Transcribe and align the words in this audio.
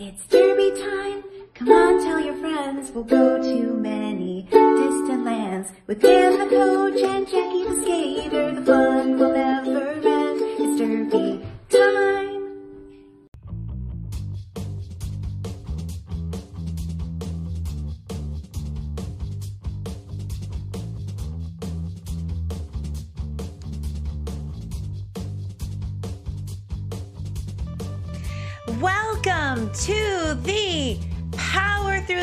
It's 0.00 0.24
derby 0.28 0.70
time. 0.80 1.24
Come 1.54 1.70
on, 1.70 2.00
tell 2.04 2.20
your 2.20 2.36
friends. 2.36 2.92
We'll 2.92 3.02
go 3.02 3.42
to 3.42 3.62
many 3.74 4.42
distant 4.42 5.24
lands 5.24 5.72
with 5.88 6.00
Dan 6.00 6.38
the 6.38 6.46
coach 6.46 7.00
and 7.02 7.26
Jackie 7.26 7.64
the 7.64 7.82
skater. 7.82 8.54
The 8.54 8.62
fun 8.64 9.18
will 9.18 9.27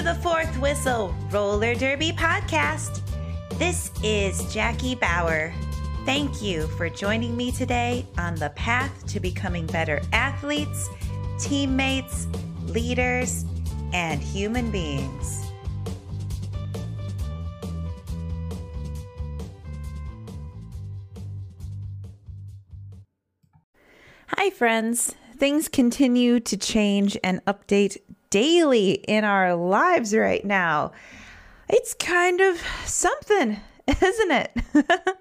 the 0.05 0.13
Fourth 0.13 0.55
Whistle 0.59 1.15
Roller 1.31 1.73
Derby 1.73 2.11
podcast. 2.11 3.01
This 3.57 3.89
is 4.03 4.53
Jackie 4.53 4.93
Bauer. 4.93 5.51
Thank 6.05 6.43
you 6.43 6.67
for 6.77 6.89
joining 6.89 7.35
me 7.35 7.51
today 7.51 8.05
on 8.15 8.35
the 8.35 8.51
path 8.51 9.07
to 9.07 9.19
becoming 9.19 9.65
better 9.65 9.99
athletes, 10.13 10.89
teammates, 11.39 12.27
leaders, 12.65 13.45
and 13.93 14.21
human 14.21 14.69
beings. 14.69 15.43
Hi, 24.27 24.51
friends. 24.51 25.15
Things 25.35 25.67
continue 25.67 26.39
to 26.41 26.55
change 26.55 27.17
and 27.23 27.43
update 27.45 27.97
daily 28.29 28.91
in 28.91 29.23
our 29.23 29.55
lives 29.55 30.15
right 30.15 30.43
now. 30.43 30.91
It's 31.69 31.93
kind 31.93 32.41
of 32.41 32.61
something, 32.85 33.59
isn't 33.87 34.31
it? 34.31 34.51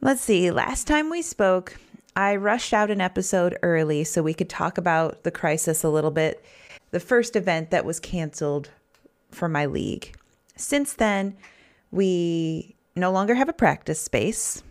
Let's 0.00 0.22
see. 0.22 0.50
Last 0.50 0.86
time 0.86 1.10
we 1.10 1.22
spoke, 1.22 1.76
I 2.16 2.36
rushed 2.36 2.72
out 2.72 2.90
an 2.90 3.00
episode 3.00 3.58
early 3.62 4.04
so 4.04 4.22
we 4.22 4.34
could 4.34 4.48
talk 4.48 4.78
about 4.78 5.22
the 5.22 5.30
crisis 5.30 5.84
a 5.84 5.88
little 5.88 6.10
bit. 6.10 6.44
The 6.90 7.00
first 7.00 7.36
event 7.36 7.70
that 7.70 7.84
was 7.84 8.00
canceled 8.00 8.70
for 9.30 9.48
my 9.48 9.66
league. 9.66 10.14
Since 10.56 10.94
then, 10.94 11.36
we 11.90 12.76
no 12.96 13.12
longer 13.12 13.34
have 13.34 13.48
a 13.48 13.54
practice 13.54 14.00
space 14.00 14.62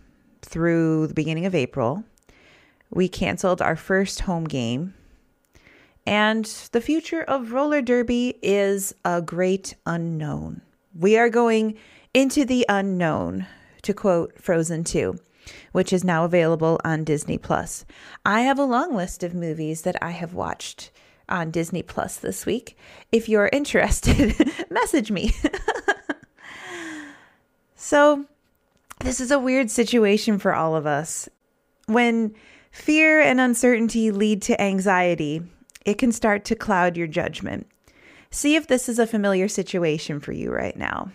through 0.41 1.07
the 1.07 1.13
beginning 1.13 1.45
of 1.45 1.55
April. 1.55 2.03
We 2.89 3.07
canceled 3.07 3.61
our 3.61 3.75
first 3.75 4.21
home 4.21 4.45
game. 4.45 4.93
And 6.05 6.45
the 6.71 6.81
future 6.81 7.21
of 7.21 7.51
roller 7.51 7.81
derby 7.81 8.37
is 8.41 8.93
a 9.05 9.21
great 9.21 9.75
unknown. 9.85 10.61
We 10.97 11.17
are 11.17 11.29
going 11.29 11.77
into 12.13 12.45
the 12.45 12.65
unknown, 12.67 13.45
to 13.83 13.93
quote 13.93 14.39
Frozen 14.41 14.85
2, 14.85 15.19
which 15.71 15.93
is 15.93 16.03
now 16.03 16.25
available 16.25 16.79
on 16.83 17.03
Disney 17.03 17.37
Plus. 17.37 17.85
I 18.25 18.41
have 18.41 18.57
a 18.57 18.63
long 18.63 18.95
list 18.95 19.23
of 19.23 19.33
movies 19.33 19.83
that 19.83 20.01
I 20.01 20.11
have 20.11 20.33
watched 20.33 20.91
on 21.27 21.51
Disney 21.51 21.83
Plus 21.83 22.17
this 22.17 22.45
week. 22.45 22.75
If 23.11 23.29
you're 23.29 23.49
interested, 23.53 24.35
message 24.69 25.11
me. 25.11 25.33
so, 27.75 28.25
this 28.99 29.21
is 29.21 29.31
a 29.31 29.39
weird 29.39 29.69
situation 29.69 30.39
for 30.39 30.53
all 30.53 30.75
of 30.75 30.85
us. 30.87 31.29
When 31.85 32.33
Fear 32.71 33.21
and 33.21 33.41
uncertainty 33.41 34.11
lead 34.11 34.41
to 34.43 34.61
anxiety. 34.61 35.41
It 35.85 35.97
can 35.97 36.11
start 36.11 36.45
to 36.45 36.55
cloud 36.55 36.97
your 36.97 37.07
judgment. 37.07 37.67
See 38.31 38.55
if 38.55 38.67
this 38.67 38.87
is 38.87 38.99
a 38.99 39.07
familiar 39.07 39.47
situation 39.47 40.19
for 40.19 40.31
you 40.31 40.51
right 40.51 40.77
now. 40.77 41.11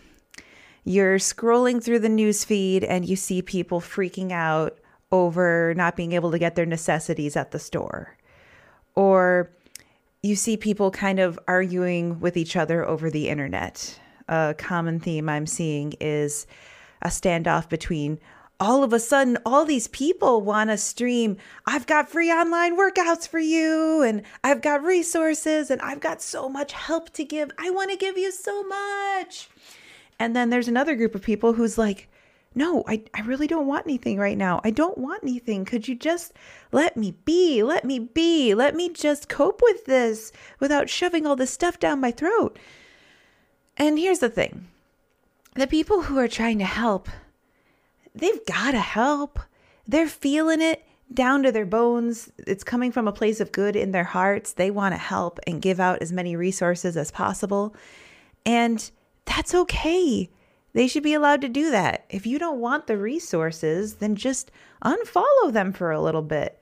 You're 0.85 1.19
scrolling 1.19 1.83
through 1.83 2.01
the 2.01 2.09
news 2.09 2.45
feed 2.45 2.85
and 2.85 3.09
you 3.09 3.17
see 3.17 3.41
people 3.41 3.81
freaking 3.81 4.33
out 4.33 4.79
over 5.13 5.75
not 5.77 5.97
being 5.97 6.13
able 6.13 6.31
to 6.33 6.39
get 6.39 6.57
their 6.57 6.67
necessities 6.67 7.37
at 7.37 7.53
the 7.53 7.59
store. 7.59 8.17
Or 8.95 9.51
you 10.23 10.37
see 10.37 10.57
people 10.57 10.91
kind 10.91 11.21
of 11.21 11.39
arguing 11.47 12.21
with 12.21 12.37
each 12.37 12.57
other 12.57 12.85
over 12.85 13.11
the 13.11 13.29
internet. 13.29 13.99
A 14.29 14.55
common 14.57 14.99
theme 14.99 15.29
I'm 15.29 15.47
seeing 15.47 15.95
is 16.01 16.47
a 17.03 17.09
standoff 17.09 17.69
between 17.69 18.19
all 18.61 18.85
of 18.85 18.93
a 18.93 19.01
sudden 19.01 19.37
all 19.45 19.65
these 19.65 19.89
people 19.89 20.41
want 20.41 20.71
to 20.71 20.77
stream 20.77 21.37
i've 21.67 21.87
got 21.87 22.09
free 22.09 22.31
online 22.31 22.79
workouts 22.79 23.27
for 23.27 23.41
you 23.41 24.03
and 24.03 24.23
i've 24.45 24.63
got 24.63 24.83
resources 24.83 25.71
and 25.71 25.81
i've 25.83 26.01
got 26.01 26.23
so 26.23 26.49
much 26.49 26.73
help 26.73 27.11
to 27.11 27.25
give. 27.25 27.51
I 27.59 27.71
want 27.71 27.91
to 27.91 27.97
give 27.97 28.17
you 28.19 28.31
so 28.31 28.63
much. 28.65 29.49
And 30.19 30.35
then 30.35 30.51
there's 30.51 30.69
another 30.69 30.95
group 30.95 31.15
of 31.15 31.23
people 31.23 31.55
who's 31.55 31.79
like 31.79 32.09
no 32.55 32.85
I, 32.87 33.03
I 33.13 33.23
really 33.23 33.47
don't 33.47 33.67
want 33.67 33.87
anything 33.87 34.19
right 34.19 34.39
now. 34.39 34.61
I 34.63 34.71
don't 34.71 34.99
want 34.99 35.23
anything. 35.23 35.65
Could 35.65 35.89
you 35.89 35.95
just 35.95 36.33
let 36.73 36.97
me 36.97 37.15
be? 37.25 37.63
Let 37.63 37.85
me 37.85 37.99
be. 37.99 38.55
Let 38.55 38.77
me 38.77 38.89
just 38.91 39.29
cope 39.29 39.61
with 39.63 39.87
this 39.87 40.33
without 40.61 40.89
shoving 40.89 41.27
all 41.27 41.37
this 41.37 41.51
stuff 41.51 41.81
down 41.81 42.01
my 42.01 42.11
throat. 42.11 42.59
And 43.77 43.99
here's 43.99 44.21
the 44.21 44.29
thing. 44.29 44.69
The 45.55 45.67
people 45.67 46.03
who 46.03 46.19
are 46.19 46.29
trying 46.29 46.59
to 46.59 46.65
help 46.65 47.09
they've 48.15 48.45
got 48.47 48.73
to 48.73 48.81
help. 48.81 49.39
They're 49.87 50.09
feeling 50.09 50.61
it 50.61 50.85
down 51.13 51.43
to 51.43 51.53
their 51.53 51.67
bones. 51.67 52.31
It's 52.47 52.65
coming 52.65 52.93
from 52.93 53.07
a 53.07 53.13
place 53.13 53.41
of 53.41 53.53
good 53.53 53.77
in 53.77 53.93
their 53.93 54.05
hearts. 54.05 54.53
They 54.53 54.71
want 54.71 54.95
to 54.95 54.99
help 54.99 55.39
and 55.47 55.63
give 55.63 55.81
out 55.81 56.03
as 56.03 56.13
many 56.13 56.37
resources 56.37 56.97
as 56.97 57.11
possible. 57.11 57.75
And 58.47 58.91
that's 59.25 59.55
okay. 59.55 60.31
They 60.73 60.89
should 60.89 61.03
be 61.03 61.15
allowed 61.15 61.41
to 61.43 61.49
do 61.49 61.71
that. 61.71 62.05
If 62.11 62.27
you 62.27 62.39
don't 62.39 62.61
want 62.61 62.87
the 62.87 62.99
resources, 62.99 63.97
then 63.97 64.17
just 64.17 64.51
unfollow 64.85 65.53
them 65.53 65.73
for 65.73 65.93
a 65.93 66.01
little 66.01 66.23
bit. 66.23 66.61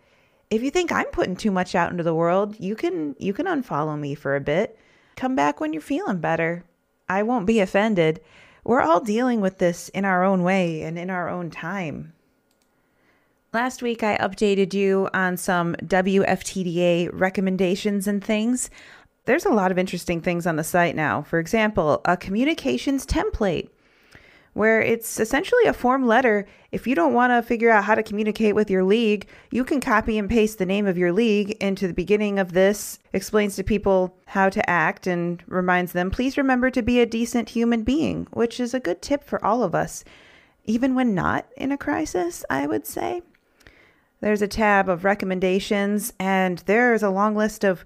If 0.51 0.63
you 0.63 0.71
think 0.71 0.93
I'm 0.93 1.07
putting 1.07 1.37
too 1.37 1.51
much 1.51 1.75
out 1.75 1.91
into 1.91 2.03
the 2.03 2.15
world, 2.15 2.61
you 2.61 2.77
can 2.77 3.17
you 3.19 3.33
can 3.33 3.47
unfollow 3.47 3.99
me 3.99 4.15
for 4.15 4.37
a 4.37 4.41
bit. 4.41 4.79
Come 5.17 5.35
back 5.35 5.61
when 5.61 5.73
you're 5.73 5.81
feeling 5.81 6.19
better. 6.19 6.65
I 7.09 7.23
won't 7.23 7.47
be 7.47 7.61
offended 7.61 8.21
we're 8.65 8.81
all 8.81 9.01
dealing 9.01 9.41
with 9.41 9.59
this 9.59 9.89
in 9.91 10.05
our 10.05 10.25
own 10.25 10.43
way 10.43 10.83
and 10.83 10.99
in 10.99 11.11
our 11.11 11.29
own 11.29 11.51
time. 11.51 12.13
Last 13.53 13.83
week, 13.83 14.03
I 14.03 14.17
updated 14.17 14.73
you 14.73 15.11
on 15.13 15.37
some 15.37 15.75
WFTDA 15.85 17.11
recommendations 17.13 18.07
and 18.07 18.25
things. 18.25 18.71
There's 19.27 19.45
a 19.45 19.51
lot 19.51 19.71
of 19.71 19.79
interesting 19.79 20.21
things 20.21 20.47
on 20.47 20.57
the 20.57 20.65
site 20.65 20.97
now. 20.97 21.23
For 21.23 21.39
example, 21.39 22.01
a 22.05 22.17
communications 22.17 23.05
template 23.05 23.69
where 24.55 24.83
it's 24.83 25.19
essentially 25.19 25.65
a 25.65 25.73
form 25.73 26.07
letter. 26.07 26.47
If 26.73 26.87
you 26.87 26.95
don't 26.95 27.15
want 27.15 27.31
to 27.31 27.43
figure 27.43 27.71
out 27.71 27.85
how 27.85 27.95
to 27.95 28.03
communicate 28.03 28.55
with 28.55 28.71
your 28.71 28.85
league, 28.85 29.27
you 29.51 29.65
can 29.65 29.81
copy 29.81 30.19
and 30.19 30.29
paste 30.29 30.59
the 30.59 30.67
name 30.67 30.87
of 30.87 30.99
your 30.99 31.13
league 31.13 31.53
into 31.63 31.87
the 31.87 31.95
beginning 31.95 32.39
of 32.39 32.53
this, 32.53 32.99
explains 33.13 33.57
to 33.57 33.65
people 33.65 34.15
how 34.27 34.49
to 34.51 34.69
act, 34.69 35.07
and 35.07 35.43
reminds 35.47 35.93
them, 35.93 36.11
please 36.11 36.37
remember 36.37 36.71
to 36.71 36.83
be 36.83 37.01
a 37.01 37.07
decent 37.07 37.51
human 37.51 37.83
being, 37.83 38.27
which 38.33 38.61
is 38.61 38.75
a 38.75 38.81
good 38.81 39.01
tip 39.01 39.25
for 39.25 39.43
all 39.45 39.63
of 39.63 39.75
us, 39.75 40.05
even 40.65 40.95
when 40.95 41.15
not 41.15 41.47
in 41.57 41.73
a 41.73 41.79
crisis, 41.79 42.45
I 42.51 42.67
would 42.67 42.87
say. 42.87 43.23
There's 44.21 44.43
a 44.43 44.49
tab 44.49 44.89
of 44.89 45.05
recommendations, 45.05 46.13
and 46.19 46.59
there's 46.67 47.03
a 47.03 47.11
long 47.11 47.35
list 47.35 47.65
of 47.65 47.85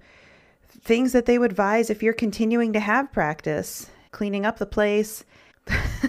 things 0.67 1.11
that 1.13 1.25
they 1.25 1.39
would 1.39 1.51
advise 1.51 1.89
if 1.89 2.03
you're 2.03 2.13
continuing 2.13 2.73
to 2.73 2.79
have 2.79 3.11
practice, 3.11 3.89
cleaning 4.11 4.45
up 4.45 4.57
the 4.57 4.65
place 4.65 5.25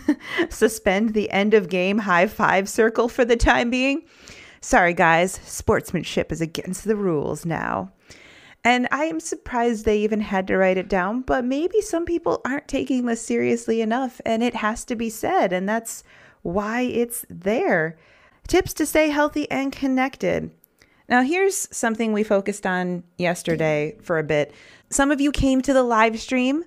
suspend 0.48 1.14
the 1.14 1.30
end 1.30 1.54
of 1.54 1.68
game 1.68 1.98
high 1.98 2.26
five 2.26 2.68
circle 2.68 3.08
for 3.08 3.24
the 3.24 3.36
time 3.36 3.70
being. 3.70 4.04
Sorry, 4.60 4.94
guys, 4.94 5.40
sportsmanship 5.44 6.32
is 6.32 6.40
against 6.40 6.84
the 6.84 6.96
rules 6.96 7.46
now. 7.46 7.92
And 8.64 8.88
I 8.90 9.04
am 9.04 9.20
surprised 9.20 9.84
they 9.84 9.98
even 9.98 10.20
had 10.20 10.46
to 10.48 10.56
write 10.56 10.76
it 10.76 10.88
down, 10.88 11.22
but 11.22 11.44
maybe 11.44 11.80
some 11.80 12.04
people 12.04 12.40
aren't 12.44 12.66
taking 12.66 13.06
this 13.06 13.22
seriously 13.22 13.80
enough 13.80 14.20
and 14.26 14.42
it 14.42 14.56
has 14.56 14.84
to 14.86 14.96
be 14.96 15.10
said, 15.10 15.52
and 15.52 15.68
that's 15.68 16.02
why 16.42 16.82
it's 16.82 17.24
there. 17.30 17.96
Tips 18.48 18.74
to 18.74 18.86
stay 18.86 19.10
healthy 19.10 19.50
and 19.50 19.72
connected. 19.72 20.50
Now, 21.08 21.22
here's 21.22 21.74
something 21.74 22.12
we 22.12 22.22
focused 22.22 22.66
on 22.66 23.04
yesterday 23.16 23.96
for 24.02 24.18
a 24.18 24.24
bit. 24.24 24.52
Some 24.90 25.10
of 25.10 25.20
you 25.20 25.32
came 25.32 25.62
to 25.62 25.72
the 25.72 25.82
live 25.82 26.20
stream 26.20 26.64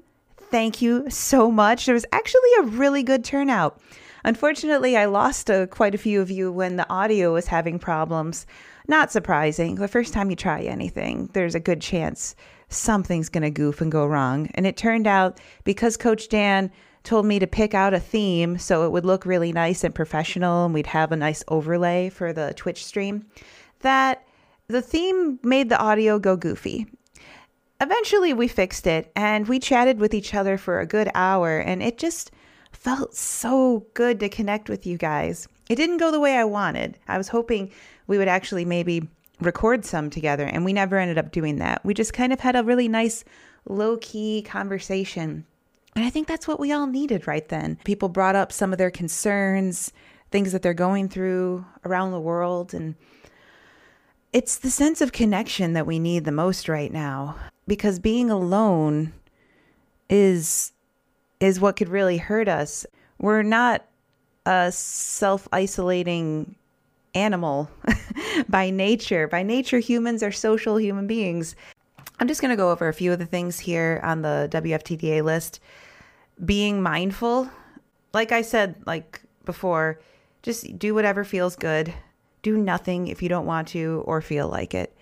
thank 0.52 0.82
you 0.82 1.10
so 1.10 1.50
much. 1.50 1.86
There 1.86 1.96
was 1.96 2.06
actually 2.12 2.50
a 2.60 2.64
really 2.64 3.04
good 3.04 3.24
turnout. 3.24 3.82
Unfortunately, 4.24 4.96
I 4.96 5.06
lost 5.06 5.50
uh, 5.50 5.66
quite 5.66 5.96
a 5.96 5.98
few 5.98 6.22
of 6.22 6.30
you 6.30 6.52
when 6.52 6.76
the 6.76 6.88
audio 6.90 7.34
was 7.34 7.48
having 7.48 7.80
problems. 7.80 8.46
Not 8.88 9.12
surprising. 9.12 9.76
The 9.76 9.88
first 9.88 10.14
time 10.14 10.30
you 10.30 10.36
try 10.36 10.62
anything, 10.62 11.30
there's 11.34 11.56
a 11.56 11.60
good 11.60 11.82
chance 11.82 12.36
something's 12.70 13.30
going 13.30 13.44
to 13.44 13.50
goof 13.50 13.82
and 13.82 13.92
go 13.92 14.06
wrong. 14.06 14.50
And 14.54 14.68
it 14.68 14.78
turned 14.78 15.08
out 15.08 15.40
because 15.64 15.98
Coach 15.98 16.30
Dan 16.30 16.72
told 17.04 17.26
me 17.26 17.40
to 17.40 17.48
pick 17.48 17.74
out 17.74 17.94
a 17.94 18.00
theme 18.00 18.58
so 18.58 18.86
it 18.86 18.92
would 18.92 19.06
look 19.06 19.26
really 19.26 19.52
nice 19.52 19.84
and 19.84 19.94
professional 19.94 20.66
and 20.66 20.74
we'd 20.74 20.88
have 20.88 21.12
a 21.12 21.18
nice 21.18 21.44
overlay 21.48 22.10
for 22.10 22.32
the 22.32 22.54
Twitch 22.56 22.86
stream, 22.86 23.26
that 23.80 24.24
the 24.68 24.82
theme 24.82 25.40
made 25.44 25.70
the 25.70 25.80
audio 25.80 26.20
go 26.20 26.38
goofy. 26.38 26.88
Eventually 27.82 28.32
we 28.32 28.48
fixed 28.48 28.86
it 28.88 29.12
and 29.16 29.48
we 29.48 29.60
chatted 29.60 30.00
with 30.00 30.14
each 30.14 30.34
other 30.34 30.58
for 30.58 30.80
a 30.80 30.86
good 30.86 31.10
hour 31.16 31.58
and 31.58 31.82
it 31.82 31.98
just 31.98 32.32
felt 32.72 33.16
so 33.16 33.86
good 33.96 34.20
to 34.20 34.30
connect 34.30 34.70
with 34.70 34.86
you 34.86 34.98
guys. 34.98 35.48
It 35.70 35.76
didn't 35.76 35.98
go 35.98 36.12
the 36.12 36.20
way 36.20 36.38
I 36.38 36.46
wanted. 36.46 36.98
I 37.08 37.18
was 37.18 37.28
hoping 37.28 37.72
we 38.08 38.18
would 38.18 38.28
actually 38.28 38.66
maybe 38.66 39.10
record 39.40 39.84
some 39.84 40.10
together 40.10 40.46
and 40.46 40.64
we 40.64 40.74
never 40.74 40.98
ended 40.98 41.18
up 41.18 41.32
doing 41.32 41.58
that. 41.58 41.84
We 41.84 41.94
just 41.94 42.14
kind 42.14 42.32
of 42.32 42.40
had 42.40 42.56
a 42.56 42.64
really 42.64 42.88
nice 42.88 43.24
low 43.68 43.98
key 43.98 44.44
conversation. 44.44 45.46
And 45.96 46.06
I 46.06 46.10
think 46.10 46.28
that's 46.28 46.48
what 46.48 46.60
we 46.60 46.72
all 46.72 46.88
needed 46.88 47.28
right 47.28 47.48
then. 47.50 47.78
People 47.84 48.10
brought 48.10 48.36
up 48.36 48.52
some 48.52 48.72
of 48.72 48.78
their 48.78 48.92
concerns, 48.92 49.92
things 50.30 50.52
that 50.52 50.62
they're 50.62 50.74
going 50.74 51.10
through 51.10 51.66
around 51.84 52.12
the 52.12 52.20
world 52.20 52.74
and 52.74 52.96
it's 54.34 54.60
the 54.60 54.70
sense 54.70 55.02
of 55.02 55.12
connection 55.12 55.74
that 55.74 55.86
we 55.86 56.00
need 56.00 56.24
the 56.24 56.32
most 56.32 56.70
right 56.70 56.94
now 56.94 57.36
because 57.72 58.00
being 58.00 58.30
alone 58.30 59.14
is 60.10 60.74
is 61.40 61.62
what 61.62 61.78
could 61.78 61.88
really 61.88 62.18
hurt 62.18 62.50
us. 62.50 62.86
We're 63.18 63.44
not 63.44 63.86
a 64.46 64.74
self-isolating 64.74 66.56
animal 67.16 67.72
by 68.50 68.72
nature. 68.72 69.26
By 69.26 69.44
nature 69.44 69.80
humans 69.80 70.22
are 70.22 70.34
social 70.34 70.76
human 70.76 71.08
beings. 71.08 71.56
I'm 72.20 72.28
just 72.28 72.42
going 72.42 72.50
to 72.50 72.58
go 72.58 72.72
over 72.72 72.90
a 72.90 72.94
few 72.94 73.14
of 73.14 73.20
the 73.20 73.26
things 73.26 73.58
here 73.58 74.02
on 74.04 74.22
the 74.22 74.50
WFTDA 74.52 75.24
list. 75.24 75.62
Being 76.44 76.82
mindful, 76.82 77.50
like 78.14 78.34
I 78.34 78.42
said 78.42 78.76
like 78.86 79.22
before, 79.46 79.98
just 80.44 80.78
do 80.78 80.94
whatever 80.94 81.24
feels 81.24 81.56
good 81.56 81.94
do 82.42 82.58
nothing 82.58 83.08
if 83.08 83.24
you 83.24 83.30
don't 83.30 83.46
want 83.46 83.70
to 83.70 84.04
or 84.06 84.20
feel 84.20 84.50
like 84.50 84.74
it. 84.74 84.94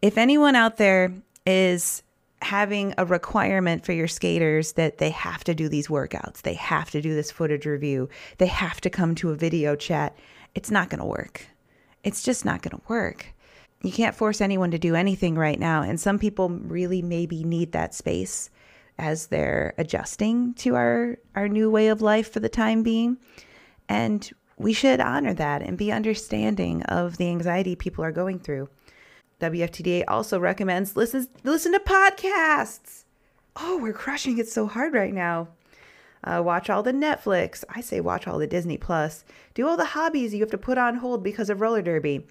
If 0.00 0.16
anyone 0.16 0.56
out 0.56 0.78
there 0.78 1.12
is 1.46 2.02
having 2.40 2.92
a 2.98 3.04
requirement 3.04 3.84
for 3.84 3.92
your 3.92 4.08
skaters 4.08 4.72
that 4.72 4.98
they 4.98 5.10
have 5.10 5.44
to 5.44 5.54
do 5.54 5.68
these 5.68 5.88
workouts, 5.88 6.42
they 6.42 6.54
have 6.54 6.90
to 6.90 7.00
do 7.00 7.14
this 7.14 7.30
footage 7.30 7.66
review, 7.66 8.08
they 8.38 8.46
have 8.46 8.80
to 8.80 8.90
come 8.90 9.14
to 9.14 9.30
a 9.30 9.36
video 9.36 9.76
chat, 9.76 10.16
it's 10.54 10.70
not 10.70 10.90
going 10.90 10.98
to 10.98 11.06
work. 11.06 11.46
It's 12.04 12.22
just 12.22 12.44
not 12.44 12.62
going 12.62 12.76
to 12.76 12.82
work. 12.88 13.26
You 13.82 13.92
can't 13.92 14.14
force 14.14 14.40
anyone 14.40 14.70
to 14.72 14.78
do 14.78 14.94
anything 14.94 15.36
right 15.36 15.58
now. 15.58 15.82
And 15.82 16.00
some 16.00 16.18
people 16.18 16.48
really 16.48 17.02
maybe 17.02 17.44
need 17.44 17.72
that 17.72 17.94
space 17.94 18.50
as 18.98 19.28
they're 19.28 19.74
adjusting 19.78 20.54
to 20.54 20.74
our, 20.74 21.18
our 21.34 21.48
new 21.48 21.70
way 21.70 21.88
of 21.88 22.02
life 22.02 22.32
for 22.32 22.40
the 22.40 22.48
time 22.48 22.82
being. 22.82 23.16
And 23.88 24.30
we 24.56 24.72
should 24.72 25.00
honor 25.00 25.34
that 25.34 25.62
and 25.62 25.76
be 25.76 25.90
understanding 25.90 26.82
of 26.84 27.16
the 27.16 27.28
anxiety 27.28 27.74
people 27.74 28.04
are 28.04 28.12
going 28.12 28.38
through. 28.38 28.68
WFTDA 29.42 30.04
also 30.06 30.38
recommends 30.38 30.96
listen 30.96 31.26
listen 31.42 31.72
to 31.72 31.80
podcasts. 31.80 33.04
Oh, 33.56 33.78
we're 33.78 33.92
crushing 33.92 34.38
it 34.38 34.48
so 34.48 34.66
hard 34.66 34.94
right 34.94 35.12
now. 35.12 35.48
Uh, 36.24 36.40
watch 36.44 36.70
all 36.70 36.82
the 36.82 36.92
Netflix. 36.92 37.64
I 37.68 37.80
say 37.80 38.00
watch 38.00 38.28
all 38.28 38.38
the 38.38 38.46
Disney 38.46 38.78
Plus. 38.78 39.24
Do 39.54 39.66
all 39.66 39.76
the 39.76 39.84
hobbies 39.84 40.32
you 40.32 40.40
have 40.40 40.50
to 40.52 40.58
put 40.58 40.78
on 40.78 40.96
hold 40.96 41.24
because 41.24 41.50
of 41.50 41.60
roller 41.60 41.82
derby. 41.82 42.24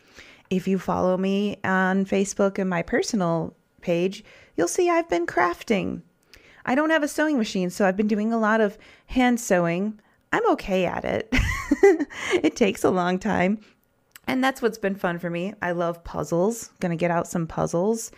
If 0.49 0.67
you 0.67 0.79
follow 0.79 1.17
me 1.17 1.57
on 1.63 2.05
Facebook 2.05 2.57
and 2.57 2.69
my 2.69 2.81
personal 2.81 3.55
page, 3.81 4.23
you'll 4.55 4.67
see 4.69 4.89
I've 4.89 5.09
been 5.09 5.27
crafting. 5.27 6.01
I 6.65 6.75
don't 6.75 6.91
have 6.91 7.03
a 7.03 7.07
sewing 7.07 7.37
machine, 7.37 7.69
so 7.69 7.85
I've 7.85 7.97
been 7.97 8.07
doing 8.07 8.31
a 8.31 8.39
lot 8.39 8.61
of 8.61 8.77
hand 9.07 9.39
sewing. 9.39 9.99
I'm 10.31 10.47
okay 10.51 10.85
at 10.85 11.03
it. 11.03 11.27
it 12.43 12.55
takes 12.55 12.83
a 12.83 12.89
long 12.89 13.19
time. 13.19 13.59
And 14.31 14.41
that's 14.41 14.61
what's 14.61 14.77
been 14.77 14.95
fun 14.95 15.19
for 15.19 15.29
me. 15.29 15.53
I 15.61 15.73
love 15.73 16.05
puzzles. 16.05 16.71
Gonna 16.79 16.95
get 16.95 17.11
out 17.11 17.27
some 17.27 17.47
puzzles. 17.47 18.13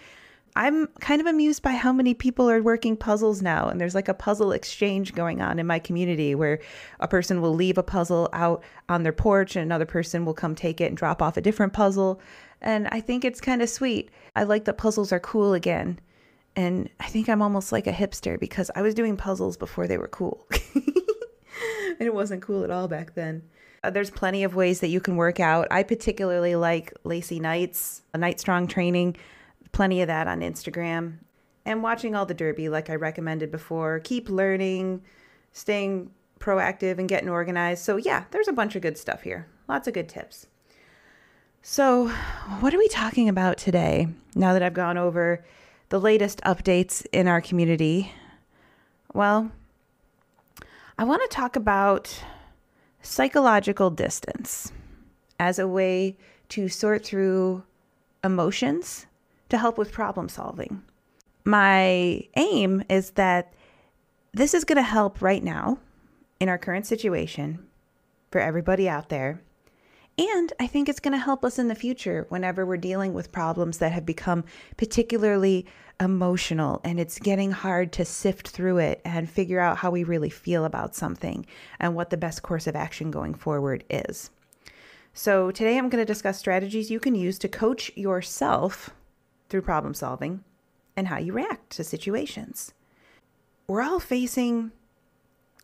I'm 0.56 0.86
kind 1.00 1.20
of 1.20 1.26
amused 1.26 1.64
by 1.64 1.72
how 1.72 1.92
many 1.92 2.14
people 2.14 2.48
are 2.52 2.62
working 2.62 2.96
puzzles 2.96 3.42
now. 3.42 3.68
And 3.68 3.82
there's 3.82 3.96
like 3.96 4.08
a 4.08 4.14
puzzle 4.14 4.52
exchange 4.52 5.16
going 5.16 5.42
on 5.42 5.58
in 5.58 5.66
my 5.66 5.80
community 5.80 6.36
where 6.36 6.60
a 7.00 7.08
person 7.08 7.42
will 7.42 7.56
leave 7.56 7.80
a 7.80 7.84
puzzle 7.84 8.30
out 8.32 8.64
on 8.88 9.02
their 9.02 9.12
porch 9.12 9.56
and 9.56 9.64
another 9.64 9.88
person 9.88 10.24
will 10.24 10.36
come 10.36 10.54
take 10.54 10.80
it 10.80 10.86
and 10.86 10.96
drop 10.96 11.20
off 11.20 11.36
a 11.36 11.42
different 11.42 11.74
puzzle. 11.74 12.22
And 12.62 12.88
I 12.90 13.00
think 13.00 13.26
it's 13.26 13.42
kind 13.42 13.64
of 13.64 13.70
sweet. 13.70 14.12
I 14.36 14.44
like 14.44 14.66
that 14.66 14.78
puzzles 14.78 15.12
are 15.12 15.20
cool 15.20 15.56
again. 15.56 16.00
And 16.56 16.92
I 17.00 17.08
think 17.08 17.28
I'm 17.28 17.42
almost 17.42 17.72
like 17.72 17.88
a 17.88 17.92
hipster 17.92 18.40
because 18.40 18.70
I 18.76 18.84
was 18.84 18.94
doing 18.94 19.18
puzzles 19.18 19.58
before 19.58 19.88
they 19.88 19.98
were 19.98 20.10
cool. 20.10 20.46
and 20.76 22.02
it 22.02 22.14
wasn't 22.14 22.44
cool 22.44 22.64
at 22.64 22.70
all 22.70 22.88
back 22.88 23.16
then. 23.16 23.42
Uh, 23.84 23.90
there's 23.90 24.10
plenty 24.10 24.44
of 24.44 24.56
ways 24.56 24.80
that 24.80 24.88
you 24.88 25.02
can 25.02 25.18
work 25.18 25.40
out. 25.40 25.68
I 25.70 25.84
particularly 25.84 26.56
like 26.56 26.94
Laci 27.04 27.42
Knights, 27.42 28.02
a 28.14 28.18
Knight 28.18 28.40
Strong 28.40 28.68
training, 28.68 29.18
plenty 29.74 30.02
of 30.02 30.08
that 30.08 30.28
on 30.28 30.40
Instagram. 30.40 31.18
And 31.66 31.84
watching 31.84 32.16
all 32.16 32.26
the 32.26 32.34
derby, 32.34 32.70
like 32.70 32.90
I 32.90 32.96
recommended 32.96 33.52
before. 33.52 34.00
Keep 34.00 34.30
learning, 34.30 35.02
staying 35.52 36.12
proactive, 36.40 36.98
and 36.98 37.08
getting 37.10 37.30
organized. 37.30 37.84
So, 37.84 37.98
yeah, 37.98 38.26
there's 38.32 38.48
a 38.48 38.54
bunch 38.54 38.76
of 38.76 38.82
good 38.82 38.98
stuff 38.98 39.24
here. 39.24 39.48
Lots 39.68 39.88
of 39.88 39.94
good 39.94 40.10
tips. 40.10 40.48
So, 41.62 42.10
what 42.60 42.74
are 42.74 42.78
we 42.78 42.90
talking 42.90 43.30
about 43.30 43.58
today? 43.58 44.08
Now 44.36 44.52
that 44.54 44.62
I've 44.62 44.74
gone 44.74 44.98
over 44.98 45.46
the 45.90 46.00
latest 46.00 46.42
updates 46.42 47.06
in 47.14 47.28
our 47.28 47.40
community, 47.40 48.12
well, 49.14 49.52
I 50.98 51.06
want 51.06 51.22
to 51.22 51.34
talk 51.34 51.56
about 51.56 52.22
psychological 53.04 53.92
distance 53.92 54.72
as 55.40 55.60
a 55.60 55.68
way 55.68 56.18
to 56.50 56.68
sort 56.68 57.06
through 57.06 57.64
emotions 58.24 59.06
to 59.50 59.58
help 59.58 59.78
with 59.78 59.92
problem 59.92 60.30
solving. 60.30 60.82
My 61.46 62.24
aim 62.36 62.84
is 62.90 63.12
that 63.12 63.54
this 64.34 64.54
is 64.54 64.64
going 64.64 64.78
to 64.78 64.82
help 64.82 65.22
right 65.22 65.44
now 65.44 65.78
in 66.40 66.50
our 66.50 66.58
current 66.58 66.88
situation 66.88 67.68
for 68.32 68.40
everybody 68.40 68.90
out 68.90 69.10
there. 69.10 69.42
And 70.18 70.54
I 70.60 70.68
think 70.68 70.88
it's 70.88 71.00
going 71.00 71.14
to 71.14 71.24
help 71.24 71.44
us 71.44 71.58
in 71.58 71.68
the 71.68 71.76
future 71.76 72.28
whenever 72.30 72.66
we're 72.66 72.78
dealing 72.78 73.14
with 73.14 73.32
problems 73.32 73.80
that 73.80 73.92
have 73.92 74.06
become 74.06 74.44
particularly 74.78 75.66
emotional 76.00 76.82
and 76.84 77.00
it's 77.00 77.20
getting 77.20 77.52
hard 77.52 77.92
to 77.94 78.06
sift 78.06 78.50
through 78.50 78.78
it 78.78 79.02
and 79.06 79.30
figure 79.30 79.60
out 79.60 79.78
how 79.78 79.90
we 79.90 80.04
really 80.04 80.30
feel 80.30 80.66
about 80.66 80.96
something 80.96 81.46
and 81.80 81.96
what 81.96 82.10
the 82.10 82.18
best 82.18 82.44
course 82.44 82.68
of 82.68 82.76
action 82.76 83.10
going 83.10 83.34
forward 83.34 83.84
is. 83.90 84.30
So, 85.16 85.52
today 85.52 85.78
I'm 85.78 85.90
going 85.90 86.02
to 86.02 86.12
discuss 86.12 86.40
strategies 86.40 86.90
you 86.90 87.00
can 87.00 87.14
use 87.14 87.38
to 87.40 87.48
coach 87.48 87.92
yourself 87.96 88.90
through 89.50 89.62
problem 89.62 89.94
solving 89.94 90.44
and 90.96 91.08
how 91.08 91.18
you 91.18 91.34
react 91.34 91.70
to 91.72 91.84
situations. 91.84 92.74
We're 93.68 93.84
all 93.84 94.00
facing 94.00 94.72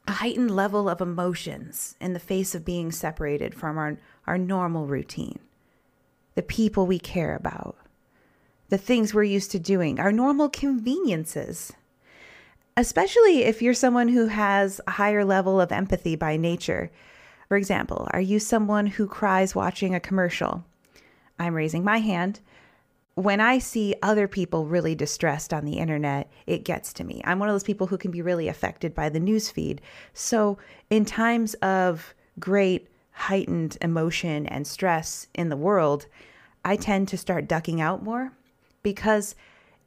a 0.09 0.13
heightened 0.13 0.49
level 0.49 0.89
of 0.89 1.01
emotions 1.01 1.95
in 2.01 2.13
the 2.13 2.19
face 2.19 2.55
of 2.55 2.65
being 2.65 2.91
separated 2.91 3.53
from 3.53 3.77
our, 3.77 3.95
our 4.25 4.39
normal 4.39 4.87
routine, 4.87 5.37
the 6.33 6.41
people 6.41 6.87
we 6.87 6.97
care 6.97 7.35
about, 7.35 7.77
the 8.69 8.77
things 8.77 9.13
we're 9.13 9.21
used 9.21 9.51
to 9.51 9.59
doing, 9.59 9.99
our 9.99 10.11
normal 10.11 10.49
conveniences. 10.49 11.73
Especially 12.75 13.43
if 13.43 13.61
you're 13.61 13.75
someone 13.75 14.07
who 14.07 14.25
has 14.25 14.81
a 14.87 14.91
higher 14.91 15.23
level 15.23 15.61
of 15.61 15.71
empathy 15.71 16.15
by 16.15 16.37
nature. 16.37 16.89
For 17.47 17.55
example, 17.55 18.07
are 18.09 18.21
you 18.21 18.39
someone 18.39 18.87
who 18.87 19.05
cries 19.05 19.53
watching 19.53 19.93
a 19.93 19.99
commercial? 19.99 20.65
I'm 21.37 21.53
raising 21.53 21.83
my 21.83 21.99
hand. 21.99 22.39
When 23.19 23.41
I 23.41 23.59
see 23.59 23.95
other 24.01 24.29
people 24.29 24.65
really 24.65 24.95
distressed 24.95 25.53
on 25.53 25.65
the 25.65 25.77
internet, 25.77 26.31
it 26.47 26.63
gets 26.63 26.93
to 26.93 27.03
me. 27.03 27.19
I'm 27.25 27.38
one 27.38 27.49
of 27.49 27.53
those 27.53 27.65
people 27.65 27.88
who 27.88 27.97
can 27.97 28.11
be 28.11 28.21
really 28.21 28.47
affected 28.47 28.95
by 28.95 29.09
the 29.09 29.19
news 29.19 29.49
feed. 29.49 29.81
So, 30.13 30.57
in 30.89 31.03
times 31.03 31.53
of 31.55 32.15
great 32.39 32.88
heightened 33.11 33.77
emotion 33.81 34.45
and 34.45 34.65
stress 34.65 35.27
in 35.35 35.49
the 35.49 35.57
world, 35.57 36.05
I 36.63 36.77
tend 36.77 37.09
to 37.09 37.17
start 37.17 37.49
ducking 37.49 37.81
out 37.81 38.01
more 38.01 38.31
because 38.83 39.35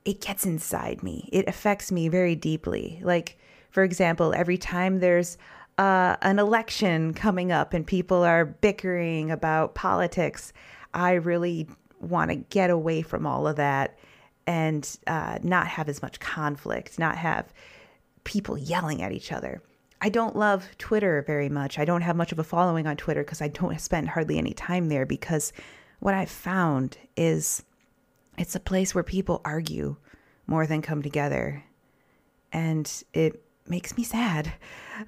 it 0.05 0.21
gets 0.21 0.45
inside 0.45 1.03
me. 1.03 1.31
It 1.33 1.49
affects 1.49 1.91
me 1.91 2.09
very 2.09 2.35
deeply. 2.35 3.01
Like, 3.03 3.39
for 3.71 3.83
example, 3.83 4.35
every 4.37 4.59
time 4.59 5.01
there's 5.01 5.39
uh, 5.79 6.17
an 6.21 6.39
election 6.39 7.15
coming 7.15 7.51
up 7.51 7.73
and 7.73 7.87
people 7.87 8.25
are 8.25 8.45
bickering 8.45 9.31
about 9.31 9.75
politics, 9.75 10.53
I 10.95 11.13
really 11.13 11.67
want 12.03 12.31
to 12.31 12.37
get 12.37 12.71
away 12.71 13.03
from 13.03 13.27
all 13.27 13.47
of 13.47 13.57
that 13.57 13.99
and 14.47 14.99
uh, 15.07 15.39
not 15.43 15.67
have 15.69 15.89
as 15.89 16.03
much 16.03 16.21
conflict, 16.21 16.99
not 16.99 17.17
have 17.17 17.53
people 18.25 18.59
yelling 18.59 19.03
at 19.03 19.13
each 19.13 19.33
other. 19.33 19.63
I 20.01 20.09
don't 20.09 20.35
love 20.35 20.69
Twitter 20.79 21.23
very 21.27 21.49
much. 21.49 21.79
I 21.79 21.85
don't 21.85 22.03
have 22.03 22.17
much 22.17 22.33
of 22.33 22.39
a 22.39 22.45
following 22.45 22.87
on 22.87 22.97
Twitter 22.97 23.23
because 23.23 23.41
I 23.41 23.49
don't 23.49 23.81
spend 23.81 24.09
hardly 24.11 24.39
any 24.39 24.53
time 24.53 24.89
there 24.89 25.07
because 25.07 25.53
what 26.01 26.15
I've 26.15 26.31
found 26.31 26.99
is 27.17 27.63
it's 28.37 28.57
a 28.57 28.61
place 28.61 28.95
where 28.95 29.05
people 29.05 29.41
argue 29.45 29.97
more 30.47 30.67
than 30.67 30.83
come 30.83 31.03
together. 31.03 31.63
And 32.53 32.91
it 33.15 33.45
makes 33.67 33.97
me 33.97 34.03
sad. 34.03 34.53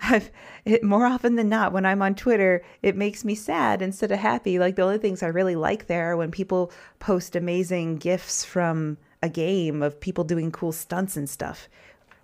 I've, 0.03 0.31
it, 0.65 0.83
more 0.83 1.07
often 1.07 1.37
than 1.37 1.49
not, 1.49 1.73
when 1.73 1.87
I'm 1.87 2.03
on 2.03 2.15
Twitter, 2.15 2.63
it 2.83 2.97
makes 2.97 3.25
me 3.25 3.35
sad 3.35 3.83
instead 3.83 4.13
of 4.13 4.19
happy. 4.19 4.59
Like 4.59 4.77
the 4.77 4.83
only 4.83 4.99
things 4.99 5.23
I 5.23 5.29
really 5.29 5.57
like 5.57 5.87
there 5.87 6.13
are 6.13 6.17
when 6.17 6.31
people 6.31 6.73
post 6.99 7.37
amazing 7.37 7.97
gifs 7.97 8.45
from 8.45 8.99
a 9.23 9.29
game 9.29 9.83
of 9.83 10.01
people 10.01 10.25
doing 10.25 10.51
cool 10.51 10.73
stunts 10.73 11.17
and 11.17 11.29
stuff. 11.29 11.69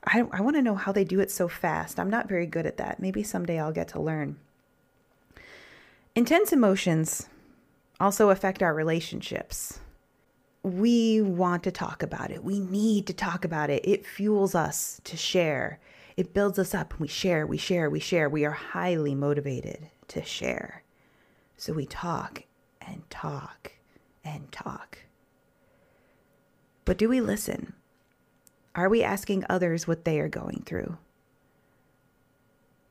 I, 0.05 0.25
I 0.33 0.41
want 0.41 0.57
to 0.57 0.63
know 0.63 0.75
how 0.75 0.93
they 0.93 1.05
do 1.05 1.21
it 1.21 1.31
so 1.31 1.49
fast. 1.49 1.99
I'm 1.99 2.11
not 2.11 2.29
very 2.29 2.47
good 2.47 2.67
at 2.67 2.79
that. 2.79 3.01
Maybe 3.01 3.23
someday 3.23 3.59
I'll 3.59 3.73
get 3.73 3.89
to 3.89 4.01
learn. 4.01 4.39
Intense 6.15 6.53
emotions 6.53 7.29
also 8.01 8.31
affect 8.31 8.63
our 8.63 8.75
relationships. 8.75 9.81
We 10.63 11.23
want 11.23 11.63
to 11.65 11.71
talk 11.71 12.03
about 12.03 12.31
it. 12.31 12.45
We 12.45 12.61
need 12.61 13.07
to 13.07 13.13
talk 13.13 13.45
about 13.45 13.71
it. 13.71 13.87
It 13.87 14.07
fuels 14.07 14.55
us 14.55 15.01
to 15.05 15.17
share. 15.17 15.79
It 16.21 16.35
builds 16.35 16.59
us 16.59 16.75
up. 16.75 17.01
We 17.01 17.09
share, 17.09 17.47
we 17.47 17.57
share, 17.57 17.89
we 17.89 17.99
share. 17.99 18.29
We 18.29 18.45
are 18.45 18.51
highly 18.51 19.15
motivated 19.15 19.89
to 20.09 20.23
share. 20.23 20.83
So 21.57 21.73
we 21.73 21.87
talk 21.87 22.43
and 22.79 23.09
talk 23.09 23.73
and 24.23 24.53
talk. 24.53 24.99
But 26.85 26.99
do 26.99 27.09
we 27.09 27.23
listen? 27.23 27.73
Are 28.75 28.91
we 28.91 29.03
asking 29.03 29.47
others 29.49 29.89
what 29.89 30.05
they 30.05 30.21
are 30.21 30.29
going 30.29 30.63
through? 30.67 30.99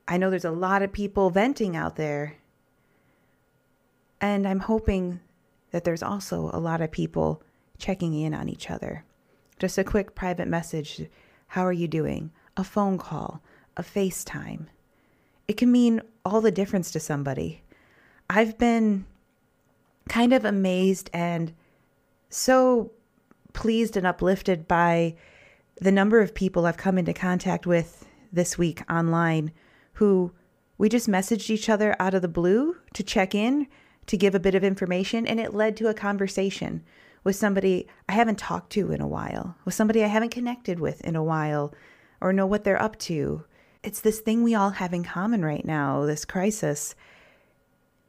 I 0.08 0.16
know 0.16 0.28
there's 0.28 0.44
a 0.44 0.50
lot 0.50 0.82
of 0.82 0.92
people 0.92 1.30
venting 1.30 1.76
out 1.76 1.94
there. 1.94 2.38
And 4.20 4.44
I'm 4.44 4.58
hoping 4.58 5.20
that 5.70 5.84
there's 5.84 6.02
also 6.02 6.50
a 6.52 6.58
lot 6.58 6.80
of 6.80 6.90
people 6.90 7.44
checking 7.78 8.12
in 8.12 8.34
on 8.34 8.48
each 8.48 8.72
other. 8.72 9.04
Just 9.60 9.78
a 9.78 9.84
quick 9.84 10.16
private 10.16 10.48
message 10.48 11.02
How 11.46 11.64
are 11.64 11.72
you 11.72 11.86
doing? 11.86 12.32
A 12.56 12.64
phone 12.64 12.98
call, 12.98 13.42
a 13.76 13.82
FaceTime. 13.82 14.66
It 15.48 15.56
can 15.56 15.72
mean 15.72 16.02
all 16.24 16.40
the 16.40 16.50
difference 16.50 16.90
to 16.92 17.00
somebody. 17.00 17.62
I've 18.28 18.58
been 18.58 19.06
kind 20.08 20.32
of 20.32 20.44
amazed 20.44 21.10
and 21.12 21.52
so 22.28 22.92
pleased 23.52 23.96
and 23.96 24.06
uplifted 24.06 24.68
by 24.68 25.16
the 25.80 25.92
number 25.92 26.20
of 26.20 26.34
people 26.34 26.66
I've 26.66 26.76
come 26.76 26.98
into 26.98 27.12
contact 27.12 27.66
with 27.66 28.06
this 28.32 28.58
week 28.58 28.82
online 28.90 29.52
who 29.94 30.32
we 30.78 30.88
just 30.88 31.08
messaged 31.08 31.50
each 31.50 31.68
other 31.68 31.94
out 31.98 32.14
of 32.14 32.22
the 32.22 32.28
blue 32.28 32.76
to 32.94 33.02
check 33.02 33.34
in, 33.34 33.66
to 34.06 34.16
give 34.16 34.34
a 34.34 34.40
bit 34.40 34.54
of 34.54 34.64
information, 34.64 35.26
and 35.26 35.38
it 35.38 35.52
led 35.52 35.76
to 35.76 35.88
a 35.88 35.94
conversation 35.94 36.82
with 37.22 37.36
somebody 37.36 37.86
I 38.08 38.12
haven't 38.12 38.38
talked 38.38 38.70
to 38.72 38.90
in 38.90 39.00
a 39.00 39.06
while, 39.06 39.56
with 39.64 39.74
somebody 39.74 40.02
I 40.02 40.08
haven't 40.08 40.30
connected 40.30 40.80
with 40.80 41.00
in 41.02 41.16
a 41.16 41.22
while, 41.22 41.74
or 42.20 42.32
know 42.32 42.46
what 42.46 42.64
they're 42.64 42.80
up 42.80 42.98
to. 42.98 43.44
It's 43.82 44.00
this 44.00 44.20
thing 44.20 44.42
we 44.42 44.54
all 44.54 44.70
have 44.70 44.92
in 44.92 45.04
common 45.04 45.44
right 45.44 45.64
now, 45.64 46.04
this 46.04 46.24
crisis. 46.24 46.94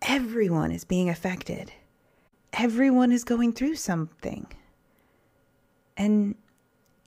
Everyone 0.01 0.72
is 0.72 0.84
being 0.84 1.10
affected. 1.10 1.72
Everyone 2.53 3.12
is 3.12 3.24
going 3.24 3.53
through 3.53 3.75
something. 3.75 4.48
And 5.96 6.36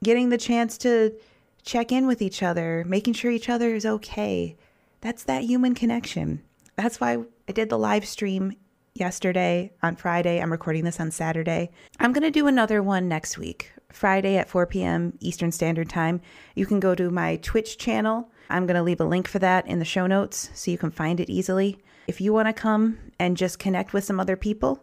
getting 0.02 0.28
the 0.28 0.38
chance 0.38 0.78
to 0.78 1.14
check 1.62 1.92
in 1.92 2.06
with 2.06 2.22
each 2.22 2.42
other, 2.42 2.84
making 2.86 3.14
sure 3.14 3.30
each 3.30 3.48
other 3.48 3.74
is 3.74 3.84
okay. 3.84 4.56
That's 5.00 5.24
that 5.24 5.42
human 5.42 5.74
connection. 5.74 6.42
That's 6.76 7.00
why 7.00 7.18
I 7.48 7.52
did 7.52 7.68
the 7.68 7.78
live 7.78 8.06
stream 8.06 8.54
yesterday 8.94 9.72
on 9.82 9.96
Friday. 9.96 10.40
I'm 10.40 10.52
recording 10.52 10.84
this 10.84 11.00
on 11.00 11.10
Saturday. 11.10 11.70
I'm 11.98 12.12
going 12.12 12.22
to 12.22 12.30
do 12.30 12.46
another 12.46 12.82
one 12.82 13.08
next 13.08 13.36
week, 13.38 13.72
Friday 13.94 14.36
at 14.36 14.48
4 14.48 14.66
p.m. 14.66 15.16
Eastern 15.20 15.52
Standard 15.52 15.88
Time. 15.88 16.20
You 16.54 16.66
can 16.66 16.80
go 16.80 16.94
to 16.94 17.10
my 17.10 17.36
Twitch 17.36 17.78
channel. 17.78 18.28
I'm 18.50 18.66
going 18.66 18.76
to 18.76 18.82
leave 18.82 19.00
a 19.00 19.04
link 19.04 19.28
for 19.28 19.38
that 19.38 19.66
in 19.66 19.78
the 19.78 19.84
show 19.84 20.06
notes 20.06 20.50
so 20.52 20.70
you 20.70 20.78
can 20.78 20.90
find 20.90 21.20
it 21.20 21.30
easily. 21.30 21.78
If 22.06 22.20
you 22.20 22.32
want 22.32 22.48
to 22.48 22.52
come 22.52 22.98
and 23.18 23.36
just 23.36 23.58
connect 23.58 23.92
with 23.92 24.04
some 24.04 24.20
other 24.20 24.36
people, 24.36 24.82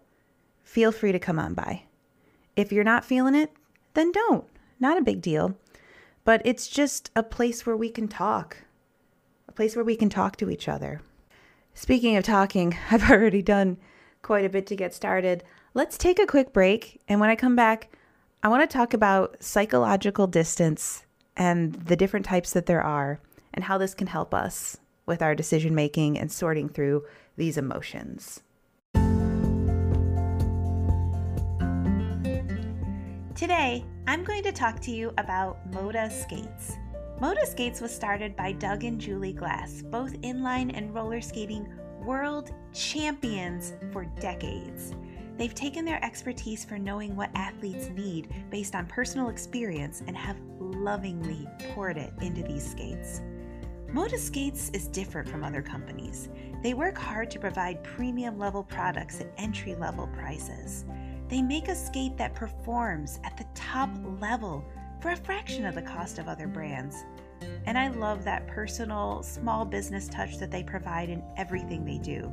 feel 0.63 0.91
free 0.91 1.12
to 1.12 1.20
come 1.20 1.38
on 1.38 1.53
by. 1.53 1.84
If 2.56 2.72
you're 2.72 2.84
not 2.84 3.06
feeling 3.06 3.36
it, 3.36 3.51
then 3.94 4.12
don't. 4.12 4.46
Not 4.80 4.98
a 4.98 5.03
big 5.03 5.22
deal. 5.22 5.58
But 6.24 6.41
it's 6.46 6.68
just 6.68 7.12
a 7.15 7.24
place 7.24 7.65
where 7.65 7.77
we 7.77 7.89
can 7.89 8.08
talk, 8.08 8.58
a 9.48 9.51
place 9.51 9.75
where 9.75 9.86
we 9.86 9.96
can 9.96 10.10
talk 10.10 10.38
to 10.38 10.50
each 10.50 10.68
other. 10.68 11.01
Speaking 11.74 12.15
of 12.15 12.24
talking, 12.24 12.77
I've 12.91 13.10
already 13.10 13.41
done 13.41 13.77
quite 14.22 14.46
a 14.46 14.50
bit 14.50 14.68
to 14.68 14.75
get 14.75 14.94
started. 14.94 15.44
Let's 15.74 15.98
take 15.98 16.20
a 16.20 16.27
quick 16.27 16.53
break. 16.53 17.01
And 17.08 17.20
when 17.20 17.30
I 17.30 17.36
come 17.36 17.56
back, 17.56 17.89
I 18.43 18.48
want 18.48 18.67
to 18.67 18.75
talk 18.75 18.95
about 18.95 19.38
psychological 19.39 20.25
distance 20.25 21.05
and 21.38 21.74
the 21.74 21.95
different 21.95 22.25
types 22.25 22.53
that 22.53 22.65
there 22.65 22.81
are 22.81 23.19
and 23.53 23.63
how 23.63 23.77
this 23.77 23.93
can 23.93 24.07
help 24.07 24.33
us 24.33 24.77
with 25.05 25.21
our 25.21 25.36
decision 25.36 25.75
making 25.75 26.17
and 26.17 26.31
sorting 26.31 26.67
through 26.67 27.03
these 27.38 27.55
emotions. 27.55 28.41
Today, 33.36 33.86
I'm 34.07 34.24
going 34.24 34.41
to 34.41 34.51
talk 34.51 34.79
to 34.81 34.91
you 34.91 35.13
about 35.19 35.60
Mota 35.71 36.10
Skates. 36.10 36.77
Mota 37.19 37.45
Skates 37.45 37.79
was 37.79 37.93
started 37.93 38.36
by 38.36 38.53
Doug 38.53 38.83
and 38.83 39.00
Julie 39.00 39.33
Glass, 39.33 39.83
both 39.83 40.19
inline 40.21 40.75
and 40.75 40.95
roller 40.95 41.21
skating 41.21 41.71
world 42.03 42.50
champions 42.74 43.74
for 43.91 44.05
decades. 44.19 44.95
They've 45.38 45.56
taken 45.56 45.86
their 45.86 46.04
expertise 46.04 46.64
for 46.64 46.78
knowing 46.78 47.16
what 47.16 47.32
athletes 47.36 47.90
need 47.90 48.34
based 48.50 48.76
on 48.76 48.86
personal 48.86 49.30
experience 49.30 50.04
and 50.06 50.16
have 50.16 50.38
lovingly 50.60 51.48
poured 51.70 51.98
it 51.98 52.14
into 52.22 52.44
these 52.44 52.70
skates. 52.70 53.22
Mota 53.92 54.18
Skates 54.18 54.70
is 54.70 54.88
different 54.88 55.28
from 55.28 55.44
other 55.44 55.62
companies. 55.62 56.30
They 56.64 56.74
work 56.74 56.98
hard 56.98 57.30
to 57.32 57.40
provide 57.40 57.84
premium 57.84 58.40
level 58.40 58.64
products 58.64 59.20
at 59.20 59.34
entry 59.38 59.76
level 59.76 60.08
prices. 60.08 60.86
They 61.28 61.42
make 61.42 61.68
a 61.68 61.76
skate 61.76 62.18
that 62.18 62.34
performs 62.34 63.20
at 63.26 63.36
the 63.38 63.46
top 63.54 63.90
level 64.22 64.64
for 65.02 65.10
a 65.10 65.18
fraction 65.18 65.66
of 65.66 65.76
the 65.76 65.82
cost 65.82 66.20
of 66.20 66.28
other 66.28 66.48
brands. 66.48 67.04
And 67.66 67.78
I 67.78 67.90
love 67.90 68.24
that 68.24 68.48
personal, 68.48 69.24
small 69.24 69.66
business 69.66 70.08
touch 70.08 70.38
that 70.38 70.52
they 70.52 70.64
provide 70.64 71.10
in 71.10 71.24
everything 71.38 71.84
they 71.84 71.98
do. 71.98 72.32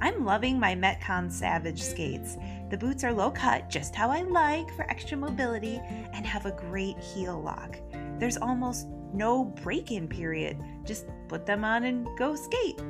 I'm 0.00 0.24
loving 0.24 0.60
my 0.60 0.76
Metcon 0.76 1.30
Savage 1.30 1.82
skates. 1.82 2.36
The 2.70 2.76
boots 2.76 3.02
are 3.02 3.12
low 3.12 3.32
cut, 3.32 3.68
just 3.68 3.96
how 3.96 4.10
I 4.10 4.22
like 4.22 4.72
for 4.76 4.88
extra 4.88 5.16
mobility, 5.16 5.80
and 6.12 6.24
have 6.24 6.46
a 6.46 6.52
great 6.52 6.98
heel 6.98 7.40
lock. 7.40 7.76
There's 8.18 8.36
almost 8.36 8.86
no 9.12 9.44
break 9.44 9.90
in 9.90 10.06
period. 10.06 10.58
Just 10.84 11.06
put 11.26 11.46
them 11.46 11.64
on 11.64 11.84
and 11.84 12.06
go 12.16 12.36
skate. 12.36 12.80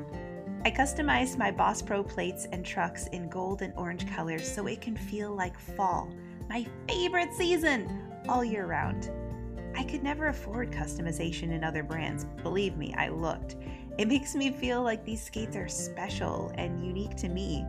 I 0.64 0.70
customized 0.70 1.38
my 1.38 1.50
Boss 1.50 1.80
Pro 1.80 2.02
plates 2.02 2.46
and 2.52 2.64
trucks 2.64 3.06
in 3.08 3.30
gold 3.30 3.62
and 3.62 3.72
orange 3.76 4.06
colors 4.14 4.50
so 4.50 4.66
it 4.66 4.82
can 4.82 4.96
feel 4.96 5.34
like 5.34 5.58
fall, 5.58 6.12
my 6.48 6.66
favorite 6.88 7.32
season, 7.32 8.02
all 8.28 8.44
year 8.44 8.66
round. 8.66 9.10
I 9.76 9.84
could 9.84 10.02
never 10.02 10.26
afford 10.26 10.72
customization 10.72 11.52
in 11.52 11.62
other 11.62 11.84
brands. 11.84 12.24
Believe 12.42 12.76
me, 12.76 12.92
I 12.98 13.08
looked. 13.08 13.56
It 13.98 14.06
makes 14.06 14.36
me 14.36 14.52
feel 14.52 14.80
like 14.84 15.04
these 15.04 15.24
skates 15.24 15.56
are 15.56 15.66
special 15.66 16.52
and 16.54 16.86
unique 16.86 17.16
to 17.16 17.28
me. 17.28 17.66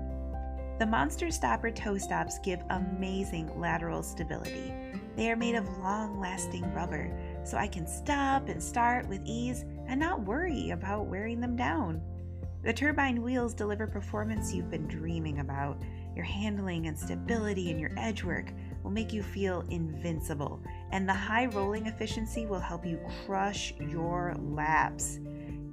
The 0.78 0.86
Monster 0.86 1.32
Stopper 1.32 1.72
toe 1.72 1.98
stops 1.98 2.38
give 2.38 2.62
amazing 2.70 3.60
lateral 3.60 4.04
stability. 4.04 4.72
They 5.16 5.32
are 5.32 5.36
made 5.36 5.56
of 5.56 5.80
long 5.80 6.20
lasting 6.20 6.72
rubber, 6.72 7.12
so 7.44 7.58
I 7.58 7.68
can 7.68 7.88
stop 7.88 8.48
and 8.48 8.62
start 8.62 9.10
with 9.10 9.26
ease 9.26 9.66
and 9.88 10.00
not 10.00 10.22
worry 10.22 10.70
about 10.70 11.08
wearing 11.08 11.42
them 11.42 11.56
down. 11.56 12.00
The 12.64 12.74
turbine 12.74 13.24
wheels 13.24 13.56
deliver 13.56 13.88
performance 13.88 14.54
you've 14.54 14.70
been 14.70 14.88
dreaming 14.88 15.40
about. 15.40 15.82
Your 16.16 16.26
handling 16.26 16.86
and 16.86 16.98
stability 16.98 17.72
and 17.72 17.80
your 17.80 17.92
edge 17.98 18.24
work 18.24 18.54
will 18.84 18.92
make 18.92 19.12
you 19.12 19.24
feel 19.24 19.66
invincible, 19.70 20.62
and 20.92 21.10
the 21.10 21.14
high 21.14 21.48
rolling 21.48 21.88
efficiency 21.88 22.46
will 22.46 22.60
help 22.60 22.86
you 22.86 23.00
crush 23.26 23.74
your 23.80 24.36
laps. 24.40 25.20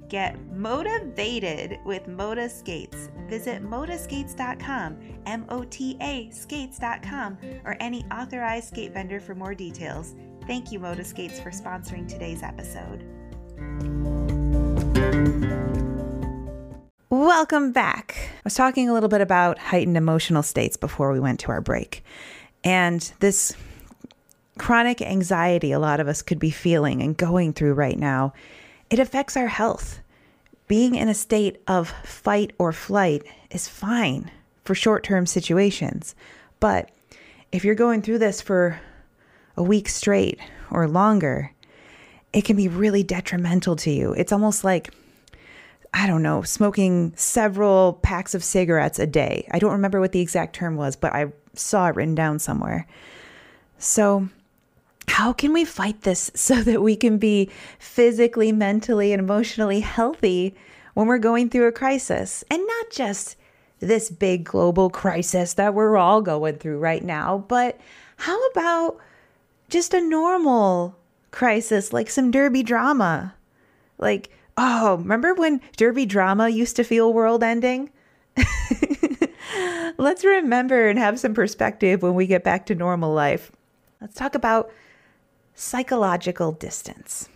Get 0.09 0.39
motivated 0.53 1.79
with 1.83 2.07
Mota 2.07 2.47
Skates. 2.47 3.09
Visit 3.27 3.61
motaskates.com, 3.61 4.97
M 5.25 5.45
O 5.49 5.65
T 5.65 5.97
A 6.01 6.29
skates.com, 6.31 7.37
or 7.65 7.75
any 7.81 8.05
authorized 8.05 8.69
skate 8.69 8.93
vendor 8.93 9.19
for 9.19 9.35
more 9.35 9.53
details. 9.53 10.15
Thank 10.45 10.71
you, 10.71 10.79
Mota 10.79 11.03
Skates, 11.03 11.41
for 11.41 11.51
sponsoring 11.51 12.07
today's 12.07 12.41
episode. 12.41 13.03
Welcome 17.09 17.73
back. 17.73 18.15
I 18.33 18.41
was 18.45 18.53
talking 18.53 18.87
a 18.89 18.93
little 18.93 19.09
bit 19.09 19.19
about 19.19 19.57
heightened 19.57 19.97
emotional 19.97 20.43
states 20.43 20.77
before 20.77 21.11
we 21.11 21.19
went 21.19 21.41
to 21.41 21.51
our 21.51 21.59
break. 21.59 22.01
And 22.63 23.01
this 23.19 23.55
chronic 24.57 25.01
anxiety 25.01 25.73
a 25.73 25.79
lot 25.79 25.99
of 25.99 26.07
us 26.07 26.21
could 26.21 26.39
be 26.39 26.49
feeling 26.49 27.01
and 27.01 27.17
going 27.17 27.51
through 27.51 27.73
right 27.73 27.99
now, 27.99 28.33
it 28.89 28.99
affects 28.99 29.37
our 29.37 29.47
health. 29.47 29.99
Being 30.67 30.95
in 30.95 31.07
a 31.07 31.13
state 31.13 31.61
of 31.67 31.89
fight 32.03 32.53
or 32.57 32.73
flight 32.73 33.23
is 33.51 33.67
fine 33.67 34.31
for 34.63 34.75
short 34.75 35.03
term 35.03 35.25
situations. 35.25 36.13
But 36.59 36.91
if 37.51 37.63
you're 37.63 37.75
going 37.75 38.01
through 38.01 38.19
this 38.19 38.41
for 38.41 38.79
a 39.55 39.63
week 39.63 39.87
straight 39.87 40.39
or 40.69 40.87
longer, 40.87 41.53
it 42.33 42.43
can 42.43 42.57
be 42.57 42.67
really 42.67 43.03
detrimental 43.03 43.75
to 43.77 43.91
you. 43.91 44.13
It's 44.13 44.33
almost 44.33 44.63
like 44.63 44.93
I 45.93 46.05
don't 46.05 46.21
know, 46.21 46.41
smoking 46.41 47.13
several 47.15 47.93
packs 48.03 48.35
of 48.35 48.43
cigarettes 48.43 48.99
a 48.99 49.07
day. 49.07 49.47
I 49.51 49.57
don't 49.57 49.71
remember 49.71 49.99
what 49.99 50.11
the 50.11 50.19
exact 50.19 50.53
term 50.53 50.75
was, 50.75 50.95
but 50.95 51.13
I 51.13 51.31
saw 51.53 51.87
it 51.87 51.95
written 51.95 52.13
down 52.13 52.39
somewhere. 52.39 52.85
So, 53.79 54.29
how 55.07 55.33
can 55.33 55.51
we 55.53 55.65
fight 55.65 56.01
this 56.01 56.31
so 56.35 56.61
that 56.63 56.81
we 56.81 56.95
can 56.95 57.17
be 57.17 57.49
physically, 57.79 58.51
mentally, 58.51 59.11
and 59.13 59.19
emotionally 59.19 59.79
healthy 59.79 60.55
when 60.93 61.07
we're 61.07 61.17
going 61.17 61.49
through 61.49 61.67
a 61.67 61.71
crisis? 61.71 62.43
And 62.49 62.61
not 62.65 62.91
just 62.91 63.35
this 63.79 64.09
big 64.09 64.43
global 64.43 64.89
crisis 64.89 65.53
that 65.53 65.73
we're 65.73 65.97
all 65.97 66.21
going 66.21 66.57
through 66.57 66.79
right 66.79 67.03
now, 67.03 67.45
but 67.47 67.79
how 68.17 68.47
about 68.47 68.97
just 69.69 69.93
a 69.93 70.01
normal 70.01 70.95
crisis 71.31 71.93
like 71.93 72.09
some 72.09 72.31
derby 72.31 72.63
drama? 72.63 73.35
Like, 73.99 74.29
oh, 74.57 74.95
remember 74.97 75.33
when 75.33 75.61
derby 75.75 76.05
drama 76.05 76.49
used 76.49 76.75
to 76.77 76.83
feel 76.83 77.13
world 77.13 77.43
ending? 77.43 77.91
Let's 79.97 80.23
remember 80.23 80.89
and 80.89 80.99
have 80.99 81.19
some 81.19 81.33
perspective 81.33 82.01
when 82.01 82.13
we 82.15 82.27
get 82.27 82.43
back 82.43 82.65
to 82.67 82.75
normal 82.75 83.13
life. 83.13 83.51
Let's 84.01 84.15
talk 84.15 84.35
about 84.35 84.71
psychological 85.59 86.51
distance. 86.51 87.27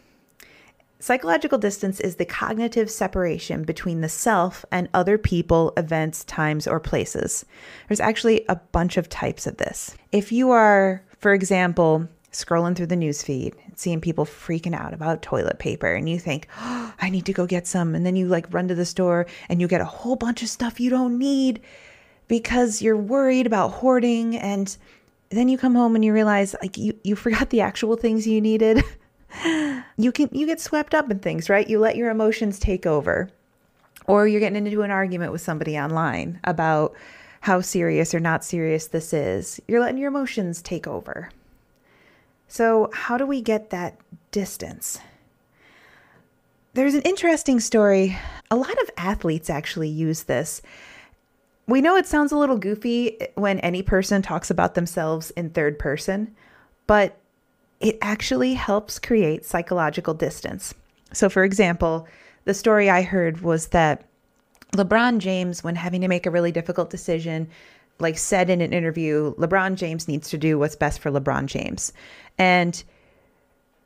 Psychological 0.99 1.57
distance 1.57 1.99
is 1.99 2.17
the 2.17 2.25
cognitive 2.25 2.91
separation 2.91 3.63
between 3.63 4.01
the 4.01 4.09
self 4.09 4.63
and 4.71 4.87
other 4.93 5.17
people, 5.17 5.73
events, 5.75 6.23
times, 6.25 6.67
or 6.67 6.79
places. 6.79 7.43
There's 7.87 7.99
actually 7.99 8.45
a 8.47 8.57
bunch 8.57 8.95
of 8.97 9.09
types 9.09 9.47
of 9.47 9.57
this. 9.57 9.97
If 10.11 10.31
you 10.31 10.51
are, 10.51 11.01
for 11.17 11.33
example, 11.33 12.07
scrolling 12.31 12.75
through 12.75 12.85
the 12.85 12.95
news 12.95 13.23
feed, 13.23 13.55
seeing 13.75 13.99
people 13.99 14.27
freaking 14.27 14.75
out 14.75 14.93
about 14.93 15.23
toilet 15.23 15.57
paper, 15.57 15.91
and 15.91 16.07
you 16.07 16.19
think, 16.19 16.47
oh, 16.59 16.93
I 17.01 17.09
need 17.09 17.25
to 17.25 17.33
go 17.33 17.47
get 17.47 17.65
some. 17.65 17.95
And 17.95 18.05
then 18.05 18.15
you 18.15 18.27
like 18.27 18.53
run 18.53 18.67
to 18.67 18.75
the 18.75 18.85
store 18.85 19.25
and 19.49 19.59
you 19.59 19.67
get 19.67 19.81
a 19.81 19.85
whole 19.85 20.15
bunch 20.15 20.43
of 20.43 20.49
stuff 20.49 20.79
you 20.79 20.91
don't 20.91 21.17
need 21.17 21.59
because 22.27 22.83
you're 22.83 22.95
worried 22.95 23.47
about 23.47 23.69
hoarding. 23.69 24.37
And 24.37 24.77
then 25.31 25.49
you 25.49 25.57
come 25.57 25.75
home 25.75 25.95
and 25.95 26.03
you 26.03 26.13
realize 26.13 26.55
like 26.61 26.77
you, 26.77 26.97
you 27.03 27.15
forgot 27.15 27.49
the 27.49 27.61
actual 27.61 27.95
things 27.95 28.27
you 28.27 28.41
needed. 28.41 28.83
you 29.97 30.11
can 30.11 30.29
you 30.31 30.45
get 30.45 30.59
swept 30.59 30.93
up 30.93 31.09
in 31.09 31.19
things, 31.19 31.49
right? 31.49 31.67
You 31.67 31.79
let 31.79 31.95
your 31.95 32.09
emotions 32.09 32.59
take 32.59 32.85
over. 32.85 33.29
Or 34.07 34.27
you're 34.27 34.39
getting 34.39 34.65
into 34.65 34.81
an 34.81 34.91
argument 34.91 35.31
with 35.31 35.41
somebody 35.41 35.77
online 35.77 36.39
about 36.43 36.93
how 37.41 37.61
serious 37.61 38.13
or 38.13 38.19
not 38.19 38.43
serious 38.43 38.87
this 38.87 39.13
is. 39.13 39.59
You're 39.67 39.79
letting 39.79 39.97
your 39.97 40.09
emotions 40.09 40.61
take 40.61 40.87
over. 40.87 41.29
So, 42.47 42.89
how 42.93 43.17
do 43.17 43.25
we 43.25 43.41
get 43.41 43.69
that 43.69 43.97
distance? 44.31 44.99
There's 46.73 46.93
an 46.93 47.01
interesting 47.03 47.59
story. 47.59 48.17
A 48.49 48.55
lot 48.55 48.81
of 48.81 48.89
athletes 48.97 49.49
actually 49.49 49.89
use 49.89 50.23
this. 50.23 50.61
We 51.71 51.79
know 51.79 51.95
it 51.95 52.05
sounds 52.05 52.33
a 52.33 52.37
little 52.37 52.57
goofy 52.57 53.21
eh, 53.21 53.27
when 53.35 53.59
any 53.61 53.81
person 53.81 54.21
talks 54.21 54.51
about 54.51 54.75
themselves 54.75 55.31
in 55.31 55.51
third 55.51 55.79
person, 55.79 56.35
but 56.85 57.17
it 57.79 57.97
actually 58.01 58.55
helps 58.55 58.99
create 58.99 59.45
psychological 59.45 60.13
distance. 60.13 60.73
So, 61.13 61.29
for 61.29 61.45
example, 61.45 62.09
the 62.43 62.53
story 62.53 62.89
I 62.89 63.03
heard 63.03 63.39
was 63.39 63.67
that 63.67 64.03
LeBron 64.73 65.19
James, 65.19 65.63
when 65.63 65.77
having 65.77 66.01
to 66.01 66.09
make 66.09 66.25
a 66.25 66.29
really 66.29 66.51
difficult 66.51 66.89
decision, 66.89 67.47
like 67.99 68.17
said 68.17 68.49
in 68.49 68.59
an 68.59 68.73
interview, 68.73 69.33
LeBron 69.35 69.75
James 69.75 70.09
needs 70.09 70.29
to 70.31 70.37
do 70.37 70.59
what's 70.59 70.75
best 70.75 70.99
for 70.99 71.09
LeBron 71.09 71.45
James. 71.45 71.93
And 72.37 72.83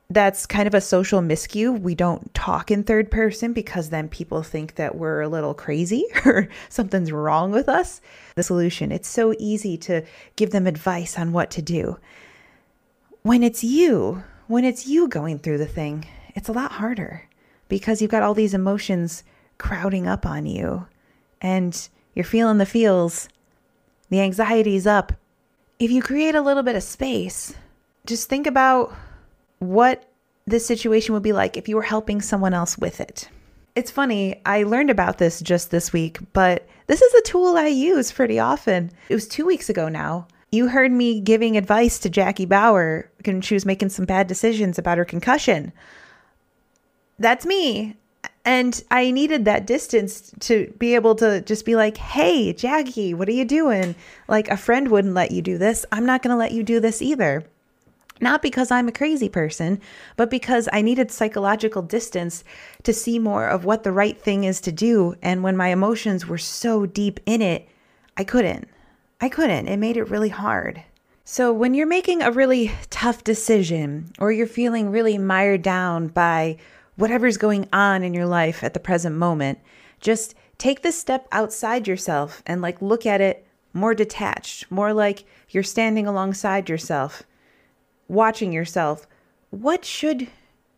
that's 0.10 0.46
kind 0.46 0.68
of 0.68 0.74
a 0.74 0.82
social 0.82 1.22
miscue. 1.22 1.80
We 1.80 1.96
don't 1.96 2.34
talk 2.34 2.70
in 2.70 2.84
third 2.84 3.10
person 3.10 3.54
because 3.54 3.90
then 3.90 4.08
people 4.08 4.44
think 4.44 4.76
that 4.76 4.96
we're 4.96 5.22
a 5.22 5.28
little 5.28 5.54
crazy 5.54 6.06
or 6.26 6.48
something's 6.70 7.12
wrong 7.12 7.52
with 7.52 7.68
us. 7.68 8.02
The 8.36 8.44
solution, 8.44 8.92
it's 8.92 9.10
so 9.10 9.34
easy 9.40 9.78
to 9.78 10.04
give 10.36 10.52
them 10.52 10.68
advice 10.68 11.18
on 11.18 11.32
what 11.32 11.50
to 11.52 11.62
do 11.62 11.98
when 13.26 13.42
it's 13.42 13.64
you, 13.64 14.24
when 14.46 14.64
it's 14.64 14.86
you 14.86 15.08
going 15.08 15.40
through 15.40 15.58
the 15.58 15.66
thing, 15.66 16.06
it's 16.36 16.48
a 16.48 16.52
lot 16.52 16.74
harder 16.74 17.28
because 17.68 18.00
you've 18.00 18.12
got 18.12 18.22
all 18.22 18.36
these 18.36 18.54
emotions 18.54 19.24
crowding 19.58 20.06
up 20.06 20.28
on 20.28 20.46
you 20.46 20.86
and 21.42 21.90
you're 22.14 22.24
feeling 22.24 22.60
the 22.60 22.68
feels. 22.68 23.28
The 24.12 24.22
anxiety's 24.22 24.86
up. 24.86 25.12
If 25.80 25.90
you 25.90 26.04
create 26.04 26.36
a 26.36 26.42
little 26.42 26.62
bit 26.62 26.76
of 26.76 26.84
space, 26.84 27.56
just 28.06 28.30
think 28.30 28.46
about 28.46 28.94
what 29.70 30.06
this 30.46 30.66
situation 30.66 31.14
would 31.14 31.24
be 31.24 31.34
like 31.34 31.58
if 31.58 31.68
you 31.68 31.76
were 31.76 31.82
helping 31.82 32.22
someone 32.22 32.54
else 32.54 32.78
with 32.78 33.02
it. 33.02 33.30
It's 33.76 33.92
funny, 33.92 34.42
I 34.46 34.64
learned 34.64 34.90
about 34.90 35.18
this 35.18 35.42
just 35.42 35.70
this 35.70 35.92
week, 35.92 36.20
but 36.34 36.68
this 36.88 37.02
is 37.02 37.14
a 37.16 37.22
tool 37.24 37.58
I 37.58 37.68
use 37.68 38.12
pretty 38.12 38.40
often. 38.40 38.92
It 39.10 39.16
was 39.16 39.28
two 39.28 39.46
weeks 39.46 39.70
ago 39.70 39.90
now. 39.90 40.28
You 40.52 40.68
heard 40.70 40.92
me 40.92 41.20
giving 41.20 41.58
advice 41.58 42.00
to 42.00 42.10
Jackie 42.10 42.46
Bauer 42.46 43.10
when 43.26 43.42
she 43.42 43.56
was 43.56 43.66
making 43.66 43.90
some 43.90 44.06
bad 44.06 44.28
decisions 44.28 44.78
about 44.78 44.98
her 44.98 45.04
concussion. 45.04 45.74
That's 47.20 47.46
me. 47.46 47.98
And 48.46 48.82
I 48.92 49.10
needed 49.12 49.46
that 49.46 49.66
distance 49.66 50.32
to 50.42 50.72
be 50.78 50.94
able 50.94 51.16
to 51.16 51.42
just 51.42 51.66
be 51.66 51.76
like, 51.76 51.98
hey, 51.98 52.54
Jackie, 52.54 53.14
what 53.14 53.28
are 53.28 53.34
you 53.34 53.44
doing? 53.44 53.96
Like 54.28 54.48
a 54.48 54.56
friend 54.56 54.90
wouldn't 54.90 55.16
let 55.16 55.32
you 55.32 55.42
do 55.42 55.58
this. 55.58 55.86
I'm 55.92 56.06
not 56.06 56.22
going 56.22 56.34
to 56.34 56.38
let 56.38 56.52
you 56.52 56.64
do 56.64 56.80
this 56.80 57.02
either. 57.02 57.44
Not 58.22 58.42
because 58.42 58.72
I'm 58.72 58.88
a 58.88 58.94
crazy 58.94 59.28
person, 59.28 59.82
but 60.16 60.30
because 60.30 60.70
I 60.72 60.82
needed 60.82 61.12
psychological 61.12 61.82
distance 61.82 62.44
to 62.84 62.94
see 62.94 63.20
more 63.20 63.48
of 63.48 63.66
what 63.66 63.84
the 63.84 63.92
right 63.92 64.18
thing 64.18 64.46
is 64.46 64.62
to 64.62 64.72
do. 64.72 65.16
And 65.22 65.44
when 65.44 65.58
my 65.58 65.68
emotions 65.68 66.26
were 66.26 66.38
so 66.38 66.86
deep 66.86 67.20
in 67.26 67.42
it, 67.42 67.68
I 68.16 68.24
couldn't. 68.24 68.70
I 69.20 69.28
couldn't. 69.28 69.68
It 69.68 69.78
made 69.78 69.98
it 69.98 70.10
really 70.10 70.30
hard. 70.30 70.84
So, 71.28 71.52
when 71.52 71.74
you're 71.74 71.88
making 71.88 72.22
a 72.22 72.32
really 72.32 72.72
tough 72.92 73.24
decision 73.24 74.12
or 74.20 74.32
you're 74.32 74.46
feeling 74.46 74.92
really 74.92 75.18
mired 75.18 75.64
down 75.64 76.08
by 76.10 76.58
whatever's 76.98 77.38
going 77.38 77.68
on 77.74 78.04
in 78.04 78.14
your 78.14 78.28
life 78.28 78.64
at 78.64 78.74
the 78.74 78.80
present 78.80 79.16
moment, 79.16 79.60
just 80.00 80.36
take 80.58 80.84
this 80.84 80.98
step 80.98 81.28
outside 81.32 81.88
yourself 81.88 82.44
and 82.46 82.62
like 82.62 82.82
look 82.82 83.06
at 83.06 83.22
it 83.22 83.46
more 83.74 83.94
detached, 83.94 84.72
more 84.72 84.94
like 84.94 85.26
you're 85.50 85.64
standing 85.64 86.08
alongside 86.08 86.70
yourself, 86.70 87.24
watching 88.08 88.52
yourself. 88.52 89.08
What 89.50 89.86
should 89.86 90.28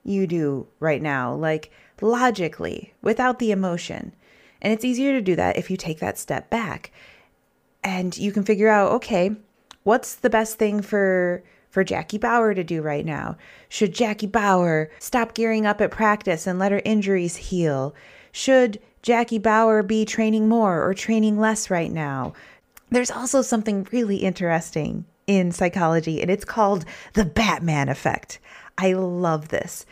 you 0.04 0.28
do 0.28 0.68
right 0.80 1.02
now? 1.02 1.34
Like 1.34 1.72
logically, 2.02 2.94
without 3.02 3.40
the 3.40 3.52
emotion. 3.52 4.14
And 4.62 4.74
it's 4.74 4.86
easier 4.86 5.14
to 5.14 5.22
do 5.22 5.36
that 5.36 5.58
if 5.58 5.70
you 5.70 5.78
take 5.78 6.00
that 6.00 6.18
step 6.18 6.50
back 6.50 6.92
and 7.88 8.18
you 8.18 8.32
can 8.32 8.44
figure 8.44 8.68
out 8.68 8.92
okay 8.92 9.36
what's 9.84 10.16
the 10.16 10.30
best 10.30 10.58
thing 10.58 10.82
for 10.82 11.44
for 11.70 11.84
Jackie 11.84 12.18
Bauer 12.18 12.54
to 12.54 12.64
do 12.64 12.82
right 12.82 13.06
now 13.06 13.38
should 13.70 13.94
Jackie 13.94 14.28
Bauer 14.28 14.90
stop 15.00 15.34
gearing 15.34 15.66
up 15.66 15.80
at 15.80 15.92
practice 15.92 16.48
and 16.48 16.60
let 16.60 16.72
her 16.72 16.82
injuries 16.84 17.38
heal 17.38 17.96
should 18.32 18.80
Jackie 19.02 19.40
Bauer 19.40 19.84
be 19.84 20.04
training 20.04 20.50
more 20.50 20.84
or 20.86 20.94
training 20.94 21.40
less 21.40 21.70
right 21.70 21.92
now 21.92 22.34
there's 22.90 23.12
also 23.12 23.42
something 23.42 23.88
really 23.92 24.18
interesting 24.18 25.06
in 25.28 25.52
psychology 25.52 26.22
and 26.22 26.32
it's 26.32 26.46
called 26.46 26.86
the 27.14 27.26
Batman 27.26 27.90
effect 27.90 28.40
I 28.78 28.94
love 28.94 29.50
this 29.50 29.86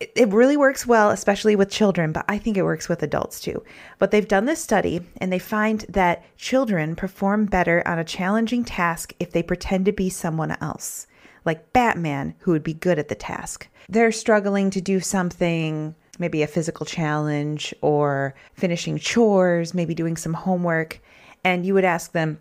it 0.00 0.28
really 0.28 0.56
works 0.56 0.86
well, 0.86 1.10
especially 1.10 1.56
with 1.56 1.70
children, 1.70 2.12
but 2.12 2.24
I 2.28 2.38
think 2.38 2.56
it 2.56 2.64
works 2.64 2.88
with 2.88 3.02
adults 3.02 3.40
too. 3.40 3.62
But 3.98 4.10
they've 4.10 4.26
done 4.26 4.44
this 4.44 4.62
study 4.62 5.00
and 5.18 5.32
they 5.32 5.38
find 5.38 5.80
that 5.88 6.24
children 6.36 6.96
perform 6.96 7.46
better 7.46 7.82
on 7.86 7.98
a 7.98 8.04
challenging 8.04 8.64
task 8.64 9.14
if 9.18 9.30
they 9.30 9.42
pretend 9.42 9.86
to 9.86 9.92
be 9.92 10.10
someone 10.10 10.56
else, 10.60 11.06
like 11.44 11.72
Batman, 11.72 12.34
who 12.40 12.50
would 12.52 12.64
be 12.64 12.74
good 12.74 12.98
at 12.98 13.08
the 13.08 13.14
task. 13.14 13.68
They're 13.88 14.12
struggling 14.12 14.70
to 14.70 14.80
do 14.80 15.00
something, 15.00 15.94
maybe 16.18 16.42
a 16.42 16.48
physical 16.48 16.86
challenge 16.86 17.74
or 17.80 18.34
finishing 18.54 18.98
chores, 18.98 19.74
maybe 19.74 19.94
doing 19.94 20.16
some 20.16 20.34
homework, 20.34 21.00
and 21.44 21.64
you 21.64 21.74
would 21.74 21.84
ask 21.84 22.12
them, 22.12 22.40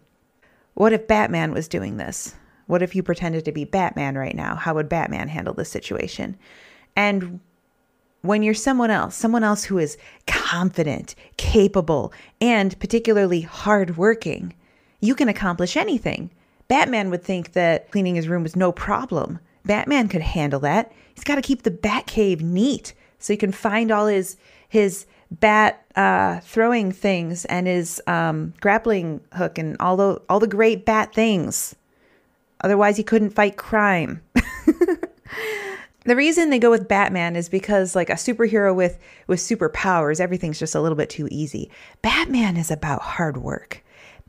What 0.74 0.94
if 0.94 1.08
Batman 1.08 1.52
was 1.54 1.68
doing 1.68 1.98
this? 1.98 2.36
What 2.68 2.82
if 2.82 2.96
you 2.96 3.04
pretended 3.04 3.46
to 3.46 3.52
be 3.52 3.66
Batman 3.66 4.18
right 4.18 4.36
now? 4.36 4.56
How 4.56 4.74
would 4.74 4.90
Batman 4.90 5.28
handle 5.28 5.54
this 5.54 5.70
situation? 5.70 6.38
And 6.96 7.40
when 8.22 8.42
you're 8.42 8.54
someone 8.54 8.90
else, 8.90 9.16
someone 9.16 9.44
else 9.44 9.66
who 9.66 9.78
is 9.78 9.98
confident, 10.28 11.14
capable, 11.38 12.14
and 12.40 12.80
particularly 12.80 13.42
hardworking, 13.42 14.56
you 15.02 15.14
can 15.14 15.28
accomplish 15.28 15.76
anything. 15.76 16.32
Batman 16.70 17.10
would 17.10 17.24
think 17.24 17.52
that 17.52 17.92
cleaning 17.92 18.16
his 18.16 18.30
room 18.30 18.44
was 18.44 18.56
no 18.56 18.72
problem. 18.72 19.40
Batman 19.66 20.08
could 20.08 20.22
handle 20.22 20.62
that. 20.62 20.92
He's 21.14 21.26
got 21.26 21.36
to 21.36 21.42
keep 21.42 21.64
the 21.64 21.72
Batcave 21.72 22.42
neat 22.42 22.94
so 23.20 23.34
he 23.34 23.38
can 23.38 23.52
find 23.52 23.92
all 23.92 24.08
his 24.08 24.38
his 24.68 25.06
bat 25.40 25.84
uh, 25.96 26.40
throwing 26.42 26.92
things 26.92 27.46
and 27.46 27.68
his 27.68 28.02
um, 28.08 28.54
grappling 28.60 29.22
hook 29.34 29.58
and 29.58 29.76
all 29.80 29.98
the 29.98 30.22
all 30.30 30.40
the 30.40 30.48
great 30.48 30.86
bat 30.86 31.14
things. 31.14 31.76
Otherwise, 32.62 32.98
he 32.98 33.04
couldn't 33.04 33.32
fight 33.32 33.58
crime. 33.58 34.22
the 36.06 36.16
reason 36.16 36.50
they 36.50 36.60
go 36.60 36.70
with 36.70 36.88
Batman 36.88 37.36
is 37.36 37.50
because 37.50 37.96
like 37.96 38.10
a 38.10 38.14
superhero 38.14 38.74
with 38.74 39.00
with 39.28 39.40
superpowers, 39.40 40.20
everything's 40.20 40.60
just 40.60 40.76
a 40.76 40.82
little 40.82 40.98
bit 40.98 41.10
too 41.10 41.28
easy. 41.32 41.70
Batman 42.02 42.58
is 42.58 42.72
about 42.72 43.02
hard 43.02 43.38
work. 43.38 43.84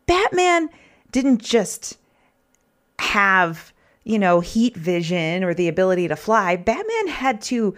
Batman 0.07 0.69
didn't 1.13 1.43
just 1.43 1.99
have 2.99 3.73
you 4.05 4.19
know, 4.19 4.41
heat 4.41 4.77
vision 4.77 5.43
or 5.43 5.55
the 5.55 5.69
ability 5.69 6.09
to 6.09 6.17
fly. 6.17 6.57
Batman 6.57 7.09
had 7.09 7.41
to 7.41 7.75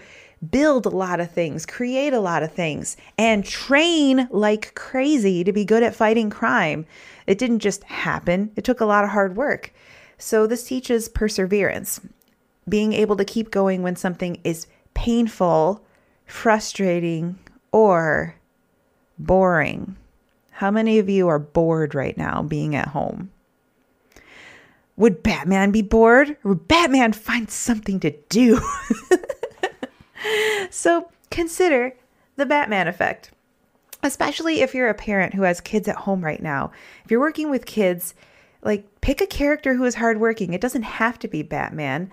build 0.51 0.87
a 0.87 0.91
lot 0.91 1.21
of 1.21 1.31
things, 1.31 1.65
create 1.67 2.13
a 2.13 2.21
lot 2.21 2.43
of 2.43 2.53
things, 2.53 2.97
and 3.19 3.45
train 3.45 4.29
like 4.31 4.75
crazy 4.75 5.43
to 5.45 5.53
be 5.53 5.65
good 5.65 5.83
at 5.83 5.95
fighting 5.95 6.31
crime. 6.31 6.87
It 7.27 7.39
didn't 7.39 7.61
just 7.61 7.85
happen, 7.85 8.53
it 8.57 8.65
took 8.65 8.81
a 8.81 8.87
lot 8.87 9.05
of 9.05 9.11
hard 9.11 9.37
work. 9.37 9.73
So, 10.19 10.47
this 10.47 10.65
teaches 10.65 11.09
perseverance, 11.09 12.01
being 12.69 12.93
able 12.93 13.17
to 13.17 13.25
keep 13.25 13.51
going 13.51 13.83
when 13.83 13.97
something 13.97 14.41
is 14.45 14.67
painful, 14.95 15.85
frustrating, 16.25 17.39
or 17.73 18.35
boring. 19.19 19.97
How 20.53 20.71
many 20.71 20.99
of 20.99 21.09
you 21.11 21.29
are 21.29 21.39
bored 21.39 21.95
right 21.95 22.17
now 22.17 22.43
being 22.43 22.75
at 22.75 22.89
home? 22.89 23.31
Would 24.97 25.23
Batman 25.23 25.71
be 25.71 25.83
bored? 25.83 26.39
Would 26.45 26.67
Batman 26.67 27.13
find 27.13 27.51
something 27.51 28.01
to 28.01 28.13
do? 28.31 28.61
so 30.71 31.11
consider 31.31 31.95
the 32.37 32.47
Batman 32.47 32.89
effect, 32.89 33.31
especially 34.03 34.61
if 34.61 34.75
you're 34.75 34.89
a 34.89 34.95
parent 34.95 35.35
who 35.35 35.43
has 35.43 35.61
kids 35.61 35.89
at 35.89 35.97
home 35.97 36.25
right 36.25 36.43
now. 36.43 36.71
If 37.05 37.11
you're 37.11 37.21
working 37.21 37.51
with 37.51 37.67
kids, 37.67 38.15
like 38.63 39.01
pick 39.01 39.21
a 39.21 39.27
character 39.27 39.75
who 39.75 39.85
is 39.85 39.95
hardworking. 39.95 40.53
It 40.53 40.61
doesn't 40.61 40.83
have 40.83 41.19
to 41.21 41.29
be 41.29 41.43
Batman, 41.43 42.11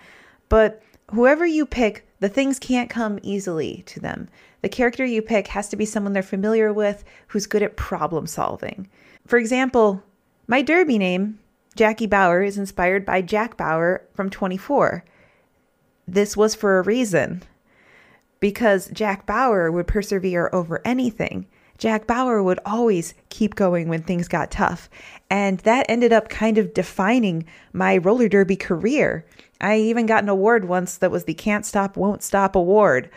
but 0.48 0.82
whoever 1.10 1.44
you 1.44 1.66
pick, 1.66 2.06
the 2.20 2.28
things 2.28 2.58
can't 2.58 2.88
come 2.88 3.18
easily 3.22 3.82
to 3.86 4.00
them. 4.00 4.28
The 4.62 4.68
character 4.68 5.04
you 5.04 5.20
pick 5.20 5.48
has 5.48 5.68
to 5.68 5.76
be 5.76 5.84
someone 5.84 6.12
they're 6.12 6.22
familiar 6.22 6.72
with 6.72 7.04
who's 7.28 7.46
good 7.46 7.62
at 7.62 7.76
problem 7.76 8.26
solving. 8.26 8.88
For 9.26 9.38
example, 9.38 10.02
my 10.46 10.62
derby 10.62 10.98
name, 10.98 11.38
Jackie 11.76 12.06
Bauer, 12.06 12.42
is 12.42 12.56
inspired 12.56 13.04
by 13.04 13.20
Jack 13.20 13.56
Bauer 13.56 14.06
from 14.14 14.30
24. 14.30 15.04
This 16.06 16.36
was 16.36 16.54
for 16.54 16.78
a 16.78 16.82
reason 16.82 17.42
because 18.44 18.90
Jack 18.92 19.24
Bauer 19.24 19.72
would 19.72 19.86
persevere 19.86 20.50
over 20.52 20.82
anything. 20.84 21.46
Jack 21.78 22.06
Bauer 22.06 22.42
would 22.42 22.60
always 22.66 23.14
keep 23.30 23.54
going 23.54 23.88
when 23.88 24.02
things 24.02 24.28
got 24.28 24.50
tough. 24.50 24.90
And 25.30 25.60
that 25.60 25.86
ended 25.88 26.12
up 26.12 26.28
kind 26.28 26.58
of 26.58 26.74
defining 26.74 27.46
my 27.72 27.96
roller 27.96 28.28
derby 28.28 28.56
career. 28.56 29.24
I 29.62 29.78
even 29.78 30.04
got 30.04 30.24
an 30.24 30.28
award 30.28 30.66
once 30.66 30.98
that 30.98 31.10
was 31.10 31.24
the 31.24 31.32
Can't 31.32 31.64
Stop 31.64 31.96
Won't 31.96 32.22
Stop 32.22 32.54
award. 32.54 33.08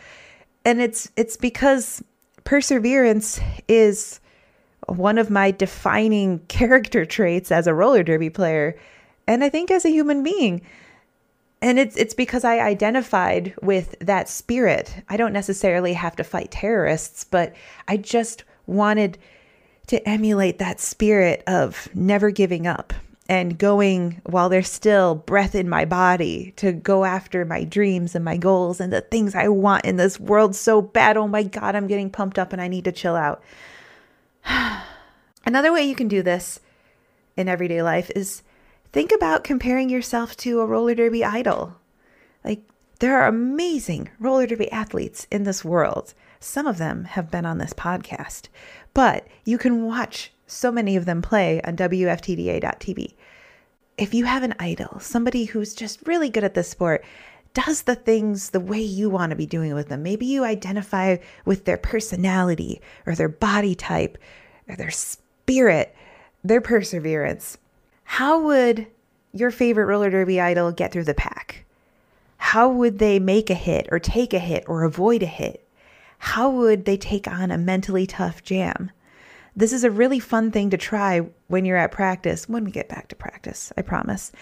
And 0.64 0.80
it's 0.80 1.10
it's 1.14 1.36
because 1.36 2.02
perseverance 2.44 3.38
is 3.68 4.20
one 4.86 5.18
of 5.18 5.28
my 5.28 5.50
defining 5.50 6.38
character 6.48 7.04
traits 7.04 7.52
as 7.52 7.66
a 7.66 7.74
roller 7.74 8.02
derby 8.02 8.30
player 8.30 8.78
and 9.26 9.44
I 9.44 9.50
think 9.50 9.70
as 9.70 9.84
a 9.84 9.90
human 9.90 10.22
being. 10.22 10.62
And 11.60 11.78
it's 11.78 11.96
it's 11.96 12.14
because 12.14 12.44
I 12.44 12.60
identified 12.60 13.54
with 13.60 13.96
that 14.00 14.28
spirit. 14.28 15.02
I 15.08 15.16
don't 15.16 15.32
necessarily 15.32 15.92
have 15.94 16.14
to 16.16 16.24
fight 16.24 16.52
terrorists, 16.52 17.24
but 17.24 17.54
I 17.88 17.96
just 17.96 18.44
wanted 18.66 19.18
to 19.88 20.08
emulate 20.08 20.58
that 20.58 20.80
spirit 20.80 21.42
of 21.46 21.88
never 21.94 22.30
giving 22.30 22.66
up 22.66 22.92
and 23.28 23.58
going 23.58 24.22
while 24.24 24.48
there's 24.48 24.70
still 24.70 25.14
breath 25.14 25.54
in 25.54 25.68
my 25.68 25.84
body 25.84 26.52
to 26.56 26.72
go 26.72 27.04
after 27.04 27.44
my 27.44 27.64
dreams 27.64 28.14
and 28.14 28.24
my 28.24 28.36
goals 28.36 28.80
and 28.80 28.92
the 28.92 29.02
things 29.02 29.34
I 29.34 29.48
want 29.48 29.84
in 29.84 29.96
this 29.96 30.18
world 30.18 30.54
so 30.54 30.80
bad. 30.80 31.16
Oh 31.16 31.28
my 31.28 31.42
God, 31.42 31.74
I'm 31.74 31.86
getting 31.86 32.10
pumped 32.10 32.38
up 32.38 32.52
and 32.52 32.62
I 32.62 32.68
need 32.68 32.84
to 32.84 32.92
chill 32.92 33.16
out. 33.16 33.42
Another 35.44 35.72
way 35.72 35.82
you 35.82 35.94
can 35.94 36.08
do 36.08 36.22
this 36.22 36.60
in 37.36 37.48
everyday 37.48 37.82
life 37.82 38.10
is 38.16 38.42
think 38.92 39.12
about 39.12 39.44
comparing 39.44 39.88
yourself 39.88 40.36
to 40.38 40.60
a 40.60 40.66
roller 40.66 40.94
derby 40.94 41.24
idol. 41.24 41.76
Like, 42.44 42.62
there 43.00 43.20
are 43.20 43.28
amazing 43.28 44.10
roller 44.18 44.46
derby 44.46 44.70
athletes 44.72 45.26
in 45.30 45.44
this 45.44 45.64
world. 45.64 46.14
Some 46.40 46.66
of 46.66 46.78
them 46.78 47.04
have 47.04 47.30
been 47.30 47.46
on 47.46 47.58
this 47.58 47.72
podcast, 47.72 48.48
but 48.94 49.26
you 49.44 49.58
can 49.58 49.84
watch 49.84 50.32
so 50.46 50.72
many 50.72 50.96
of 50.96 51.04
them 51.04 51.22
play 51.22 51.60
on 51.62 51.76
WFTDA.tv. 51.76 53.14
If 53.96 54.14
you 54.14 54.24
have 54.24 54.42
an 54.42 54.54
idol, 54.58 55.00
somebody 55.00 55.44
who's 55.44 55.74
just 55.74 56.06
really 56.06 56.30
good 56.30 56.44
at 56.44 56.54
this 56.54 56.68
sport, 56.68 57.04
does 57.54 57.82
the 57.82 57.96
things 57.96 58.50
the 58.50 58.60
way 58.60 58.80
you 58.80 59.10
want 59.10 59.30
to 59.30 59.36
be 59.36 59.46
doing 59.46 59.74
with 59.74 59.88
them. 59.88 60.02
Maybe 60.02 60.26
you 60.26 60.44
identify 60.44 61.16
with 61.44 61.64
their 61.64 61.76
personality 61.76 62.80
or 63.06 63.14
their 63.14 63.28
body 63.28 63.74
type 63.74 64.16
or 64.68 64.76
their 64.76 64.90
spirit, 64.90 65.94
their 66.44 66.60
perseverance. 66.60 67.58
How 68.10 68.40
would 68.40 68.86
your 69.32 69.50
favorite 69.50 69.84
roller 69.84 70.08
derby 70.08 70.40
idol 70.40 70.72
get 70.72 70.90
through 70.90 71.04
the 71.04 71.12
pack? 71.12 71.66
How 72.38 72.66
would 72.66 72.98
they 72.98 73.18
make 73.18 73.50
a 73.50 73.54
hit 73.54 73.86
or 73.92 73.98
take 73.98 74.32
a 74.32 74.38
hit 74.38 74.64
or 74.66 74.82
avoid 74.82 75.22
a 75.22 75.26
hit? 75.26 75.68
How 76.18 76.48
would 76.48 76.86
they 76.86 76.96
take 76.96 77.28
on 77.28 77.50
a 77.50 77.58
mentally 77.58 78.06
tough 78.06 78.42
jam? 78.42 78.90
This 79.54 79.74
is 79.74 79.84
a 79.84 79.90
really 79.90 80.18
fun 80.18 80.50
thing 80.50 80.70
to 80.70 80.78
try 80.78 81.28
when 81.48 81.66
you're 81.66 81.76
at 81.76 81.92
practice, 81.92 82.48
when 82.48 82.64
we 82.64 82.70
get 82.70 82.88
back 82.88 83.08
to 83.08 83.14
practice, 83.14 83.74
I 83.76 83.82
promise. 83.82 84.32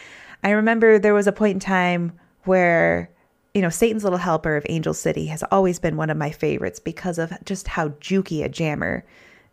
I 0.44 0.50
remember 0.50 0.98
there 0.98 1.12
was 1.12 1.26
a 1.26 1.33
point 1.33 1.55
in 1.55 1.61
time 1.61 2.12
where, 2.44 3.11
you 3.52 3.61
know, 3.61 3.68
Satan's 3.68 4.05
Little 4.05 4.20
Helper 4.20 4.57
of 4.57 4.64
Angel 4.68 4.94
City 4.94 5.26
has 5.26 5.42
always 5.50 5.81
been 5.81 5.96
one 5.96 6.09
of 6.09 6.16
my 6.16 6.31
favorites 6.31 6.79
because 6.79 7.18
of 7.18 7.33
just 7.44 7.66
how 7.66 7.88
jukey 7.88 8.44
a 8.44 8.48
jammer 8.48 9.05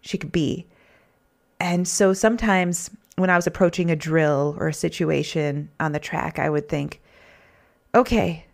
she 0.01 0.19
could 0.19 0.31
be. 0.31 0.67
And 1.59 1.87
so 1.87 2.13
sometimes 2.13 2.91
when 3.15 3.29
I 3.29 3.35
was 3.35 3.47
approaching 3.47 3.91
a 3.91 3.95
drill 3.95 4.55
or 4.59 4.67
a 4.67 4.73
situation 4.73 5.69
on 5.79 5.91
the 5.91 5.99
track, 5.99 6.39
I 6.39 6.49
would 6.49 6.67
think, 6.67 7.01
okay, 7.93 8.45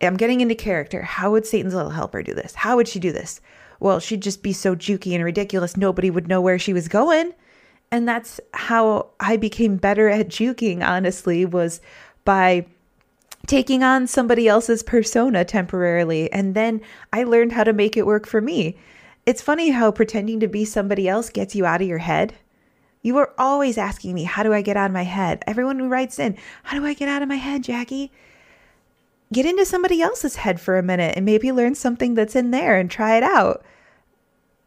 I'm 0.00 0.16
getting 0.16 0.40
into 0.40 0.54
character. 0.54 1.02
How 1.02 1.32
would 1.32 1.46
Satan's 1.46 1.74
Little 1.74 1.90
Helper 1.90 2.22
do 2.22 2.34
this? 2.34 2.54
How 2.54 2.76
would 2.76 2.88
she 2.88 3.00
do 3.00 3.12
this? 3.12 3.40
well, 3.80 4.00
she'd 4.00 4.22
just 4.22 4.42
be 4.42 4.52
so 4.52 4.74
jukey 4.74 5.14
and 5.14 5.24
ridiculous, 5.24 5.76
nobody 5.76 6.10
would 6.10 6.28
know 6.28 6.40
where 6.40 6.58
she 6.58 6.72
was 6.72 6.88
going. 6.88 7.34
And 7.90 8.08
that's 8.08 8.40
how 8.54 9.10
I 9.20 9.36
became 9.36 9.76
better 9.76 10.08
at 10.08 10.28
juking, 10.28 10.82
honestly, 10.82 11.44
was 11.44 11.82
by 12.24 12.66
taking 13.46 13.84
on 13.84 14.06
somebody 14.06 14.48
else's 14.48 14.82
persona 14.82 15.44
temporarily. 15.44 16.32
And 16.32 16.54
then 16.54 16.80
I 17.12 17.24
learned 17.24 17.52
how 17.52 17.62
to 17.64 17.72
make 17.72 17.96
it 17.96 18.06
work 18.06 18.26
for 18.26 18.40
me. 18.40 18.78
It's 19.26 19.42
funny 19.42 19.70
how 19.70 19.90
pretending 19.90 20.40
to 20.40 20.48
be 20.48 20.64
somebody 20.64 21.06
else 21.06 21.28
gets 21.28 21.54
you 21.54 21.66
out 21.66 21.82
of 21.82 21.88
your 21.88 21.98
head. 21.98 22.34
You 23.04 23.18
are 23.18 23.34
always 23.36 23.76
asking 23.76 24.14
me, 24.14 24.24
How 24.24 24.42
do 24.42 24.54
I 24.54 24.62
get 24.62 24.78
out 24.78 24.86
of 24.86 24.94
my 24.94 25.04
head? 25.04 25.44
Everyone 25.46 25.78
who 25.78 25.88
writes 25.88 26.18
in, 26.18 26.38
How 26.62 26.78
do 26.80 26.86
I 26.86 26.94
get 26.94 27.08
out 27.08 27.20
of 27.20 27.28
my 27.28 27.36
head, 27.36 27.62
Jackie? 27.62 28.10
Get 29.30 29.44
into 29.44 29.66
somebody 29.66 30.00
else's 30.00 30.36
head 30.36 30.58
for 30.58 30.78
a 30.78 30.82
minute 30.82 31.12
and 31.14 31.26
maybe 31.26 31.52
learn 31.52 31.74
something 31.74 32.14
that's 32.14 32.34
in 32.34 32.50
there 32.50 32.78
and 32.78 32.90
try 32.90 33.18
it 33.18 33.22
out. 33.22 33.62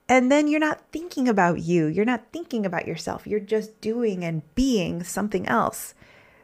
And 0.08 0.32
then 0.32 0.48
you're 0.48 0.60
not 0.60 0.84
thinking 0.92 1.28
about 1.28 1.62
you. 1.62 1.88
You're 1.88 2.06
not 2.06 2.28
thinking 2.32 2.64
about 2.64 2.88
yourself. 2.88 3.26
You're 3.26 3.40
just 3.40 3.82
doing 3.82 4.24
and 4.24 4.44
being 4.54 5.04
something 5.04 5.48
else. 5.48 5.96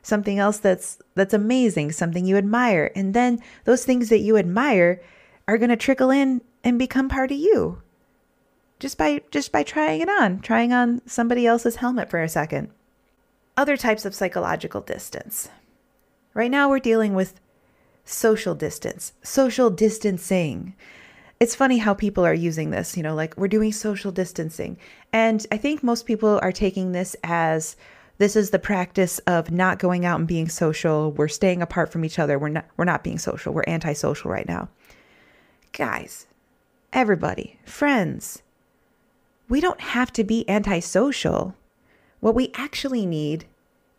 Something 0.01 0.39
else 0.39 0.57
that's 0.57 0.97
that's 1.13 1.33
amazing, 1.33 1.91
something 1.91 2.25
you 2.25 2.37
admire. 2.37 2.91
And 2.95 3.13
then 3.13 3.39
those 3.65 3.85
things 3.85 4.09
that 4.09 4.19
you 4.19 4.35
admire 4.37 4.99
are 5.47 5.59
going 5.59 5.69
to 5.69 5.77
trickle 5.77 6.09
in 6.09 6.41
and 6.63 6.79
become 6.79 7.07
part 7.07 7.31
of 7.31 7.37
you. 7.37 7.82
Just 8.83 8.97
by 8.97 9.21
just 9.31 9.53
by 9.53 9.63
trying 9.63 10.01
it 10.01 10.09
on, 10.09 10.41
trying 10.41 10.73
on 10.73 11.01
somebody 11.05 11.47
else's 11.47 11.77
helmet 11.77 12.09
for 12.09 12.21
a 12.21 12.27
second. 12.27 12.67
Other 13.55 13.77
types 13.77 14.03
of 14.03 14.13
psychological 14.13 14.81
distance. 14.81 15.47
Right 16.33 16.51
now 16.51 16.67
we're 16.67 16.79
dealing 16.79 17.13
with 17.13 17.39
social 18.03 18.55
distance, 18.55 19.13
social 19.23 19.69
distancing 19.69 20.75
it's 21.39 21.55
funny 21.55 21.77
how 21.77 21.93
people 21.93 22.25
are 22.25 22.33
using 22.33 22.71
this, 22.71 22.97
you 22.97 23.03
know, 23.03 23.15
like 23.15 23.37
we're 23.37 23.47
doing 23.47 23.71
social 23.71 24.11
distancing. 24.11 24.77
And 25.13 25.47
I 25.49 25.55
think 25.55 25.81
most 25.81 26.05
people 26.05 26.37
are 26.41 26.51
taking 26.51 26.91
this 26.91 27.15
as 27.23 27.77
this 28.17 28.35
is 28.35 28.49
the 28.49 28.59
practice 28.59 29.19
of 29.19 29.49
not 29.49 29.79
going 29.79 30.05
out 30.05 30.19
and 30.19 30.27
being 30.27 30.49
social. 30.49 31.13
We're 31.13 31.29
staying 31.29 31.61
apart 31.61 31.89
from 31.89 32.03
each 32.03 32.19
other. 32.19 32.37
We're 32.37 32.49
not 32.49 32.65
we're 32.75 32.83
not 32.83 33.03
being 33.03 33.17
social. 33.17 33.53
We're 33.53 33.63
antisocial 33.65 34.29
right 34.29 34.47
now. 34.47 34.67
Guys, 35.71 36.27
everybody, 36.91 37.57
friends, 37.65 38.43
we 39.53 39.61
don't 39.61 39.81
have 39.81 40.11
to 40.11 40.23
be 40.23 40.49
antisocial. 40.49 41.53
What 42.21 42.33
we 42.33 42.51
actually 42.55 43.05
need 43.05 43.45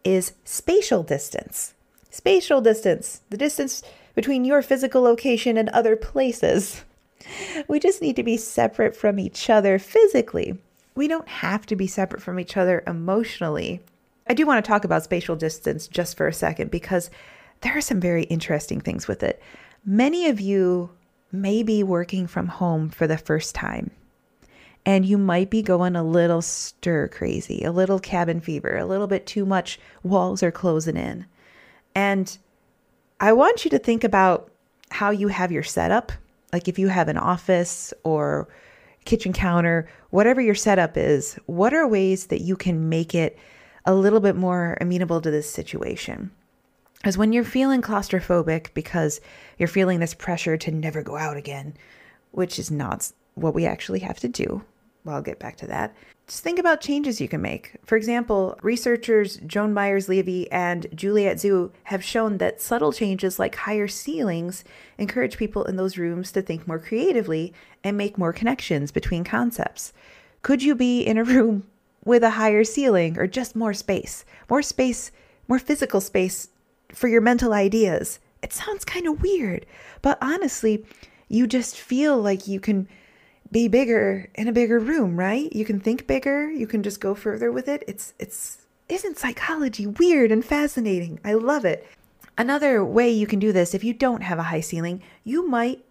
is 0.02 0.32
spatial 0.42 1.04
distance. 1.04 1.74
Spatial 2.10 2.60
distance, 2.60 3.20
the 3.30 3.36
distance 3.36 3.84
between 4.16 4.44
your 4.44 4.62
physical 4.62 5.02
location 5.02 5.56
and 5.56 5.68
other 5.68 5.94
places. 5.94 6.82
We 7.68 7.78
just 7.78 8.02
need 8.02 8.16
to 8.16 8.24
be 8.24 8.36
separate 8.36 8.96
from 8.96 9.20
each 9.20 9.48
other 9.48 9.78
physically. 9.78 10.58
We 10.96 11.06
don't 11.06 11.28
have 11.28 11.66
to 11.66 11.76
be 11.76 11.86
separate 11.86 12.20
from 12.20 12.40
each 12.40 12.56
other 12.56 12.82
emotionally. 12.88 13.80
I 14.26 14.34
do 14.34 14.46
want 14.46 14.62
to 14.62 14.68
talk 14.68 14.84
about 14.84 15.04
spatial 15.04 15.36
distance 15.36 15.86
just 15.86 16.16
for 16.16 16.26
a 16.26 16.32
second 16.32 16.72
because 16.72 17.10
there 17.60 17.78
are 17.78 17.80
some 17.80 18.00
very 18.00 18.24
interesting 18.24 18.80
things 18.80 19.06
with 19.06 19.22
it. 19.22 19.40
Many 19.86 20.26
of 20.26 20.40
you 20.40 20.90
may 21.30 21.62
be 21.62 21.84
working 21.84 22.26
from 22.26 22.48
home 22.48 22.90
for 22.90 23.06
the 23.06 23.16
first 23.16 23.54
time, 23.54 23.92
and 24.86 25.06
you 25.06 25.16
might 25.16 25.50
be 25.50 25.62
going 25.62 25.96
a 25.96 26.04
little 26.04 26.42
stir 26.42 27.08
crazy, 27.08 27.62
a 27.64 27.72
little 27.72 27.98
cabin 27.98 28.40
fever, 28.40 28.76
a 28.76 28.84
little 28.84 29.06
bit 29.06 29.26
too 29.26 29.46
much 29.46 29.78
walls 30.02 30.42
are 30.42 30.52
closing 30.52 30.96
in. 30.96 31.26
And 31.94 32.36
I 33.20 33.32
want 33.32 33.64
you 33.64 33.70
to 33.70 33.78
think 33.78 34.04
about 34.04 34.50
how 34.90 35.10
you 35.10 35.28
have 35.28 35.50
your 35.50 35.62
setup. 35.62 36.12
Like 36.52 36.68
if 36.68 36.78
you 36.78 36.88
have 36.88 37.08
an 37.08 37.16
office 37.16 37.94
or 38.04 38.48
kitchen 39.04 39.32
counter, 39.32 39.88
whatever 40.10 40.40
your 40.40 40.54
setup 40.54 40.96
is, 40.96 41.38
what 41.46 41.72
are 41.72 41.86
ways 41.88 42.26
that 42.26 42.42
you 42.42 42.56
can 42.56 42.88
make 42.88 43.14
it 43.14 43.38
a 43.86 43.94
little 43.94 44.20
bit 44.20 44.36
more 44.36 44.76
amenable 44.80 45.20
to 45.20 45.30
this 45.30 45.50
situation? 45.50 46.30
Because 46.96 47.18
when 47.18 47.32
you're 47.32 47.44
feeling 47.44 47.82
claustrophobic 47.82 48.72
because 48.72 49.20
you're 49.58 49.68
feeling 49.68 50.00
this 50.00 50.14
pressure 50.14 50.56
to 50.56 50.70
never 50.70 51.02
go 51.02 51.16
out 51.16 51.36
again, 51.36 51.74
which 52.30 52.58
is 52.58 52.70
not 52.70 53.12
what 53.34 53.54
we 53.54 53.66
actually 53.66 54.00
have 54.00 54.18
to 54.20 54.28
do, 54.28 54.62
well, 55.04 55.16
I'll 55.16 55.22
get 55.22 55.38
back 55.38 55.56
to 55.56 55.66
that. 55.66 55.94
Just 56.26 56.42
think 56.42 56.58
about 56.58 56.80
changes 56.80 57.20
you 57.20 57.28
can 57.28 57.42
make. 57.42 57.76
For 57.84 57.96
example, 57.96 58.58
researchers 58.62 59.36
Joan 59.46 59.74
Meyers-Levy 59.74 60.50
and 60.50 60.86
Juliet 60.94 61.36
Zhu 61.36 61.70
have 61.84 62.02
shown 62.02 62.38
that 62.38 62.62
subtle 62.62 62.92
changes 62.92 63.38
like 63.38 63.54
higher 63.54 63.86
ceilings 63.86 64.64
encourage 64.96 65.36
people 65.36 65.64
in 65.64 65.76
those 65.76 65.98
rooms 65.98 66.32
to 66.32 66.40
think 66.40 66.66
more 66.66 66.78
creatively 66.78 67.52
and 67.82 67.98
make 67.98 68.16
more 68.16 68.32
connections 68.32 68.90
between 68.90 69.24
concepts. 69.24 69.92
Could 70.40 70.62
you 70.62 70.74
be 70.74 71.02
in 71.02 71.18
a 71.18 71.24
room 71.24 71.66
with 72.02 72.22
a 72.22 72.30
higher 72.30 72.64
ceiling 72.64 73.18
or 73.18 73.26
just 73.26 73.54
more 73.54 73.74
space? 73.74 74.24
More 74.48 74.62
space, 74.62 75.12
more 75.46 75.58
physical 75.58 76.00
space 76.00 76.48
for 76.92 77.08
your 77.08 77.20
mental 77.20 77.52
ideas. 77.52 78.18
It 78.42 78.54
sounds 78.54 78.86
kind 78.86 79.06
of 79.06 79.20
weird, 79.20 79.66
but 80.00 80.16
honestly, 80.22 80.86
you 81.28 81.46
just 81.46 81.76
feel 81.76 82.16
like 82.16 82.46
you 82.46 82.60
can 82.60 82.88
be 83.54 83.68
bigger 83.68 84.28
in 84.34 84.48
a 84.48 84.52
bigger 84.52 84.80
room, 84.80 85.16
right? 85.16 85.50
You 85.52 85.64
can 85.64 85.78
think 85.78 86.08
bigger, 86.08 86.50
you 86.50 86.66
can 86.66 86.82
just 86.82 87.00
go 87.00 87.14
further 87.14 87.52
with 87.52 87.68
it. 87.68 87.84
It's 87.86 88.12
it's 88.18 88.66
isn't 88.88 89.16
psychology 89.16 89.86
weird 89.86 90.32
and 90.32 90.44
fascinating? 90.44 91.20
I 91.24 91.34
love 91.34 91.64
it. 91.64 91.86
Another 92.36 92.84
way 92.84 93.10
you 93.10 93.28
can 93.28 93.38
do 93.38 93.52
this 93.52 93.72
if 93.72 93.84
you 93.84 93.94
don't 93.94 94.24
have 94.24 94.40
a 94.40 94.50
high 94.50 94.60
ceiling, 94.60 95.02
you 95.22 95.48
might 95.48 95.84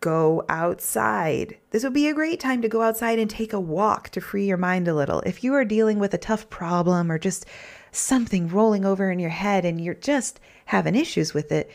go 0.00 0.42
outside. 0.48 1.58
This 1.70 1.84
would 1.84 1.92
be 1.92 2.08
a 2.08 2.14
great 2.14 2.40
time 2.40 2.62
to 2.62 2.68
go 2.68 2.80
outside 2.80 3.18
and 3.18 3.28
take 3.28 3.52
a 3.52 3.60
walk 3.60 4.08
to 4.08 4.22
free 4.22 4.46
your 4.46 4.56
mind 4.56 4.88
a 4.88 4.94
little. 4.94 5.20
If 5.20 5.44
you 5.44 5.52
are 5.52 5.66
dealing 5.66 5.98
with 5.98 6.14
a 6.14 6.18
tough 6.18 6.48
problem 6.48 7.12
or 7.12 7.18
just 7.18 7.44
something 7.92 8.48
rolling 8.48 8.86
over 8.86 9.10
in 9.10 9.18
your 9.18 9.30
head 9.30 9.66
and 9.66 9.78
you're 9.78 9.92
just 9.92 10.40
having 10.64 10.94
issues 10.94 11.34
with 11.34 11.52
it, 11.52 11.70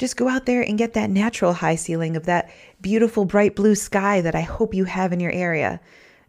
just 0.00 0.16
go 0.16 0.28
out 0.28 0.46
there 0.46 0.62
and 0.62 0.78
get 0.78 0.94
that 0.94 1.10
natural 1.10 1.52
high 1.52 1.74
ceiling 1.74 2.16
of 2.16 2.24
that 2.24 2.50
beautiful 2.80 3.26
bright 3.26 3.54
blue 3.54 3.74
sky 3.74 4.22
that 4.22 4.34
I 4.34 4.40
hope 4.40 4.72
you 4.72 4.84
have 4.86 5.12
in 5.12 5.20
your 5.20 5.30
area. 5.30 5.78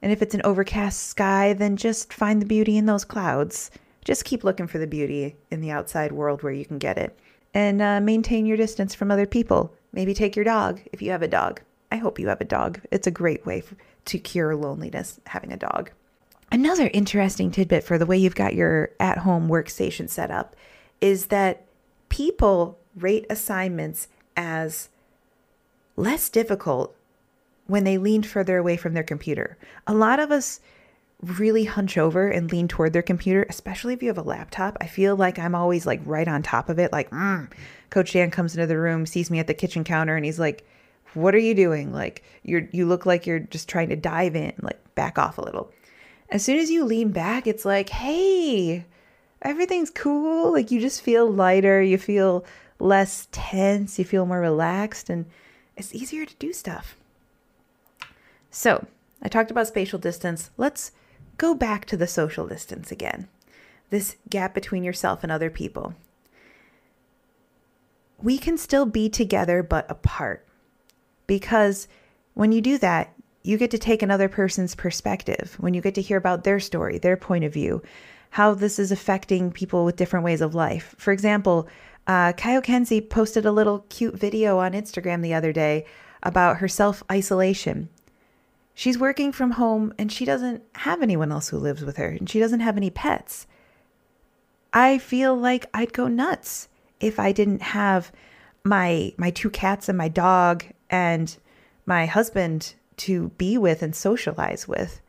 And 0.01 0.11
if 0.11 0.21
it's 0.21 0.35
an 0.35 0.41
overcast 0.43 1.07
sky, 1.07 1.53
then 1.53 1.77
just 1.77 2.11
find 2.11 2.41
the 2.41 2.45
beauty 2.45 2.75
in 2.75 2.85
those 2.85 3.05
clouds. 3.05 3.71
Just 4.03 4.25
keep 4.25 4.43
looking 4.43 4.67
for 4.67 4.77
the 4.77 4.87
beauty 4.87 5.37
in 5.51 5.61
the 5.61 5.71
outside 5.71 6.11
world 6.11 6.43
where 6.43 6.51
you 6.51 6.65
can 6.65 6.79
get 6.79 6.97
it. 6.97 7.17
And 7.53 7.81
uh, 7.81 8.01
maintain 8.01 8.45
your 8.45 8.57
distance 8.57 8.93
from 8.93 9.09
other 9.09 9.25
people. 9.25 9.73
Maybe 9.93 10.13
take 10.13 10.35
your 10.35 10.45
dog 10.45 10.81
if 10.91 11.01
you 11.01 11.11
have 11.11 11.21
a 11.21 11.27
dog. 11.29 11.61
I 11.93 11.95
hope 11.95 12.19
you 12.19 12.27
have 12.27 12.41
a 12.41 12.45
dog. 12.45 12.81
It's 12.91 13.07
a 13.07 13.11
great 13.11 13.45
way 13.45 13.63
to 14.03 14.19
cure 14.19 14.53
loneliness, 14.53 15.21
having 15.27 15.53
a 15.53 15.57
dog. 15.57 15.91
Another 16.51 16.89
interesting 16.93 17.51
tidbit 17.51 17.85
for 17.85 17.97
the 17.97 18.05
way 18.05 18.17
you've 18.17 18.35
got 18.35 18.53
your 18.53 18.91
at 18.99 19.19
home 19.19 19.47
workstation 19.47 20.09
set 20.09 20.29
up 20.29 20.57
is 20.99 21.27
that 21.27 21.65
people 22.09 22.80
rate 22.95 23.25
assignments 23.29 24.07
as 24.35 24.89
less 25.95 26.29
difficult 26.29 26.95
when 27.67 27.83
they 27.83 27.97
leaned 27.97 28.25
further 28.25 28.57
away 28.57 28.77
from 28.77 28.93
their 28.93 29.03
computer. 29.03 29.57
A 29.87 29.93
lot 29.93 30.19
of 30.19 30.31
us 30.31 30.59
really 31.21 31.65
hunch 31.65 31.97
over 31.97 32.29
and 32.29 32.51
lean 32.51 32.67
toward 32.67 32.93
their 32.93 33.01
computer, 33.01 33.45
especially 33.47 33.93
if 33.93 34.01
you 34.01 34.09
have 34.09 34.17
a 34.17 34.23
laptop. 34.23 34.77
I 34.81 34.87
feel 34.87 35.15
like 35.15 35.37
I'm 35.37 35.55
always 35.55 35.85
like 35.85 36.01
right 36.05 36.27
on 36.27 36.41
top 36.41 36.69
of 36.69 36.79
it. 36.79 36.91
Like, 36.91 37.09
mm. 37.11 37.49
Coach 37.89 38.13
Dan 38.13 38.31
comes 38.31 38.55
into 38.55 38.67
the 38.67 38.79
room, 38.79 39.05
sees 39.05 39.29
me 39.29 39.39
at 39.39 39.47
the 39.47 39.53
kitchen 39.53 39.83
counter, 39.83 40.15
and 40.15 40.25
he's 40.25 40.39
like, 40.39 40.65
"What 41.13 41.35
are 41.35 41.39
you 41.39 41.53
doing? 41.53 41.93
Like, 41.93 42.23
you're 42.43 42.67
you 42.71 42.87
look 42.87 43.05
like 43.05 43.27
you're 43.27 43.39
just 43.39 43.69
trying 43.69 43.89
to 43.89 43.95
dive 43.95 44.35
in. 44.35 44.53
Like, 44.61 44.79
back 44.95 45.19
off 45.19 45.37
a 45.37 45.41
little." 45.41 45.71
As 46.29 46.43
soon 46.43 46.59
as 46.59 46.71
you 46.71 46.85
lean 46.85 47.11
back, 47.11 47.47
it's 47.47 47.65
like, 47.65 47.89
"Hey, 47.89 48.85
everything's 49.41 49.89
cool." 49.89 50.51
Like 50.51 50.71
you 50.71 50.79
just 50.79 51.01
feel 51.01 51.29
lighter. 51.29 51.81
You 51.81 51.97
feel 51.97 52.45
less 52.81 53.27
tense, 53.31 53.99
you 53.99 54.05
feel 54.05 54.25
more 54.25 54.39
relaxed, 54.39 55.09
and 55.09 55.25
it's 55.77 55.93
easier 55.93 56.25
to 56.25 56.35
do 56.35 56.51
stuff. 56.51 56.95
So, 58.49 58.87
I 59.21 59.29
talked 59.29 59.51
about 59.51 59.67
spatial 59.67 59.99
distance. 59.99 60.49
Let's 60.57 60.91
go 61.37 61.53
back 61.53 61.85
to 61.85 61.97
the 61.97 62.07
social 62.07 62.47
distance 62.47 62.91
again 62.91 63.27
this 63.89 64.15
gap 64.29 64.53
between 64.53 64.85
yourself 64.85 65.21
and 65.21 65.31
other 65.31 65.49
people. 65.49 65.93
We 68.23 68.37
can 68.37 68.57
still 68.57 68.85
be 68.85 69.09
together 69.09 69.61
but 69.61 69.85
apart 69.91 70.47
because 71.27 71.89
when 72.33 72.53
you 72.53 72.61
do 72.61 72.77
that, 72.77 73.13
you 73.43 73.57
get 73.57 73.71
to 73.71 73.77
take 73.77 74.01
another 74.01 74.29
person's 74.29 74.75
perspective, 74.75 75.57
when 75.59 75.73
you 75.73 75.81
get 75.81 75.95
to 75.95 76.01
hear 76.01 76.17
about 76.17 76.45
their 76.45 76.59
story, 76.59 76.99
their 76.99 77.17
point 77.17 77.43
of 77.43 77.51
view, 77.51 77.81
how 78.29 78.53
this 78.53 78.79
is 78.79 78.93
affecting 78.93 79.51
people 79.51 79.83
with 79.83 79.97
different 79.97 80.23
ways 80.23 80.39
of 80.39 80.55
life. 80.55 80.95
For 80.97 81.11
example, 81.11 81.67
uh, 82.07 82.33
Kaio 82.33 82.63
Kenzie 82.63 83.01
posted 83.01 83.45
a 83.45 83.51
little 83.51 83.85
cute 83.89 84.15
video 84.15 84.57
on 84.59 84.73
Instagram 84.73 85.21
the 85.21 85.33
other 85.33 85.53
day 85.53 85.85
about 86.23 86.57
her 86.57 86.67
self 86.67 87.03
isolation. 87.11 87.89
She's 88.73 88.97
working 88.97 89.31
from 89.31 89.51
home 89.51 89.93
and 89.97 90.11
she 90.11 90.25
doesn't 90.25 90.63
have 90.75 91.01
anyone 91.01 91.31
else 91.31 91.49
who 91.49 91.57
lives 91.57 91.83
with 91.83 91.97
her 91.97 92.07
and 92.07 92.29
she 92.29 92.39
doesn't 92.39 92.61
have 92.61 92.77
any 92.77 92.89
pets. 92.89 93.45
I 94.73 94.97
feel 94.97 95.35
like 95.35 95.65
I'd 95.73 95.93
go 95.93 96.07
nuts 96.07 96.69
if 96.99 97.19
I 97.19 97.31
didn't 97.31 97.61
have 97.61 98.11
my 98.63 99.13
my 99.17 99.31
two 99.31 99.49
cats 99.49 99.89
and 99.89 99.97
my 99.97 100.07
dog 100.07 100.63
and 100.89 101.35
my 101.85 102.05
husband 102.05 102.75
to 102.97 103.29
be 103.29 103.57
with 103.57 103.81
and 103.81 103.95
socialize 103.95 104.67
with. 104.67 105.01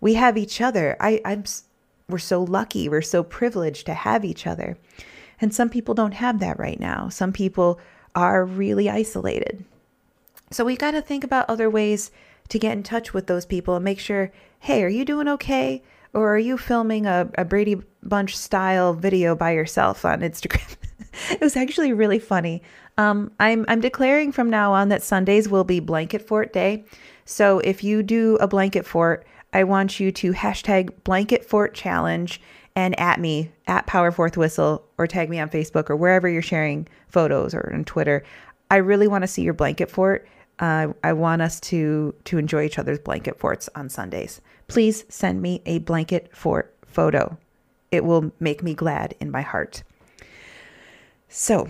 We 0.00 0.14
have 0.14 0.36
each 0.36 0.60
other. 0.60 0.96
I 1.00 1.20
I'm 1.24 1.44
we're 2.08 2.18
so 2.18 2.42
lucky. 2.42 2.88
We're 2.88 3.02
so 3.02 3.22
privileged 3.22 3.86
to 3.86 3.94
have 3.94 4.24
each 4.24 4.46
other. 4.46 4.76
And 5.44 5.54
some 5.54 5.68
people 5.68 5.92
don't 5.92 6.14
have 6.14 6.40
that 6.40 6.58
right 6.58 6.80
now. 6.80 7.10
Some 7.10 7.30
people 7.30 7.78
are 8.14 8.46
really 8.46 8.88
isolated. 8.88 9.62
So 10.50 10.64
we've 10.64 10.78
got 10.78 10.92
to 10.92 11.02
think 11.02 11.22
about 11.22 11.50
other 11.50 11.68
ways 11.68 12.10
to 12.48 12.58
get 12.58 12.72
in 12.72 12.82
touch 12.82 13.12
with 13.12 13.26
those 13.26 13.44
people 13.44 13.74
and 13.74 13.84
make 13.84 13.98
sure 14.00 14.32
hey, 14.60 14.82
are 14.82 14.88
you 14.88 15.04
doing 15.04 15.28
okay? 15.28 15.82
Or 16.14 16.34
are 16.34 16.38
you 16.38 16.56
filming 16.56 17.04
a, 17.04 17.28
a 17.36 17.44
Brady 17.44 17.76
Bunch 18.02 18.34
style 18.38 18.94
video 18.94 19.34
by 19.34 19.50
yourself 19.50 20.06
on 20.06 20.20
Instagram? 20.20 20.76
it 21.30 21.42
was 21.42 21.58
actually 21.58 21.92
really 21.92 22.18
funny. 22.18 22.62
Um, 22.96 23.30
I'm, 23.38 23.66
I'm 23.68 23.82
declaring 23.82 24.32
from 24.32 24.48
now 24.48 24.72
on 24.72 24.88
that 24.88 25.02
Sundays 25.02 25.46
will 25.46 25.64
be 25.64 25.78
blanket 25.78 26.26
fort 26.26 26.54
day. 26.54 26.86
So 27.26 27.58
if 27.58 27.84
you 27.84 28.02
do 28.02 28.36
a 28.36 28.48
blanket 28.48 28.86
fort, 28.86 29.26
I 29.52 29.64
want 29.64 30.00
you 30.00 30.10
to 30.10 30.32
hashtag 30.32 31.04
blanket 31.04 31.44
fort 31.44 31.74
challenge 31.74 32.40
and 32.76 32.98
at 32.98 33.20
me 33.20 33.50
at 33.66 33.86
Power 33.86 34.10
Fourth 34.10 34.36
Whistle 34.36 34.84
or 34.98 35.06
tag 35.06 35.30
me 35.30 35.38
on 35.38 35.48
Facebook 35.48 35.90
or 35.90 35.96
wherever 35.96 36.28
you're 36.28 36.42
sharing 36.42 36.88
photos 37.08 37.54
or 37.54 37.72
on 37.72 37.84
Twitter. 37.84 38.24
I 38.70 38.76
really 38.76 39.08
want 39.08 39.22
to 39.22 39.28
see 39.28 39.42
your 39.42 39.54
blanket 39.54 39.90
fort. 39.90 40.26
Uh, 40.58 40.88
I 41.02 41.12
want 41.12 41.42
us 41.42 41.60
to 41.60 42.14
to 42.24 42.38
enjoy 42.38 42.64
each 42.64 42.78
other's 42.78 42.98
blanket 42.98 43.38
forts 43.38 43.68
on 43.74 43.88
Sundays. 43.88 44.40
Please 44.68 45.04
send 45.08 45.42
me 45.42 45.62
a 45.66 45.78
blanket 45.80 46.34
fort 46.34 46.74
photo. 46.86 47.36
It 47.90 48.04
will 48.04 48.32
make 48.40 48.62
me 48.62 48.74
glad 48.74 49.14
in 49.20 49.30
my 49.30 49.42
heart. 49.42 49.82
So, 51.28 51.68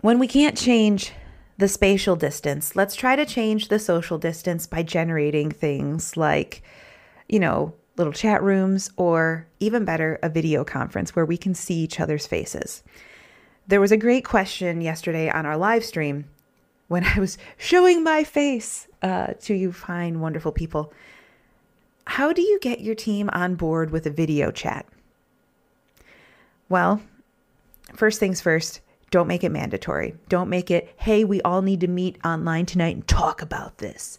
when 0.00 0.18
we 0.18 0.28
can't 0.28 0.56
change 0.56 1.12
the 1.58 1.68
spatial 1.68 2.16
distance, 2.16 2.74
let's 2.76 2.94
try 2.94 3.16
to 3.16 3.26
change 3.26 3.68
the 3.68 3.78
social 3.78 4.18
distance 4.18 4.66
by 4.66 4.82
generating 4.82 5.50
things 5.50 6.16
like, 6.16 6.62
you 7.28 7.38
know, 7.38 7.74
little 7.96 8.12
chat 8.12 8.42
rooms, 8.42 8.90
or 8.96 9.46
even 9.60 9.84
better, 9.84 10.18
a 10.22 10.28
video 10.28 10.64
conference 10.64 11.14
where 11.14 11.26
we 11.26 11.36
can 11.36 11.54
see 11.54 11.74
each 11.74 12.00
other's 12.00 12.26
faces. 12.26 12.82
There 13.66 13.80
was 13.80 13.92
a 13.92 13.96
great 13.96 14.24
question 14.24 14.80
yesterday 14.80 15.30
on 15.30 15.46
our 15.46 15.56
live 15.56 15.84
stream 15.84 16.24
when 16.88 17.04
I 17.16 17.20
was 17.20 17.38
showing 17.56 18.02
my 18.02 18.24
face 18.24 18.88
uh, 19.02 19.34
to 19.42 19.54
you 19.54 19.72
fine, 19.72 20.20
wonderful 20.20 20.52
people. 20.52 20.92
How 22.06 22.32
do 22.32 22.42
you 22.42 22.58
get 22.60 22.80
your 22.80 22.94
team 22.94 23.30
on 23.32 23.54
board 23.54 23.90
with 23.90 24.06
a 24.06 24.10
video 24.10 24.50
chat? 24.50 24.86
Well, 26.68 27.00
first 27.94 28.18
things 28.18 28.40
first, 28.40 28.80
don't 29.10 29.28
make 29.28 29.44
it 29.44 29.50
mandatory. 29.50 30.14
Don't 30.28 30.48
make 30.48 30.70
it, 30.70 30.92
hey, 30.96 31.22
we 31.22 31.42
all 31.42 31.62
need 31.62 31.80
to 31.80 31.86
meet 31.86 32.18
online 32.24 32.66
tonight 32.66 32.96
and 32.96 33.06
talk 33.06 33.42
about 33.42 33.78
this. 33.78 34.18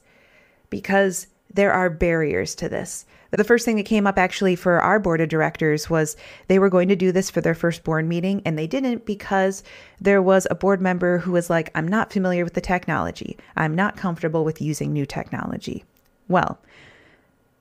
Because 0.70 1.28
there 1.52 1.74
are 1.74 1.90
barriers 1.90 2.56
to 2.56 2.70
this. 2.70 3.06
The 3.36 3.44
first 3.44 3.66
thing 3.66 3.78
that 3.78 3.88
came 3.88 4.06
up 4.06 4.20
actually 4.20 4.56
for 4.56 4.80
our 4.80 5.00
board 5.00 5.20
of 5.20 5.28
directors 5.28 5.90
was 5.90 6.16
they 6.48 6.60
were 6.60 6.70
going 6.70 6.88
to 6.90 6.96
do 6.96 7.12
this 7.12 7.32
for 7.32 7.42
their 7.42 7.56
first 7.56 7.84
board 7.84 8.06
meeting 8.06 8.44
and 8.46 8.60
they 8.60 8.68
didn't 8.68 9.08
because 9.08 9.64
there 10.00 10.22
was 10.22 10.46
a 10.52 10.56
board 10.56 10.82
member 10.82 11.18
who 11.18 11.32
was 11.32 11.50
like, 11.50 11.72
I'm 11.74 11.88
not 11.88 12.14
familiar 12.14 12.44
with 12.44 12.54
the 12.54 12.62
technology. 12.62 13.36
I'm 13.56 13.74
not 13.74 13.98
comfortable 13.98 14.46
with 14.46 14.62
using 14.62 14.94
new 14.94 15.08
technology. 15.08 15.84
Well, 16.28 16.60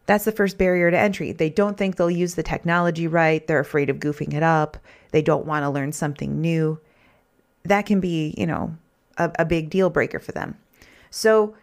that's 0.04 0.26
the 0.26 0.32
first 0.32 0.58
barrier 0.58 0.90
to 0.90 0.98
entry. 0.98 1.32
They 1.32 1.48
don't 1.48 1.78
think 1.78 1.96
they'll 1.96 2.10
use 2.10 2.34
the 2.34 2.42
technology 2.42 3.06
right. 3.06 3.46
They're 3.46 3.58
afraid 3.58 3.88
of 3.88 3.96
goofing 3.96 4.34
it 4.34 4.42
up. 4.42 4.76
They 5.10 5.22
don't 5.22 5.46
want 5.46 5.62
to 5.62 5.70
learn 5.70 5.92
something 5.92 6.40
new. 6.40 6.80
that 7.64 7.86
can 7.86 8.00
be, 8.00 8.34
you 8.36 8.46
know, 8.46 8.76
a, 9.16 9.30
a 9.38 9.44
big 9.46 9.70
deal 9.70 9.88
breaker 9.88 10.18
for 10.18 10.32
them. 10.32 10.58
So, 11.10 11.54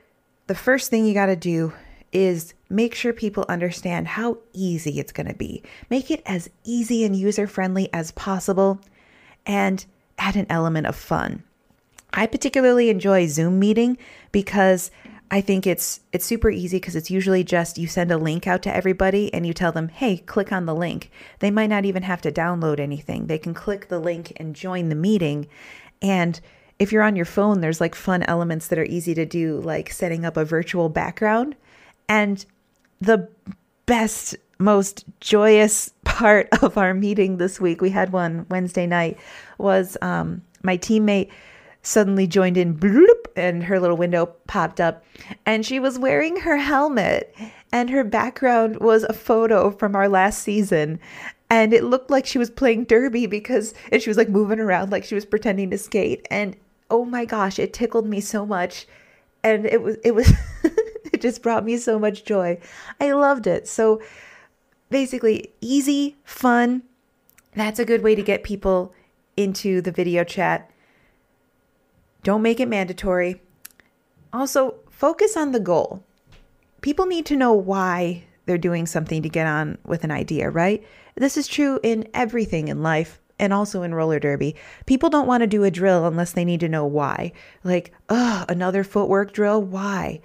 the 0.47 0.55
first 0.55 0.89
thing 0.89 1.05
you 1.05 1.13
got 1.13 1.27
to 1.27 1.35
do 1.35 1.73
is 2.11 2.55
make 2.69 2.93
sure 2.93 3.13
people 3.13 3.45
understand 3.49 4.07
how 4.07 4.37
easy 4.53 4.99
it's 4.99 5.11
going 5.11 5.27
to 5.27 5.33
be. 5.33 5.63
Make 5.89 6.11
it 6.11 6.21
as 6.25 6.49
easy 6.63 7.03
and 7.03 7.15
user 7.15 7.47
friendly 7.47 7.91
as 7.93 8.11
possible 8.11 8.79
and 9.45 9.85
add 10.17 10.35
an 10.35 10.45
element 10.49 10.87
of 10.87 10.95
fun. 10.95 11.43
I 12.13 12.27
particularly 12.27 12.89
enjoy 12.89 13.27
Zoom 13.27 13.59
meeting 13.59 13.97
because 14.31 14.91
I 15.31 15.41
think 15.41 15.67
it's 15.67 15.99
it's 16.11 16.25
super 16.25 16.49
easy 16.49 16.77
because 16.77 16.95
it's 16.95 17.11
usually 17.11 17.43
just 17.43 17.77
you 17.77 17.87
send 17.87 18.11
a 18.11 18.17
link 18.17 18.47
out 18.47 18.63
to 18.63 18.75
everybody 18.75 19.31
and 19.33 19.45
you 19.45 19.53
tell 19.53 19.71
them, 19.71 19.89
"Hey, 19.89 20.17
click 20.17 20.51
on 20.51 20.65
the 20.65 20.73
link." 20.73 21.11
They 21.37 21.51
might 21.51 21.69
not 21.69 21.85
even 21.85 22.03
have 22.03 22.21
to 22.23 22.31
download 22.31 22.79
anything. 22.79 23.27
They 23.27 23.37
can 23.37 23.53
click 23.53 23.89
the 23.89 23.99
link 23.99 24.33
and 24.37 24.55
join 24.55 24.89
the 24.89 24.95
meeting. 24.95 25.47
And 26.01 26.39
if 26.79 26.91
you're 26.91 27.03
on 27.03 27.15
your 27.15 27.25
phone, 27.25 27.61
there's 27.61 27.81
like 27.81 27.93
fun 27.93 28.23
elements 28.23 28.67
that 28.67 28.79
are 28.79 28.85
easy 28.85 29.13
to 29.13 29.25
do 29.25 29.59
like 29.59 29.91
setting 29.91 30.25
up 30.25 30.35
a 30.35 30.45
virtual 30.45 30.89
background. 30.89 31.55
And 32.07 32.43
the 33.01 33.27
best 33.85 34.35
most 34.59 35.05
joyous 35.19 35.93
part 36.03 36.49
of 36.61 36.77
our 36.77 36.93
meeting 36.93 37.37
this 37.37 37.59
week, 37.59 37.81
we 37.81 37.89
had 37.89 38.11
one 38.11 38.45
Wednesday 38.49 38.85
night, 38.85 39.17
was 39.57 39.97
um, 40.01 40.41
my 40.63 40.77
teammate 40.77 41.29
suddenly 41.81 42.27
joined 42.27 42.57
in 42.57 42.77
bloop, 42.77 43.25
and 43.35 43.63
her 43.63 43.79
little 43.79 43.95
window 43.97 44.25
popped 44.47 44.81
up. 44.81 45.03
And 45.45 45.65
she 45.65 45.79
was 45.79 45.97
wearing 45.97 46.41
her 46.41 46.57
helmet 46.57 47.33
and 47.71 47.89
her 47.89 48.03
background 48.03 48.79
was 48.79 49.03
a 49.03 49.13
photo 49.13 49.71
from 49.71 49.95
our 49.95 50.09
last 50.09 50.41
season. 50.41 50.99
And 51.49 51.73
it 51.73 51.83
looked 51.83 52.11
like 52.11 52.25
she 52.25 52.37
was 52.37 52.49
playing 52.49 52.85
derby 52.85 53.25
because 53.25 53.73
and 53.91 54.01
she 54.01 54.09
was 54.09 54.17
like 54.17 54.29
moving 54.29 54.59
around 54.59 54.91
like 54.91 55.03
she 55.03 55.15
was 55.15 55.25
pretending 55.25 55.69
to 55.71 55.77
skate. 55.77 56.27
And 56.29 56.55
oh 56.89 57.05
my 57.05 57.25
gosh 57.25 57.59
it 57.59 57.73
tickled 57.73 58.07
me 58.07 58.21
so 58.21 58.45
much. 58.45 58.87
And 59.43 59.65
it 59.65 59.81
was 59.81 59.97
it 60.03 60.13
was 60.13 60.31
it 61.19 61.21
just 61.21 61.43
brought 61.43 61.65
me 61.65 61.77
so 61.77 61.99
much 61.99 62.23
joy 62.23 62.57
i 63.01 63.11
loved 63.11 63.45
it 63.45 63.67
so 63.67 64.01
basically 64.89 65.51
easy 65.61 66.15
fun 66.23 66.81
that's 67.53 67.79
a 67.79 67.85
good 67.85 68.01
way 68.01 68.15
to 68.15 68.23
get 68.23 68.43
people 68.43 68.93
into 69.35 69.81
the 69.81 69.91
video 69.91 70.23
chat 70.23 70.71
don't 72.23 72.41
make 72.41 72.59
it 72.59 72.67
mandatory. 72.67 73.41
Also, 74.33 74.75
focus 74.89 75.37
on 75.37 75.51
the 75.51 75.59
goal. 75.59 76.03
People 76.81 77.05
need 77.05 77.25
to 77.27 77.35
know 77.35 77.53
why 77.53 78.23
they're 78.45 78.57
doing 78.57 78.85
something 78.85 79.21
to 79.21 79.29
get 79.29 79.47
on 79.47 79.77
with 79.85 80.03
an 80.03 80.11
idea, 80.11 80.49
right? 80.49 80.83
This 81.15 81.37
is 81.37 81.47
true 81.47 81.79
in 81.83 82.07
everything 82.13 82.67
in 82.67 82.83
life 82.83 83.19
and 83.37 83.53
also 83.53 83.83
in 83.83 83.95
roller 83.95 84.19
derby. 84.19 84.55
People 84.85 85.09
don't 85.09 85.27
want 85.27 85.41
to 85.41 85.47
do 85.47 85.63
a 85.63 85.71
drill 85.71 86.05
unless 86.05 86.33
they 86.33 86.45
need 86.45 86.59
to 86.59 86.69
know 86.69 86.85
why. 86.85 87.31
Like, 87.63 87.93
oh, 88.09 88.45
another 88.49 88.83
footwork 88.83 89.31
drill? 89.31 89.61
Why? 89.61 90.21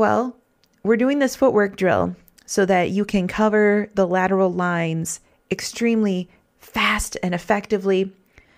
Well, 0.00 0.34
we're 0.82 0.96
doing 0.96 1.18
this 1.18 1.36
footwork 1.36 1.76
drill 1.76 2.16
so 2.46 2.64
that 2.64 2.88
you 2.88 3.04
can 3.04 3.28
cover 3.28 3.90
the 3.96 4.06
lateral 4.06 4.50
lines 4.50 5.20
extremely 5.50 6.30
fast 6.58 7.18
and 7.22 7.34
effectively 7.34 8.10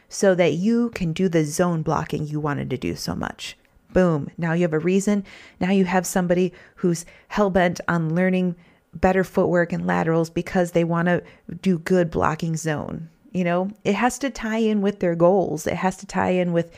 so 0.08 0.36
that 0.36 0.52
you 0.52 0.90
can 0.90 1.12
do 1.12 1.28
the 1.28 1.44
zone 1.44 1.82
blocking 1.82 2.28
you 2.28 2.38
wanted 2.38 2.70
to 2.70 2.76
do 2.76 2.94
so 2.94 3.16
much. 3.16 3.56
Boom. 3.92 4.30
Now 4.38 4.52
you 4.52 4.62
have 4.62 4.72
a 4.72 4.78
reason. 4.78 5.24
Now 5.58 5.72
you 5.72 5.84
have 5.84 6.06
somebody 6.06 6.52
who's 6.76 7.04
hell 7.26 7.50
bent 7.50 7.80
on 7.88 8.14
learning 8.14 8.54
better 8.94 9.24
footwork 9.24 9.72
and 9.72 9.84
laterals 9.84 10.30
because 10.30 10.70
they 10.70 10.84
want 10.84 11.06
to 11.06 11.24
do 11.60 11.78
good 11.80 12.08
blocking 12.08 12.56
zone. 12.56 13.08
You 13.32 13.42
know, 13.42 13.72
it 13.82 13.96
has 13.96 14.16
to 14.20 14.30
tie 14.30 14.58
in 14.58 14.80
with 14.80 15.00
their 15.00 15.16
goals. 15.16 15.66
It 15.66 15.74
has 15.74 15.96
to 15.96 16.06
tie 16.06 16.30
in 16.30 16.52
with, 16.52 16.72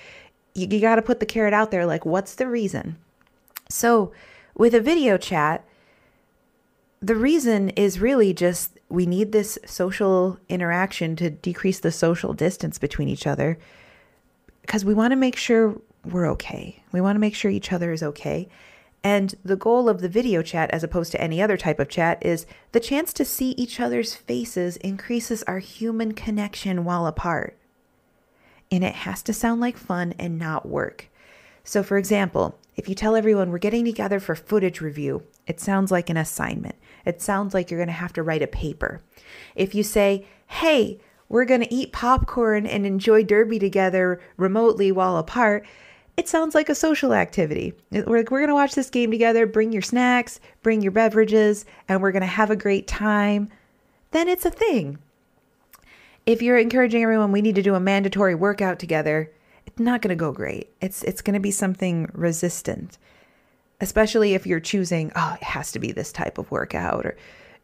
you, 0.55 0.69
you 0.71 0.81
got 0.81 0.95
to 0.95 1.03
put 1.03 1.21
the 1.21 1.27
carrot 1.27 1.53
out 1.53 1.71
there 1.71 1.85
like, 1.85 2.07
what's 2.07 2.37
the 2.37 2.49
reason? 2.49 2.97
So, 3.69 4.11
with 4.55 4.75
a 4.75 4.81
video 4.81 5.17
chat, 5.17 5.65
the 7.01 7.15
reason 7.15 7.71
is 7.71 8.01
really 8.01 8.33
just 8.33 8.79
we 8.89 9.07
need 9.07 9.33
this 9.33 9.59
social 9.67 10.39
interaction 10.49 11.17
to 11.17 11.31
decrease 11.31 11.81
the 11.81 11.93
social 11.93 12.33
distance 12.33 12.79
between 12.79 13.09
each 13.09 13.27
other 13.27 13.59
because 14.63 14.85
we 14.85 14.95
want 14.95 15.11
to 15.13 15.17
make 15.17 15.37
sure 15.37 15.77
we're 16.05 16.31
okay. 16.31 16.83
We 16.93 17.01
want 17.01 17.17
to 17.17 17.21
make 17.21 17.35
sure 17.35 17.51
each 17.51 17.73
other 17.73 17.93
is 17.93 18.03
okay. 18.03 18.49
And 19.03 19.35
the 19.45 19.57
goal 19.57 19.91
of 19.91 20.01
the 20.01 20.09
video 20.09 20.41
chat, 20.41 20.71
as 20.71 20.83
opposed 20.83 21.13
to 21.13 21.21
any 21.21 21.43
other 21.43 21.59
type 21.59 21.79
of 21.79 21.91
chat, 21.91 22.25
is 22.25 22.47
the 22.73 22.81
chance 22.81 23.13
to 23.15 23.25
see 23.25 23.51
each 23.51 23.79
other's 23.79 24.15
faces 24.15 24.79
increases 24.79 25.43
our 25.43 25.59
human 25.59 26.13
connection 26.13 26.85
while 26.85 27.07
apart. 27.07 27.57
And 28.71 28.83
it 28.83 28.95
has 28.95 29.23
to 29.25 29.35
sound 29.35 29.61
like 29.61 29.77
fun 29.77 30.15
and 30.19 30.39
not 30.39 30.67
work. 30.67 31.09
So, 31.65 31.83
for 31.83 31.99
example, 31.99 32.59
if 32.77 32.89
you 32.89 32.95
tell 32.95 33.17
everyone 33.17 33.51
we're 33.51 33.59
getting 33.59 33.85
together 33.85 34.21
for 34.21 34.35
footage 34.35 34.81
review, 34.81 35.23
it 35.47 35.61
sounds 35.61 35.91
like 35.91 36.11
an 36.11 36.17
assignment. 36.17 36.75
It 37.05 37.23
sounds 37.23 37.55
like 37.55 37.71
you're 37.71 37.79
going 37.79 37.89
to 37.89 37.93
have 37.93 38.13
to 38.15 38.23
write 38.23 38.43
a 38.43 38.47
paper. 38.47 39.03
If 39.55 39.75
you 39.75 39.83
say, 39.83 40.27
hey, 40.47 40.99
we're 41.29 41.45
going 41.45 41.61
to 41.61 41.75
eat 41.75 41.93
popcorn 41.93 42.67
and 42.67 42.85
enjoy 42.85 43.25
Derby 43.25 43.59
together 43.59 44.21
remotely 44.37 44.93
while 44.93 45.17
apart, 45.17 45.67
it 46.17 46.29
sounds 46.29 46.55
like 46.55 46.69
a 46.69 46.75
social 46.75 47.13
activity. 47.13 47.75
We're, 47.91 48.05
we're 48.07 48.25
going 48.25 48.49
to 48.49 48.55
watch 48.55 48.75
this 48.75 48.91
game 48.91 49.11
together, 49.11 49.47
bring 49.47 49.73
your 49.73 49.83
snacks, 49.83 50.41
bring 50.63 50.81
your 50.81 50.93
beverages, 50.93 51.65
and 51.89 52.01
we're 52.01 52.13
going 52.13 52.23
to 52.23 52.27
have 52.27 52.51
a 52.51 52.57
great 52.57 52.87
time. 52.87 53.49
Then 54.13 54.29
it's 54.29 54.45
a 54.45 54.51
thing. 54.51 54.99
If 56.25 56.41
you're 56.41 56.57
encouraging 56.57 57.03
everyone, 57.03 57.33
we 57.33 57.43
need 57.43 57.57
to 57.57 57.63
do 57.63 57.75
a 57.75 57.81
mandatory 57.81 58.35
workout 58.35 58.79
together, 58.79 59.31
not 59.79 60.03
going 60.03 60.11
to 60.11 60.15
go 60.17 60.33
great. 60.33 60.71
It's 60.81 61.03
it's 61.05 61.23
going 61.23 61.35
to 61.35 61.41
be 61.41 61.51
something 61.51 62.11
resistant 62.13 62.99
especially 63.81 64.35
if 64.35 64.47
you're 64.47 64.61
choosing, 64.61 65.13
oh, 65.15 65.37
it 65.41 65.43
has 65.43 65.73
to 65.73 65.79
be 65.79 65.93
this 65.93 66.13
type 66.13 66.39
of 66.39 66.51
workout 66.51 67.05
or 67.05 67.17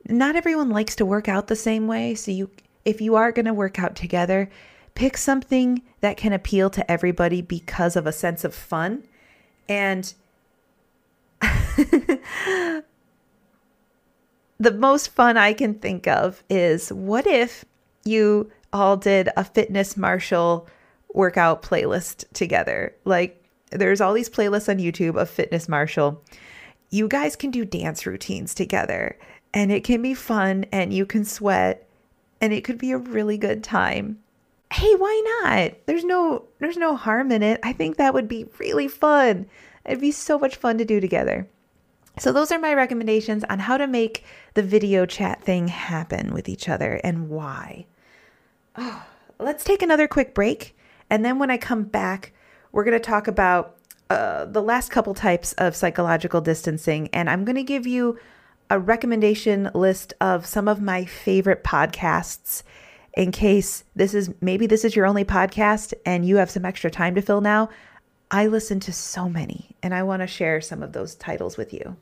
not 0.09 0.37
everyone 0.37 0.71
likes 0.71 0.97
to 0.97 1.07
work 1.07 1.29
out 1.29 1.47
the 1.47 1.57
same 1.57 1.87
way. 1.87 2.15
So 2.15 2.31
you 2.31 2.51
if 2.85 3.01
you 3.01 3.17
are 3.17 3.33
going 3.33 3.45
to 3.47 3.55
work 3.55 3.79
out 3.79 3.95
together, 3.95 4.49
pick 4.95 5.17
something 5.17 5.83
that 6.01 6.17
can 6.17 6.33
appeal 6.33 6.71
to 6.71 6.91
everybody 6.91 7.43
because 7.43 7.97
of 7.97 8.07
a 8.07 8.13
sense 8.13 8.45
of 8.45 8.55
fun 8.55 9.05
and 9.69 10.15
the 11.41 12.83
most 14.75 15.09
fun 15.09 15.37
I 15.37 15.53
can 15.53 15.75
think 15.75 16.07
of 16.07 16.43
is 16.49 16.91
what 16.91 17.27
if 17.27 17.65
you 18.05 18.51
all 18.73 18.97
did 18.97 19.29
a 19.37 19.45
fitness 19.45 19.97
marshall 19.97 20.67
workout 21.15 21.63
playlist 21.63 22.25
together? 22.33 22.95
Like 23.05 23.43
there's 23.71 24.01
all 24.01 24.13
these 24.13 24.31
playlists 24.31 24.69
on 24.69 24.79
YouTube 24.79 25.21
of 25.21 25.31
Fitness 25.31 25.69
Marshall. 25.69 26.23
You 26.91 27.09
guys 27.09 27.37
can 27.37 27.51
do 27.51 27.65
dance 27.65 28.07
routines 28.07 28.55
together 28.55 29.19
and 29.55 29.71
it 29.71 29.85
can 29.85 30.03
be 30.03 30.15
fun 30.15 30.65
and 30.73 30.93
you 30.93 31.07
can 31.07 31.25
sweat 31.25 31.89
and 32.41 32.53
it 32.53 32.65
could 32.65 32.79
be 32.79 32.93
a 32.93 32.99
really 32.99 33.39
good 33.39 33.63
time. 33.63 34.19
Hey, 34.73 34.95
why 34.95 35.41
not? 35.43 35.73
There's 35.87 36.05
no 36.05 36.45
there's 36.59 36.77
no 36.77 36.97
harm 36.97 37.33
in 37.33 37.43
it. 37.43 37.61
I 37.63 37.73
think 37.73 37.97
that 37.97 38.15
would 38.15 38.29
be 38.29 38.47
really 38.59 38.89
fun. 38.89 39.47
It'd 39.85 40.01
be 40.01 40.13
so 40.13 40.39
much 40.39 40.57
fun 40.57 40.79
to 40.79 40.85
do 40.85 41.01
together. 41.01 41.49
So 42.19 42.33
those 42.33 42.53
are 42.53 42.59
my 42.59 42.75
recommendations 42.75 43.45
on 43.49 43.61
how 43.61 43.77
to 43.77 43.87
make 43.87 44.25
the 44.55 44.63
video 44.63 45.07
chat 45.07 45.43
thing 45.43 45.69
happen 45.69 46.33
with 46.35 46.49
each 46.49 46.69
other 46.69 47.01
and 47.03 47.29
why. 47.29 47.87
Oh, 48.77 49.05
let's 49.39 49.65
take 49.65 49.83
another 49.83 50.07
quick 50.07 50.35
break 50.35 50.77
and 51.11 51.25
then 51.25 51.39
when 51.39 51.51
I 51.51 51.59
come 51.59 51.85
back, 51.85 52.33
we're 52.73 52.85
going 52.85 52.99
to 52.99 53.01
talk 53.01 53.27
about 53.27 53.77
uh, 54.09 54.45
the 54.47 54.63
last 54.63 54.91
couple 54.91 55.15
types 55.15 55.53
of 55.55 55.77
psychological 55.77 56.41
distancing, 56.41 57.09
and 57.13 57.29
I'm 57.29 57.45
going 57.45 57.57
to 57.57 57.63
give 57.63 57.87
you 57.87 58.19
a 58.71 58.79
recommendation 58.79 59.71
list 59.75 60.15
of 60.21 60.47
some 60.47 60.69
of 60.69 60.81
my 60.81 61.05
favorite 61.05 61.65
podcasts 61.65 62.63
in 63.15 63.33
case 63.33 63.83
this 63.97 64.15
is 64.15 64.33
maybe 64.41 64.67
this 64.67 64.85
is 64.85 64.95
your 64.95 65.07
only 65.07 65.25
podcast 65.25 65.93
and 66.07 66.25
you 66.25 66.37
have 66.37 66.51
some 66.51 66.65
extra 66.65 66.91
time 66.91 67.15
to 67.17 67.23
fill 67.23 67.41
now. 67.41 67.69
I 68.31 68.47
listen 68.47 68.79
to 68.81 68.93
so 68.93 69.29
many, 69.29 69.75
and 69.83 69.93
I 69.93 70.05
want 70.05 70.23
to 70.23 70.29
share 70.29 70.61
some 70.61 70.85
of 70.85 70.93
those 70.93 71.17
titles 71.17 71.57
with 71.57 71.73
you. 71.73 71.97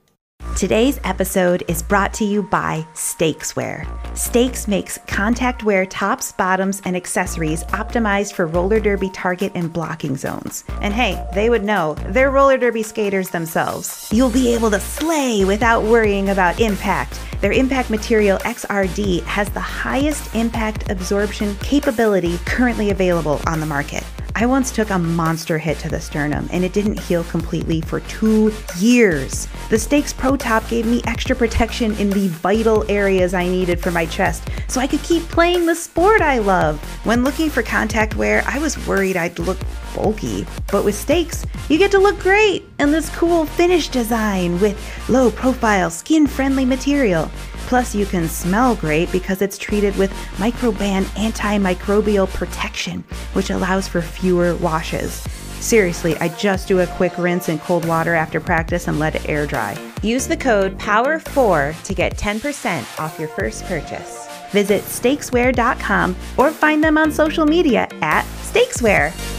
Today's 0.58 0.98
episode 1.04 1.62
is 1.68 1.84
brought 1.84 2.12
to 2.14 2.24
you 2.24 2.42
by 2.42 2.84
Stakeswear. 2.92 3.86
Stakes 4.18 4.66
makes 4.66 4.98
contact 5.06 5.62
wear 5.62 5.86
tops, 5.86 6.32
bottoms, 6.32 6.82
and 6.84 6.96
accessories 6.96 7.62
optimized 7.66 8.32
for 8.32 8.44
roller 8.44 8.80
derby 8.80 9.08
target 9.10 9.52
and 9.54 9.72
blocking 9.72 10.16
zones. 10.16 10.64
And 10.80 10.92
hey, 10.92 11.24
they 11.32 11.48
would 11.48 11.62
know, 11.62 11.94
they're 12.08 12.32
roller 12.32 12.58
derby 12.58 12.82
skaters 12.82 13.30
themselves. 13.30 14.08
You'll 14.12 14.30
be 14.30 14.52
able 14.52 14.72
to 14.72 14.80
slay 14.80 15.44
without 15.44 15.84
worrying 15.84 16.30
about 16.30 16.58
impact. 16.58 17.20
Their 17.40 17.52
impact 17.52 17.88
material 17.88 18.38
XRD 18.38 19.22
has 19.26 19.48
the 19.50 19.60
highest 19.60 20.34
impact 20.34 20.90
absorption 20.90 21.54
capability 21.58 22.36
currently 22.46 22.90
available 22.90 23.40
on 23.46 23.60
the 23.60 23.66
market. 23.66 24.02
I 24.40 24.46
once 24.46 24.70
took 24.70 24.90
a 24.90 24.98
monster 25.00 25.58
hit 25.58 25.80
to 25.80 25.88
the 25.88 26.00
sternum 26.00 26.48
and 26.52 26.64
it 26.64 26.72
didn't 26.72 27.00
heal 27.00 27.24
completely 27.24 27.80
for 27.80 27.98
two 27.98 28.52
years. 28.78 29.48
The 29.68 29.80
Stakes 29.80 30.12
Pro 30.12 30.36
Top 30.36 30.68
gave 30.68 30.86
me 30.86 31.02
extra 31.08 31.34
protection 31.34 31.92
in 31.96 32.08
the 32.10 32.28
vital 32.28 32.88
areas 32.88 33.34
I 33.34 33.48
needed 33.48 33.80
for 33.80 33.90
my 33.90 34.06
chest 34.06 34.48
so 34.68 34.80
I 34.80 34.86
could 34.86 35.02
keep 35.02 35.24
playing 35.24 35.66
the 35.66 35.74
sport 35.74 36.20
I 36.20 36.38
love. 36.38 36.78
When 37.04 37.24
looking 37.24 37.50
for 37.50 37.64
contact 37.64 38.14
wear, 38.14 38.44
I 38.46 38.60
was 38.60 38.86
worried 38.86 39.16
I'd 39.16 39.40
look 39.40 39.58
bulky. 39.92 40.46
But 40.70 40.84
with 40.84 40.94
Stakes, 40.94 41.44
you 41.68 41.76
get 41.76 41.90
to 41.90 41.98
look 41.98 42.20
great 42.20 42.64
in 42.78 42.92
this 42.92 43.10
cool 43.16 43.44
finish 43.44 43.88
design 43.88 44.60
with 44.60 44.78
low 45.08 45.32
profile, 45.32 45.90
skin 45.90 46.28
friendly 46.28 46.64
material. 46.64 47.28
Plus, 47.68 47.94
you 47.94 48.06
can 48.06 48.26
smell 48.28 48.74
great 48.76 49.12
because 49.12 49.42
it's 49.42 49.58
treated 49.58 49.94
with 49.96 50.10
Microban 50.38 51.02
antimicrobial 51.16 52.26
protection, 52.32 53.04
which 53.34 53.50
allows 53.50 53.86
for 53.86 54.00
fewer 54.00 54.56
washes. 54.56 55.12
Seriously, 55.60 56.16
I 56.16 56.28
just 56.28 56.66
do 56.66 56.80
a 56.80 56.86
quick 56.86 57.18
rinse 57.18 57.50
in 57.50 57.58
cold 57.58 57.84
water 57.84 58.14
after 58.14 58.40
practice 58.40 58.88
and 58.88 58.98
let 58.98 59.16
it 59.16 59.28
air 59.28 59.46
dry. 59.46 59.76
Use 60.02 60.26
the 60.26 60.36
code 60.36 60.78
POWER4 60.78 61.82
to 61.82 61.94
get 61.94 62.16
10% 62.16 62.98
off 62.98 63.18
your 63.18 63.28
first 63.28 63.66
purchase. 63.66 64.26
Visit 64.50 64.82
stakeswear.com 64.84 66.16
or 66.38 66.50
find 66.50 66.82
them 66.82 66.96
on 66.96 67.12
social 67.12 67.44
media 67.44 67.86
at 68.00 68.24
stakeswear. 68.44 69.37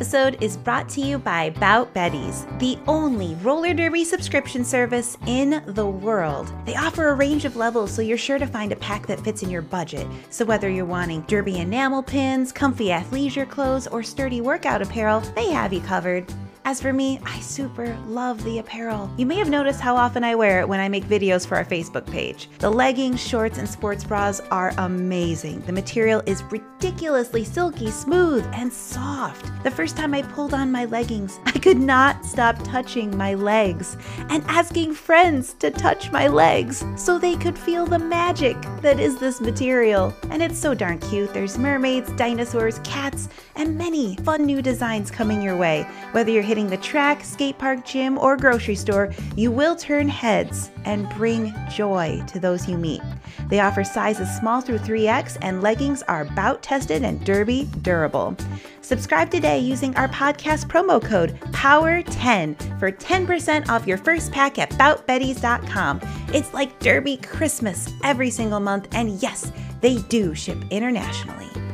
Episode 0.00 0.42
is 0.42 0.56
brought 0.56 0.88
to 0.88 1.02
you 1.02 1.18
by 1.18 1.50
Bout 1.50 1.92
Betties, 1.92 2.58
the 2.58 2.78
only 2.88 3.34
roller 3.42 3.74
derby 3.74 4.02
subscription 4.02 4.64
service 4.64 5.18
in 5.26 5.62
the 5.66 5.86
world. 5.86 6.50
They 6.64 6.74
offer 6.74 7.08
a 7.08 7.14
range 7.14 7.44
of 7.44 7.54
levels, 7.54 7.92
so 7.92 8.00
you're 8.00 8.16
sure 8.16 8.38
to 8.38 8.46
find 8.46 8.72
a 8.72 8.76
pack 8.76 9.06
that 9.08 9.20
fits 9.20 9.42
in 9.42 9.50
your 9.50 9.60
budget. 9.60 10.06
So 10.30 10.46
whether 10.46 10.70
you're 10.70 10.86
wanting 10.86 11.20
derby 11.28 11.58
enamel 11.58 12.02
pins, 12.02 12.50
comfy 12.50 12.86
athleisure 12.86 13.46
clothes, 13.46 13.86
or 13.88 14.02
sturdy 14.02 14.40
workout 14.40 14.80
apparel, 14.80 15.20
they 15.36 15.50
have 15.50 15.70
you 15.70 15.82
covered. 15.82 16.32
As 16.64 16.80
for 16.80 16.92
me, 16.92 17.18
I 17.24 17.40
super 17.40 17.96
love 18.06 18.44
the 18.44 18.58
apparel. 18.58 19.10
You 19.16 19.24
may 19.24 19.36
have 19.36 19.48
noticed 19.48 19.80
how 19.80 19.96
often 19.96 20.22
I 20.22 20.34
wear 20.34 20.60
it 20.60 20.68
when 20.68 20.78
I 20.78 20.90
make 20.90 21.04
videos 21.04 21.46
for 21.46 21.56
our 21.56 21.64
Facebook 21.64 22.06
page. 22.06 22.50
The 22.58 22.70
leggings, 22.70 23.18
shorts, 23.18 23.56
and 23.56 23.66
sports 23.68 24.04
bras 24.04 24.40
are 24.50 24.74
amazing. 24.76 25.62
The 25.62 25.72
material 25.72 26.22
is 26.26 26.42
ridiculously 26.44 27.44
silky, 27.44 27.90
smooth, 27.90 28.46
and 28.52 28.70
soft. 28.70 29.50
The 29.64 29.70
first 29.70 29.96
time 29.96 30.12
I 30.12 30.20
pulled 30.20 30.52
on 30.52 30.70
my 30.70 30.84
leggings, 30.84 31.40
I 31.46 31.52
could 31.52 31.78
not 31.78 32.26
stop 32.26 32.62
touching 32.62 33.16
my 33.16 33.34
legs 33.34 33.96
and 34.28 34.44
asking 34.46 34.94
friends 34.94 35.54
to 35.54 35.70
touch 35.70 36.12
my 36.12 36.28
legs 36.28 36.84
so 36.96 37.18
they 37.18 37.36
could 37.36 37.58
feel 37.58 37.86
the 37.86 37.98
magic 37.98 38.56
that 38.82 39.00
is 39.00 39.18
this 39.18 39.40
material. 39.40 40.14
And 40.30 40.42
it's 40.42 40.58
so 40.58 40.74
darn 40.74 40.98
cute. 40.98 41.32
There's 41.32 41.56
mermaids, 41.56 42.12
dinosaurs, 42.12 42.80
cats, 42.80 43.30
and 43.56 43.78
many 43.78 44.16
fun 44.16 44.44
new 44.44 44.60
designs 44.60 45.10
coming 45.10 45.40
your 45.40 45.56
way. 45.56 45.86
Whether 46.12 46.30
you're 46.30 46.49
hitting 46.50 46.66
the 46.66 46.76
track, 46.78 47.22
skate 47.22 47.56
park, 47.58 47.84
gym, 47.84 48.18
or 48.18 48.36
grocery 48.36 48.74
store, 48.74 49.14
you 49.36 49.52
will 49.52 49.76
turn 49.76 50.08
heads 50.08 50.68
and 50.84 51.08
bring 51.10 51.54
joy 51.70 52.20
to 52.26 52.40
those 52.40 52.68
you 52.68 52.76
meet. 52.76 53.00
They 53.48 53.60
offer 53.60 53.84
sizes 53.84 54.28
small 54.36 54.60
through 54.60 54.78
3X, 54.78 55.38
and 55.42 55.62
leggings 55.62 56.02
are 56.08 56.24
bout 56.24 56.60
tested 56.60 57.04
and 57.04 57.24
derby 57.24 57.68
durable. 57.82 58.36
Subscribe 58.80 59.30
today 59.30 59.60
using 59.60 59.94
our 59.94 60.08
podcast 60.08 60.66
promo 60.66 61.00
code 61.00 61.38
POWER10 61.52 62.80
for 62.80 62.90
10% 62.90 63.68
off 63.68 63.86
your 63.86 63.98
first 63.98 64.32
pack 64.32 64.58
at 64.58 64.70
boutbetties.com. 64.70 66.00
It's 66.34 66.52
like 66.52 66.76
Derby 66.80 67.18
Christmas 67.18 67.94
every 68.02 68.30
single 68.30 68.58
month, 68.58 68.88
and 68.90 69.22
yes, 69.22 69.52
they 69.82 69.98
do 70.08 70.34
ship 70.34 70.58
internationally. 70.70 71.69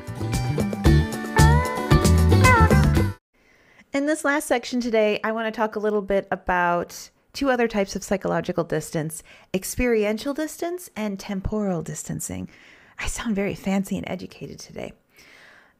In 3.96 4.04
this 4.04 4.26
last 4.26 4.46
section 4.46 4.78
today, 4.78 5.20
I 5.24 5.32
want 5.32 5.46
to 5.46 5.58
talk 5.58 5.74
a 5.74 5.78
little 5.78 6.02
bit 6.02 6.28
about 6.30 7.08
two 7.32 7.48
other 7.48 7.66
types 7.66 7.96
of 7.96 8.04
psychological 8.04 8.62
distance 8.62 9.22
experiential 9.54 10.34
distance 10.34 10.90
and 10.94 11.18
temporal 11.18 11.80
distancing. 11.80 12.50
I 12.98 13.06
sound 13.06 13.34
very 13.34 13.54
fancy 13.54 13.96
and 13.96 14.06
educated 14.06 14.58
today. 14.58 14.92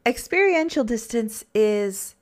Experiential 0.06 0.82
distance 0.82 1.44
is 1.54 2.14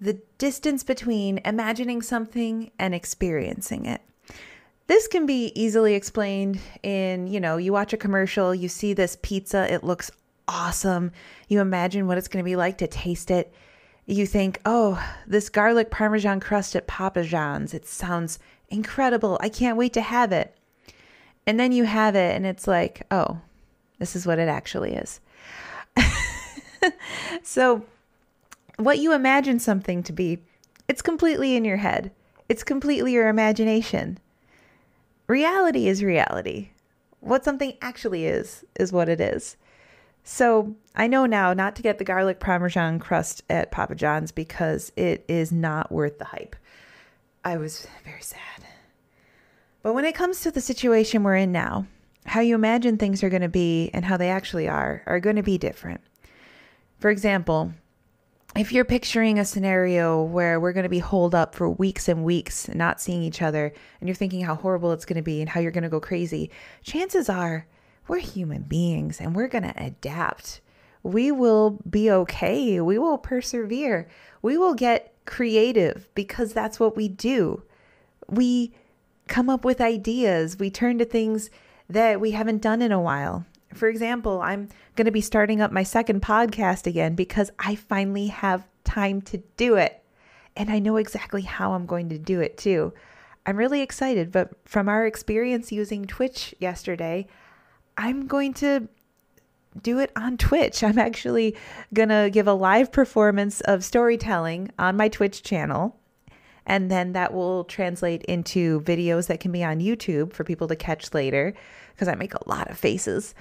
the 0.00 0.20
distance 0.38 0.82
between 0.82 1.38
imagining 1.44 2.02
something 2.02 2.72
and 2.76 2.92
experiencing 2.92 3.86
it. 3.86 4.00
This 4.88 5.06
can 5.06 5.24
be 5.24 5.52
easily 5.54 5.94
explained 5.94 6.58
in, 6.82 7.28
you 7.28 7.38
know, 7.38 7.58
you 7.58 7.72
watch 7.72 7.92
a 7.92 7.96
commercial, 7.96 8.52
you 8.52 8.68
see 8.68 8.92
this 8.92 9.16
pizza, 9.22 9.72
it 9.72 9.84
looks 9.84 10.10
awesome. 10.48 11.12
You 11.46 11.60
imagine 11.60 12.08
what 12.08 12.18
it's 12.18 12.26
going 12.26 12.42
to 12.42 12.50
be 12.50 12.56
like 12.56 12.78
to 12.78 12.88
taste 12.88 13.30
it 13.30 13.54
you 14.16 14.26
think, 14.26 14.58
oh, 14.64 15.02
this 15.26 15.50
garlic 15.50 15.90
parmesan 15.90 16.40
crust 16.40 16.74
at 16.74 16.86
Papa 16.86 17.24
John's, 17.24 17.74
it 17.74 17.86
sounds 17.86 18.38
incredible. 18.70 19.38
I 19.42 19.50
can't 19.50 19.76
wait 19.76 19.92
to 19.92 20.00
have 20.00 20.32
it. 20.32 20.56
And 21.46 21.60
then 21.60 21.72
you 21.72 21.84
have 21.84 22.14
it, 22.14 22.34
and 22.34 22.46
it's 22.46 22.66
like, 22.66 23.06
oh, 23.10 23.40
this 23.98 24.16
is 24.16 24.26
what 24.26 24.38
it 24.38 24.48
actually 24.48 24.94
is. 24.94 25.20
so, 27.42 27.84
what 28.78 28.98
you 28.98 29.12
imagine 29.12 29.58
something 29.58 30.02
to 30.04 30.12
be, 30.12 30.38
it's 30.88 31.02
completely 31.02 31.54
in 31.54 31.64
your 31.64 31.76
head, 31.76 32.10
it's 32.48 32.64
completely 32.64 33.12
your 33.12 33.28
imagination. 33.28 34.18
Reality 35.26 35.86
is 35.86 36.02
reality. 36.02 36.70
What 37.20 37.44
something 37.44 37.76
actually 37.82 38.24
is, 38.24 38.64
is 38.80 38.90
what 38.90 39.10
it 39.10 39.20
is. 39.20 39.56
So 40.30 40.76
I 40.94 41.06
know 41.06 41.24
now 41.24 41.54
not 41.54 41.74
to 41.76 41.82
get 41.82 41.96
the 41.96 42.04
garlic 42.04 42.38
parmesan 42.38 42.98
crust 42.98 43.42
at 43.48 43.70
Papa 43.70 43.94
John's 43.94 44.30
because 44.30 44.92
it 44.94 45.24
is 45.26 45.50
not 45.50 45.90
worth 45.90 46.18
the 46.18 46.26
hype. 46.26 46.54
I 47.46 47.56
was 47.56 47.86
very 48.04 48.20
sad. 48.20 48.38
But 49.82 49.94
when 49.94 50.04
it 50.04 50.14
comes 50.14 50.42
to 50.42 50.50
the 50.50 50.60
situation 50.60 51.22
we're 51.22 51.36
in 51.36 51.50
now, 51.50 51.86
how 52.26 52.40
you 52.40 52.54
imagine 52.54 52.98
things 52.98 53.22
are 53.22 53.30
going 53.30 53.40
to 53.40 53.48
be 53.48 53.90
and 53.94 54.04
how 54.04 54.18
they 54.18 54.28
actually 54.28 54.68
are 54.68 55.02
are 55.06 55.18
going 55.18 55.36
to 55.36 55.42
be 55.42 55.56
different. 55.56 56.02
For 56.98 57.08
example, 57.08 57.72
if 58.54 58.70
you're 58.70 58.84
picturing 58.84 59.38
a 59.38 59.46
scenario 59.46 60.22
where 60.22 60.60
we're 60.60 60.74
going 60.74 60.82
to 60.82 60.90
be 60.90 60.98
holed 60.98 61.34
up 61.34 61.54
for 61.54 61.70
weeks 61.70 62.06
and 62.06 62.22
weeks, 62.22 62.68
not 62.74 63.00
seeing 63.00 63.22
each 63.22 63.40
other, 63.40 63.72
and 63.98 64.08
you're 64.08 64.14
thinking 64.14 64.42
how 64.42 64.56
horrible 64.56 64.92
it's 64.92 65.06
going 65.06 65.16
to 65.16 65.22
be 65.22 65.40
and 65.40 65.48
how 65.48 65.58
you're 65.58 65.72
going 65.72 65.84
to 65.84 65.88
go 65.88 66.00
crazy, 66.00 66.50
chances 66.82 67.30
are 67.30 67.66
we're 68.08 68.18
human 68.18 68.62
beings 68.62 69.20
and 69.20 69.36
we're 69.36 69.48
going 69.48 69.64
to 69.64 69.82
adapt. 69.82 70.60
We 71.02 71.30
will 71.30 71.78
be 71.88 72.10
okay. 72.10 72.80
We 72.80 72.98
will 72.98 73.18
persevere. 73.18 74.08
We 74.42 74.56
will 74.56 74.74
get 74.74 75.14
creative 75.26 76.08
because 76.14 76.52
that's 76.52 76.80
what 76.80 76.96
we 76.96 77.08
do. 77.08 77.62
We 78.28 78.74
come 79.28 79.50
up 79.50 79.64
with 79.64 79.80
ideas. 79.80 80.58
We 80.58 80.70
turn 80.70 80.98
to 80.98 81.04
things 81.04 81.50
that 81.88 82.20
we 82.20 82.32
haven't 82.32 82.62
done 82.62 82.82
in 82.82 82.92
a 82.92 83.00
while. 83.00 83.44
For 83.74 83.88
example, 83.88 84.40
I'm 84.40 84.68
going 84.96 85.04
to 85.04 85.10
be 85.12 85.20
starting 85.20 85.60
up 85.60 85.70
my 85.70 85.82
second 85.82 86.22
podcast 86.22 86.86
again 86.86 87.14
because 87.14 87.50
I 87.58 87.74
finally 87.74 88.28
have 88.28 88.66
time 88.84 89.20
to 89.22 89.38
do 89.56 89.76
it. 89.76 90.02
And 90.56 90.70
I 90.70 90.78
know 90.78 90.96
exactly 90.96 91.42
how 91.42 91.72
I'm 91.72 91.86
going 91.86 92.08
to 92.08 92.18
do 92.18 92.40
it 92.40 92.56
too. 92.56 92.92
I'm 93.46 93.56
really 93.56 93.80
excited, 93.80 94.32
but 94.32 94.50
from 94.64 94.88
our 94.88 95.06
experience 95.06 95.70
using 95.70 96.04
Twitch 96.06 96.54
yesterday, 96.58 97.26
I'm 97.98 98.26
going 98.28 98.54
to 98.54 98.88
do 99.82 99.98
it 99.98 100.12
on 100.16 100.36
Twitch. 100.38 100.82
I'm 100.82 100.98
actually 100.98 101.56
going 101.92 102.08
to 102.08 102.30
give 102.32 102.46
a 102.46 102.54
live 102.54 102.90
performance 102.92 103.60
of 103.62 103.84
storytelling 103.84 104.70
on 104.78 104.96
my 104.96 105.08
Twitch 105.08 105.42
channel. 105.42 105.96
And 106.64 106.90
then 106.90 107.12
that 107.14 107.32
will 107.32 107.64
translate 107.64 108.22
into 108.24 108.82
videos 108.82 109.26
that 109.26 109.40
can 109.40 109.52
be 109.52 109.64
on 109.64 109.80
YouTube 109.80 110.34
for 110.34 110.44
people 110.44 110.68
to 110.68 110.76
catch 110.76 111.14
later 111.14 111.54
because 111.94 112.08
I 112.08 112.14
make 112.14 112.34
a 112.34 112.48
lot 112.48 112.70
of 112.70 112.78
faces. 112.78 113.34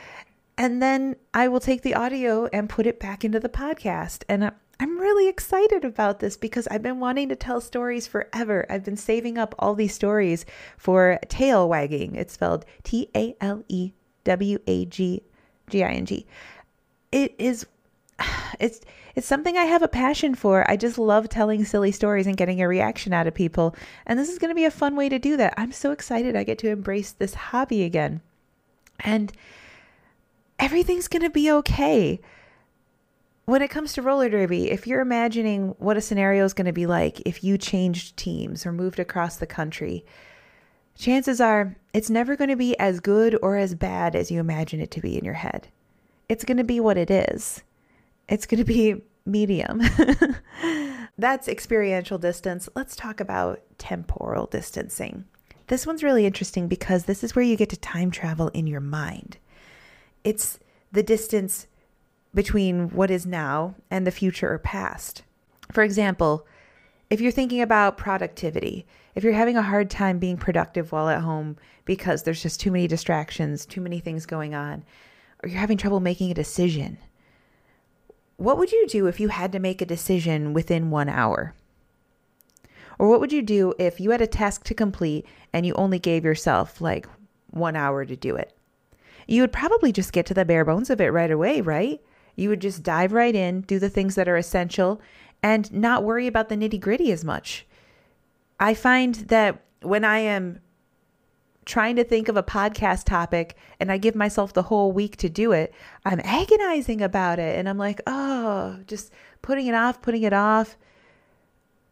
And 0.58 0.82
then 0.82 1.18
I 1.34 1.50
will 1.50 1.60
take 1.60 1.82
the 1.82 1.94
audio 1.94 2.48
and 2.48 2.70
put 2.70 2.88
it 2.88 3.02
back 3.02 3.26
into 3.26 3.40
the 3.40 3.50
podcast. 3.50 4.24
And 4.30 4.50
I'm 4.80 4.98
really 4.98 5.28
excited 5.28 5.84
about 5.84 6.20
this 6.20 6.38
because 6.38 6.68
I've 6.68 6.82
been 6.82 7.02
wanting 7.02 7.28
to 7.30 7.36
tell 7.36 7.60
stories 7.60 8.08
forever. 8.08 8.66
I've 8.70 8.86
been 8.86 8.98
saving 8.98 9.38
up 9.38 9.54
all 9.60 9.76
these 9.76 9.94
stories 9.94 10.46
for 10.78 11.20
tale 11.28 11.68
wagging. 11.68 12.16
It's 12.16 12.34
spelled 12.34 12.66
T 12.84 13.10
A 13.14 13.36
L 13.42 13.64
E 13.68 13.92
W 14.28 14.60
A 14.68 14.86
G 14.86 15.24
G 15.70 15.84
I 15.84 15.92
N 15.92 16.06
G. 16.06 16.26
It 17.12 17.34
is 17.40 17.66
it's 18.60 18.82
it's 19.16 19.26
something 19.26 19.58
I 19.58 19.64
have 19.64 19.82
a 19.82 19.88
passion 19.88 20.36
for. 20.36 20.70
I 20.70 20.76
just 20.76 21.00
love 21.00 21.28
telling 21.28 21.66
silly 21.66 21.92
stories 21.92 22.28
and 22.28 22.38
getting 22.38 22.62
a 22.62 22.68
reaction 22.68 23.14
out 23.14 23.26
of 23.26 23.34
people. 23.34 23.76
And 24.06 24.20
this 24.20 24.30
is 24.30 24.38
going 24.38 24.50
to 24.50 24.56
be 24.56 24.66
a 24.66 24.72
fun 24.72 24.96
way 24.96 25.10
to 25.10 25.18
do 25.18 25.38
that. 25.38 25.56
I'm 25.58 25.72
so 25.72 25.92
excited 25.92 26.36
I 26.36 26.44
get 26.44 26.60
to 26.60 26.70
embrace 26.70 27.14
this 27.14 27.34
hobby 27.34 27.84
again. 27.84 28.22
And 29.00 29.34
everything's 30.60 31.08
going 31.08 31.24
to 31.24 31.32
be 31.32 31.50
okay. 31.52 32.20
When 33.46 33.64
it 33.64 33.70
comes 33.70 33.94
to 33.94 34.04
roller 34.04 34.30
derby, 34.30 34.70
if 34.70 34.86
you're 34.86 35.02
imagining 35.02 35.70
what 35.80 35.98
a 35.98 36.02
scenario 36.02 36.46
is 36.46 36.54
going 36.54 36.66
to 36.66 36.74
be 36.74 36.86
like 36.86 37.20
if 37.26 37.44
you 37.44 37.58
changed 37.58 38.18
teams 38.18 38.68
or 38.68 38.72
moved 38.72 39.00
across 39.00 39.38
the 39.38 39.48
country, 39.48 40.06
chances 40.98 41.40
are 41.40 41.76
it's 41.94 42.10
never 42.10 42.36
going 42.36 42.50
to 42.50 42.56
be 42.56 42.78
as 42.80 43.00
good 43.00 43.38
or 43.42 43.58
as 43.58 43.76
bad 43.76 44.16
as 44.16 44.32
you 44.32 44.40
imagine 44.40 44.80
it 44.80 44.92
to 44.92 45.02
be 45.02 45.18
in 45.18 45.24
your 45.26 45.36
head. 45.36 45.68
It's 46.30 46.44
going 46.44 46.58
to 46.58 46.64
be 46.64 46.80
what 46.80 46.98
it 46.98 47.10
is. 47.10 47.64
It's 48.28 48.46
going 48.46 48.60
to 48.60 48.66
be 48.66 49.02
medium. 49.26 49.82
That's 51.18 51.48
experiential 51.48 52.18
distance. 52.18 52.70
Let's 52.76 52.96
talk 52.96 53.20
about 53.20 53.62
temporal 53.78 54.46
distancing. 54.46 55.26
This 55.68 55.86
one's 55.86 56.04
really 56.04 56.26
interesting 56.26 56.68
because 56.68 57.06
this 57.06 57.24
is 57.24 57.36
where 57.36 57.44
you 57.44 57.58
get 57.58 57.70
to 57.70 57.78
time 57.78 58.12
travel 58.12 58.50
in 58.50 58.68
your 58.68 58.80
mind. 58.80 59.38
It's 60.24 60.60
the 60.92 61.04
distance 61.04 61.68
between 62.34 62.90
what 62.90 63.12
is 63.12 63.26
now 63.26 63.76
and 63.90 64.06
the 64.06 64.12
future 64.12 64.52
or 64.52 64.60
past. 64.60 65.24
For 65.72 65.84
example, 65.84 66.46
if 67.10 67.22
you're 67.22 67.32
thinking 67.32 67.62
about 67.62 67.98
productivity, 67.98 68.86
if 69.16 69.24
you're 69.24 69.34
having 69.34 69.58
a 69.58 69.62
hard 69.62 69.90
time 69.90 70.20
being 70.20 70.38
productive 70.38 70.92
while 70.92 71.10
at 71.10 71.22
home 71.22 71.58
because 71.86 72.24
there's 72.24 72.44
just 72.44 72.60
too 72.60 72.72
many 72.72 72.88
distractions, 72.88 73.66
too 73.66 73.82
many 73.82 74.00
things 74.00 74.26
going 74.26 74.54
on, 74.54 74.84
or 75.42 75.50
you're 75.50 75.60
having 75.60 75.78
trouble 75.78 76.00
making 76.00 76.32
a 76.32 76.36
decision, 76.36 76.98
what 78.36 78.58
would 78.58 78.72
you 78.72 78.88
do 78.88 79.08
if 79.08 79.20
you 79.20 79.30
had 79.30 79.52
to 79.54 79.60
make 79.60 79.82
a 79.82 79.86
decision 79.86 80.54
within 80.54 80.92
one 80.92 81.10
hour? 81.10 81.56
Or 83.00 83.08
what 83.10 83.20
would 83.20 83.32
you 83.32 83.42
do 83.42 83.74
if 83.80 84.00
you 84.00 84.12
had 84.12 84.22
a 84.22 84.28
task 84.28 84.64
to 84.66 84.74
complete 84.74 85.26
and 85.54 85.66
you 85.66 85.74
only 85.76 86.00
gave 86.00 86.26
yourself 86.26 86.82
like 86.82 87.08
one 87.50 87.76
hour 87.76 88.06
to 88.06 88.16
do 88.16 88.36
it? 88.36 88.54
You 89.28 89.42
would 89.42 89.52
probably 89.52 89.92
just 89.92 90.14
get 90.14 90.26
to 90.28 90.34
the 90.34 90.46
bare 90.46 90.66
bones 90.66 90.90
of 90.90 91.02
it 91.02 91.12
right 91.12 91.32
away, 91.32 91.62
right? 91.62 92.02
You 92.36 92.50
would 92.50 92.62
just 92.62 92.84
dive 92.84 93.14
right 93.14 93.36
in, 93.36 93.62
do 93.62 93.80
the 93.80 93.90
things 93.90 94.16
that 94.16 94.28
are 94.28 94.38
essential, 94.38 95.02
and 95.44 95.72
not 95.72 96.04
worry 96.04 96.28
about 96.28 96.50
the 96.50 96.58
nitty 96.58 96.80
gritty 96.80 97.12
as 97.12 97.24
much. 97.24 97.66
I 98.60 98.74
find 98.74 99.16
that 99.16 99.64
when 99.82 100.04
I 100.04 100.20
am 100.20 100.60
trying 101.66 101.98
to 101.98 102.04
think 102.04 102.30
of 102.30 102.38
a 102.38 102.44
podcast 102.44 103.04
topic 103.04 103.56
and 103.80 103.92
I 103.92 103.98
give 103.98 104.16
myself 104.16 104.54
the 104.54 104.64
whole 104.64 104.92
week 104.92 105.18
to 105.18 105.30
do 105.30 105.52
it, 105.52 105.74
I'm 106.06 106.22
agonizing 106.24 107.02
about 107.02 107.40
it. 107.40 107.60
And 107.60 107.68
I'm 107.68 107.78
like, 107.78 108.02
oh, 108.08 108.80
just 108.88 109.12
putting 109.42 109.68
it 109.68 109.76
off, 109.76 110.02
putting 110.02 110.24
it 110.24 110.34
off. 110.34 110.78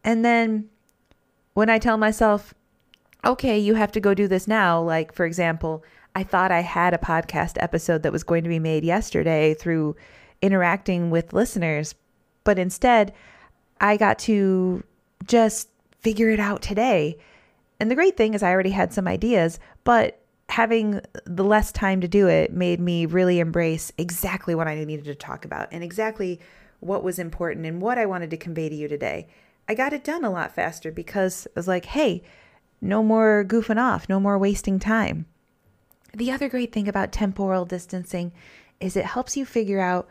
And 0.02 0.24
then 0.24 0.70
when 1.54 1.68
I 1.68 1.78
tell 1.78 1.98
myself, 1.98 2.54
okay, 3.24 3.58
you 3.58 3.74
have 3.74 3.92
to 3.92 4.00
go 4.00 4.14
do 4.14 4.26
this 4.26 4.48
now, 4.48 4.80
like 4.80 5.12
for 5.12 5.26
example, 5.26 5.84
I 6.14 6.22
thought 6.22 6.50
I 6.50 6.62
had 6.62 6.94
a 6.94 6.98
podcast 6.98 7.56
episode 7.60 8.02
that 8.02 8.12
was 8.12 8.24
going 8.24 8.42
to 8.44 8.48
be 8.48 8.58
made 8.58 8.84
yesterday 8.84 9.52
through 9.52 9.96
interacting 10.40 11.10
with 11.10 11.34
listeners, 11.34 11.94
but 12.44 12.58
instead 12.58 13.12
I 13.80 13.96
got 13.96 14.18
to 14.20 14.82
just 15.26 15.68
figure 16.00 16.30
it 16.30 16.40
out 16.40 16.62
today. 16.62 17.18
And 17.80 17.90
the 17.90 17.94
great 17.94 18.16
thing 18.16 18.34
is, 18.34 18.42
I 18.42 18.52
already 18.52 18.70
had 18.70 18.92
some 18.92 19.06
ideas, 19.06 19.58
but 19.84 20.20
having 20.48 21.00
the 21.24 21.44
less 21.44 21.72
time 21.72 22.00
to 22.00 22.08
do 22.08 22.28
it 22.28 22.52
made 22.52 22.80
me 22.80 23.04
really 23.04 23.40
embrace 23.40 23.92
exactly 23.98 24.54
what 24.54 24.68
I 24.68 24.82
needed 24.84 25.04
to 25.06 25.14
talk 25.14 25.44
about 25.44 25.68
and 25.72 25.82
exactly 25.82 26.40
what 26.80 27.02
was 27.02 27.18
important 27.18 27.66
and 27.66 27.82
what 27.82 27.98
I 27.98 28.06
wanted 28.06 28.30
to 28.30 28.36
convey 28.36 28.68
to 28.68 28.74
you 28.74 28.88
today. 28.88 29.26
I 29.68 29.74
got 29.74 29.92
it 29.92 30.04
done 30.04 30.24
a 30.24 30.30
lot 30.30 30.54
faster 30.54 30.92
because 30.92 31.46
I 31.48 31.58
was 31.58 31.66
like, 31.66 31.86
hey, 31.86 32.22
no 32.80 33.02
more 33.02 33.44
goofing 33.46 33.80
off, 33.80 34.08
no 34.08 34.20
more 34.20 34.38
wasting 34.38 34.78
time. 34.78 35.26
The 36.14 36.30
other 36.30 36.48
great 36.48 36.72
thing 36.72 36.88
about 36.88 37.12
temporal 37.12 37.64
distancing 37.64 38.32
is 38.80 38.96
it 38.96 39.04
helps 39.04 39.36
you 39.36 39.44
figure 39.44 39.80
out 39.80 40.08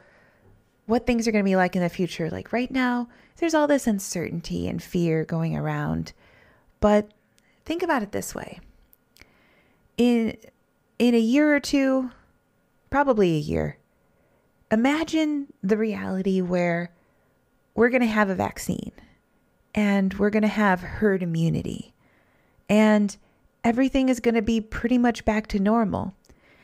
what 0.86 1.08
things 1.08 1.28
are 1.28 1.32
going 1.32 1.44
to 1.44 1.50
be 1.50 1.56
like 1.56 1.76
in 1.76 1.82
the 1.82 1.90
future. 1.90 2.30
Like 2.30 2.52
right 2.52 2.70
now, 2.70 3.08
there's 3.38 3.54
all 3.54 3.68
this 3.68 3.88
uncertainty 3.88 4.68
and 4.68 4.82
fear 4.82 5.26
going 5.26 5.56
around. 5.56 6.14
But 6.80 7.10
think 7.66 7.84
about 7.84 8.04
it 8.04 8.12
this 8.12 8.34
way. 8.34 8.60
In 9.98 10.38
in 10.98 11.14
a 11.14 11.20
year 11.20 11.54
or 11.56 11.60
two, 11.60 12.12
probably 12.90 13.36
a 13.36 13.40
year, 13.40 13.78
imagine 14.72 15.48
the 15.62 15.78
reality 15.78 16.42
where 16.42 16.92
we're 17.76 17.90
going 17.90 18.02
to 18.02 18.08
have 18.08 18.30
a 18.30 18.36
vaccine 18.36 18.94
and 19.74 20.14
we're 20.14 20.30
going 20.30 20.42
to 20.42 20.48
have 20.48 20.80
herd 20.80 21.22
immunity 21.22 21.94
and 22.70 23.18
everything 23.64 24.10
is 24.10 24.20
going 24.20 24.36
to 24.36 24.42
be 24.42 24.62
pretty 24.62 24.98
much 24.98 25.26
back 25.26 25.48
to 25.48 25.60
normal. 25.60 26.14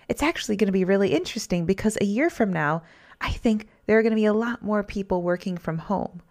It's 0.07 0.24
actually 0.24 0.55
going 0.55 0.67
to 0.67 0.74
be 0.74 0.86
really 0.86 1.13
interesting 1.13 1.65
because 1.65 1.97
a 1.99 2.05
year 2.05 2.30
from 2.30 2.51
now, 2.53 2.84
I 3.19 3.32
think 3.32 3.67
there 3.86 3.97
are 3.97 4.01
going 4.01 4.11
to 4.11 4.15
be 4.15 4.26
a 4.26 4.34
lot 4.34 4.63
more 4.63 4.84
people 4.84 5.22
working 5.22 5.57
from 5.57 5.78
home. 5.78 6.22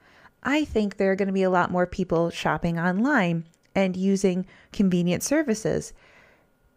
I 0.42 0.64
think 0.64 0.96
there 0.96 1.10
are 1.12 1.16
going 1.16 1.28
to 1.28 1.32
be 1.34 1.42
a 1.42 1.50
lot 1.50 1.70
more 1.70 1.86
people 1.86 2.30
shopping 2.30 2.78
online 2.78 3.44
and 3.74 3.96
using 3.96 4.46
convenient 4.72 5.22
services 5.22 5.92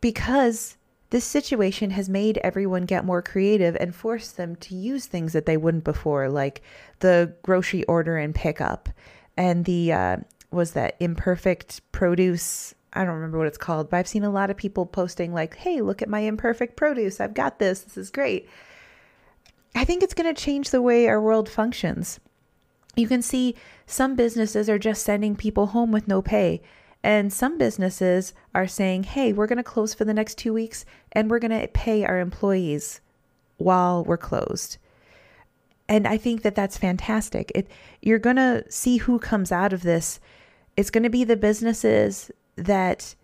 because 0.01 0.78
this 1.09 1.26
situation 1.26 1.91
has 1.91 2.09
made 2.09 2.39
everyone 2.39 2.84
get 2.84 3.05
more 3.05 3.22
creative 3.22 3.76
and 3.80 3.95
forced 3.95 4.36
them 4.36 4.55
to 4.57 4.76
use 4.76 5.05
things 5.05 5.34
that 5.34 5.45
they 5.45 5.57
wouldn't 5.57 5.84
before, 5.84 6.28
like 6.28 6.61
the 6.99 7.34
grocery 7.43 7.84
order 7.86 8.18
and 8.18 8.36
pickup 8.36 8.89
and 9.38 9.66
the, 9.66 9.93
uh, 9.93 10.18
was 10.51 10.72
that 10.72 10.95
imperfect 10.99 11.82
produce 11.91 12.76
I 12.95 13.03
don't 13.03 13.16
remember 13.16 13.39
what 13.39 13.47
it's 13.47 13.57
called, 13.57 13.89
but 13.89 13.97
I've 13.97 14.07
seen 14.07 14.24
a 14.24 14.30
lot 14.30 14.51
of 14.51 14.57
people 14.57 14.86
posting, 14.86 15.34
like, 15.34 15.55
hey, 15.55 15.82
look 15.82 16.01
at 16.01 16.09
my 16.09 16.20
imperfect 16.20 16.76
produce. 16.76 17.20
I've 17.20 17.34
got 17.34 17.59
this. 17.59 17.82
This 17.82 17.97
is 17.97 18.11
great. 18.11 18.47
I 19.76 19.84
think 19.84 20.03
it's 20.03 20.14
going 20.14 20.34
to 20.34 20.39
change 20.39 20.70
the 20.70 20.82
way 20.82 21.07
our 21.07 21.20
world 21.20 21.49
functions. 21.49 22.20
You 22.96 23.08
can 23.08 23.22
see 23.22 23.56
some 23.86 24.16
businesses 24.16 24.70
are 24.70 24.80
just 24.80 25.04
sending 25.04 25.36
people 25.36 25.68
home 25.68 25.91
with 25.91 26.08
no 26.08 26.22
pay. 26.22 26.62
And 27.04 27.34
some 27.34 27.58
businesses 27.58 28.34
are 28.56 28.68
saying, 28.68 29.04
hey, 29.04 29.34
we're 29.34 29.48
going 29.48 29.58
to 29.58 29.64
close 29.64 29.94
for 29.94 30.06
the 30.06 30.14
next 30.14 30.38
two 30.38 30.54
weeks 30.54 30.86
and 31.12 31.30
we're 31.30 31.39
going 31.39 31.60
to 31.60 31.68
pay 31.68 32.06
our 32.06 32.20
employees 32.20 33.02
while 33.58 34.04
we're 34.04 34.18
closed. 34.18 34.78
And 35.89 36.08
I 36.08 36.18
think 36.18 36.44
that 36.44 36.56
that's 36.56 36.78
fantastic. 36.78 37.52
It, 37.54 37.70
you're 38.02 38.20
going 38.20 38.38
to 38.38 38.64
see 38.70 38.98
who 38.98 39.20
comes 39.20 39.52
out 39.52 39.74
of 39.74 39.84
this. 39.84 40.22
It's 40.78 40.89
going 40.89 41.04
to 41.04 41.10
be 41.10 41.26
the 41.26 41.36
businesses 41.36 42.32
that 42.56 43.16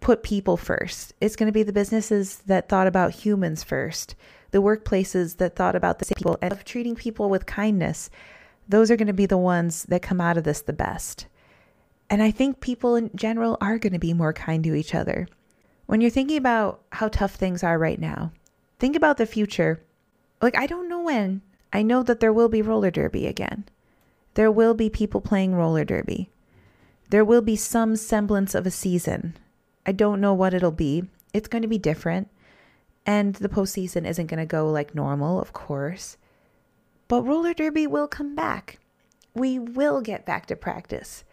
put 0.00 0.22
people 0.22 0.56
first. 0.56 1.12
It's 1.20 1.36
going 1.36 1.48
to 1.48 1.52
be 1.52 1.62
the 1.62 1.74
businesses 1.74 2.38
that 2.46 2.70
thought 2.70 2.86
about 2.86 3.12
humans 3.12 3.62
first, 3.62 4.14
the 4.50 4.62
workplaces 4.62 5.36
that 5.36 5.56
thought 5.56 5.76
about 5.76 5.98
the 5.98 6.14
people 6.14 6.38
and 6.40 6.52
of 6.52 6.64
treating 6.64 6.94
people 6.94 7.28
with 7.28 7.44
kindness 7.44 8.08
those 8.70 8.90
are 8.90 8.96
going 8.96 9.08
to 9.08 9.12
be 9.12 9.26
the 9.26 9.36
ones 9.36 9.84
that 9.84 10.00
come 10.00 10.20
out 10.20 10.36
of 10.36 10.44
this 10.44 10.62
the 10.62 10.72
best. 10.72 11.26
And 12.08 12.22
I 12.22 12.30
think 12.30 12.60
people 12.60 12.94
in 12.94 13.10
general 13.14 13.58
are 13.60 13.78
going 13.78 13.92
to 13.92 13.98
be 13.98 14.14
more 14.14 14.32
kind 14.32 14.62
to 14.64 14.74
each 14.74 14.94
other. 14.94 15.26
When 15.86 16.00
you're 16.00 16.10
thinking 16.10 16.36
about 16.36 16.80
how 16.92 17.08
tough 17.08 17.34
things 17.34 17.64
are 17.64 17.78
right 17.78 17.98
now, 17.98 18.32
think 18.78 18.94
about 18.94 19.16
the 19.16 19.26
future. 19.26 19.82
Like, 20.40 20.56
I 20.56 20.66
don't 20.66 20.88
know 20.88 21.00
when. 21.00 21.42
I 21.72 21.82
know 21.82 22.02
that 22.04 22.20
there 22.20 22.32
will 22.32 22.48
be 22.48 22.62
roller 22.62 22.90
derby 22.90 23.26
again. 23.26 23.64
There 24.34 24.50
will 24.50 24.74
be 24.74 24.88
people 24.88 25.20
playing 25.20 25.54
roller 25.54 25.84
derby. 25.84 26.30
There 27.10 27.24
will 27.24 27.42
be 27.42 27.56
some 27.56 27.96
semblance 27.96 28.54
of 28.54 28.66
a 28.66 28.70
season. 28.70 29.36
I 29.84 29.90
don't 29.90 30.20
know 30.20 30.32
what 30.32 30.54
it'll 30.54 30.70
be. 30.70 31.04
It's 31.34 31.48
going 31.48 31.62
to 31.62 31.68
be 31.68 31.78
different. 31.78 32.28
And 33.04 33.34
the 33.34 33.48
postseason 33.48 34.06
isn't 34.06 34.28
going 34.28 34.38
to 34.38 34.46
go 34.46 34.70
like 34.70 34.94
normal, 34.94 35.40
of 35.40 35.52
course. 35.52 36.16
But 37.10 37.22
roller 37.22 37.52
derby 37.54 37.88
will 37.88 38.06
come 38.06 38.36
back. 38.36 38.78
We 39.34 39.58
will 39.58 40.00
get 40.00 40.24
back 40.24 40.46
to 40.46 40.54
practice. 40.54 41.24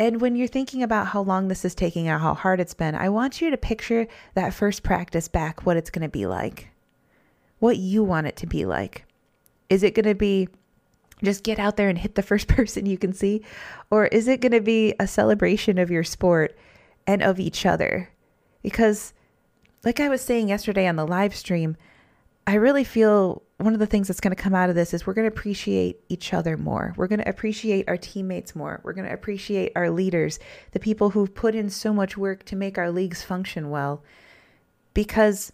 And 0.00 0.20
when 0.20 0.34
you're 0.34 0.48
thinking 0.48 0.82
about 0.82 1.06
how 1.06 1.22
long 1.22 1.46
this 1.46 1.64
is 1.64 1.76
taking 1.76 2.08
and 2.08 2.20
how 2.20 2.34
hard 2.34 2.58
it's 2.58 2.74
been, 2.74 2.96
I 2.96 3.08
want 3.08 3.40
you 3.40 3.48
to 3.50 3.56
picture 3.56 4.08
that 4.34 4.52
first 4.52 4.82
practice 4.82 5.28
back, 5.28 5.64
what 5.64 5.76
it's 5.76 5.90
going 5.90 6.02
to 6.02 6.08
be 6.08 6.26
like, 6.26 6.70
what 7.60 7.76
you 7.76 8.02
want 8.02 8.26
it 8.26 8.34
to 8.38 8.48
be 8.48 8.66
like. 8.66 9.04
Is 9.70 9.84
it 9.84 9.94
going 9.94 10.06
to 10.06 10.16
be 10.16 10.48
just 11.22 11.44
get 11.44 11.60
out 11.60 11.76
there 11.76 11.88
and 11.88 11.98
hit 11.98 12.16
the 12.16 12.22
first 12.30 12.48
person 12.48 12.84
you 12.84 12.98
can 12.98 13.12
see? 13.12 13.42
Or 13.92 14.06
is 14.06 14.26
it 14.26 14.40
going 14.40 14.50
to 14.50 14.60
be 14.60 14.92
a 14.98 15.06
celebration 15.06 15.78
of 15.78 15.88
your 15.88 16.02
sport 16.02 16.58
and 17.06 17.22
of 17.22 17.38
each 17.38 17.64
other? 17.64 18.10
Because, 18.60 19.12
like 19.84 20.00
I 20.00 20.08
was 20.08 20.20
saying 20.20 20.48
yesterday 20.48 20.88
on 20.88 20.96
the 20.96 21.06
live 21.06 21.36
stream, 21.36 21.76
I 22.44 22.54
really 22.54 22.82
feel 22.82 23.44
one 23.58 23.72
of 23.72 23.78
the 23.78 23.86
things 23.86 24.08
that's 24.08 24.20
going 24.20 24.36
to 24.36 24.42
come 24.42 24.54
out 24.54 24.68
of 24.68 24.74
this 24.74 24.92
is 24.92 25.06
we're 25.06 25.14
going 25.14 25.28
to 25.28 25.34
appreciate 25.34 26.00
each 26.08 26.34
other 26.34 26.58
more. 26.58 26.92
We're 26.96 27.06
going 27.06 27.20
to 27.20 27.28
appreciate 27.28 27.88
our 27.88 27.96
teammates 27.96 28.54
more. 28.54 28.80
We're 28.82 28.92
going 28.92 29.06
to 29.06 29.14
appreciate 29.14 29.72
our 29.74 29.88
leaders, 29.90 30.38
the 30.72 30.80
people 30.80 31.10
who've 31.10 31.34
put 31.34 31.54
in 31.54 31.70
so 31.70 31.94
much 31.94 32.18
work 32.18 32.44
to 32.46 32.56
make 32.56 32.76
our 32.76 32.90
leagues 32.90 33.22
function 33.22 33.70
well, 33.70 34.02
because 34.92 35.52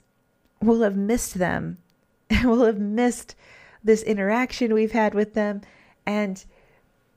we'll 0.61 0.83
have 0.83 0.97
missed 0.97 1.35
them. 1.35 1.79
we'll 2.45 2.65
have 2.65 2.81
missed 2.81 3.37
this 3.85 4.03
interaction 4.03 4.75
we've 4.75 4.93
had 4.93 5.15
with 5.15 5.35
them. 5.35 5.61
And 6.05 6.45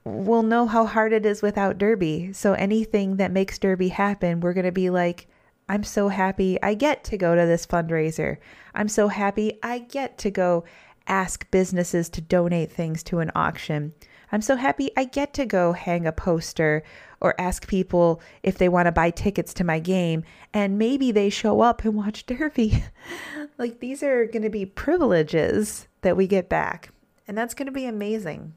we'll 0.04 0.44
know 0.44 0.68
how 0.68 0.86
hard 0.86 1.14
it 1.14 1.26
is 1.26 1.42
without 1.42 1.80
Derby. 1.80 2.32
So 2.34 2.54
anything 2.54 3.18
that 3.18 3.32
makes 3.32 3.58
Derby 3.58 3.90
happen, 3.90 4.40
we're 4.40 4.54
going 4.54 4.66
to 4.66 4.72
be 4.72 4.92
like, 4.92 5.28
I'm 5.68 5.84
so 5.84 6.10
happy 6.10 6.62
I 6.62 6.74
get 6.76 7.04
to 7.06 7.18
go 7.18 7.36
to 7.36 7.46
this 7.46 7.66
fundraiser. 7.66 8.38
I'm 8.74 8.88
so 8.88 9.08
happy 9.08 9.58
I 9.64 9.80
get 9.80 10.18
to 10.20 10.32
go 10.32 10.64
ask 11.08 11.50
businesses 11.52 12.10
to 12.10 12.22
donate 12.22 12.72
things 12.72 13.04
to 13.04 13.20
an 13.20 13.32
auction. 13.36 13.94
I'm 14.32 14.42
so 14.42 14.56
happy 14.56 14.92
I 14.98 15.06
get 15.06 15.34
to 15.36 15.46
go 15.46 15.74
hang 15.74 16.06
a 16.06 16.12
poster 16.12 16.84
or 17.22 17.40
ask 17.40 17.68
people 17.68 18.22
if 18.44 18.58
they 18.58 18.70
want 18.70 18.88
to 18.88 18.92
buy 18.92 19.10
tickets 19.10 19.54
to 19.56 19.64
my 19.64 19.80
game 19.80 20.24
and 20.54 20.78
maybe 20.78 21.12
they 21.12 21.30
show 21.30 21.62
up 21.62 21.84
and 21.84 21.96
watch 21.96 22.26
Derby. 22.28 22.84
like 23.58 23.80
these 23.80 24.04
are 24.04 24.26
going 24.26 24.44
to 24.44 24.50
be 24.50 24.66
privileges 24.66 25.88
that 26.02 26.18
we 26.18 26.28
get 26.28 26.50
back, 26.50 26.90
and 27.28 27.38
that's 27.38 27.56
going 27.56 27.66
to 27.66 27.72
be 27.72 27.86
amazing. 27.86 28.54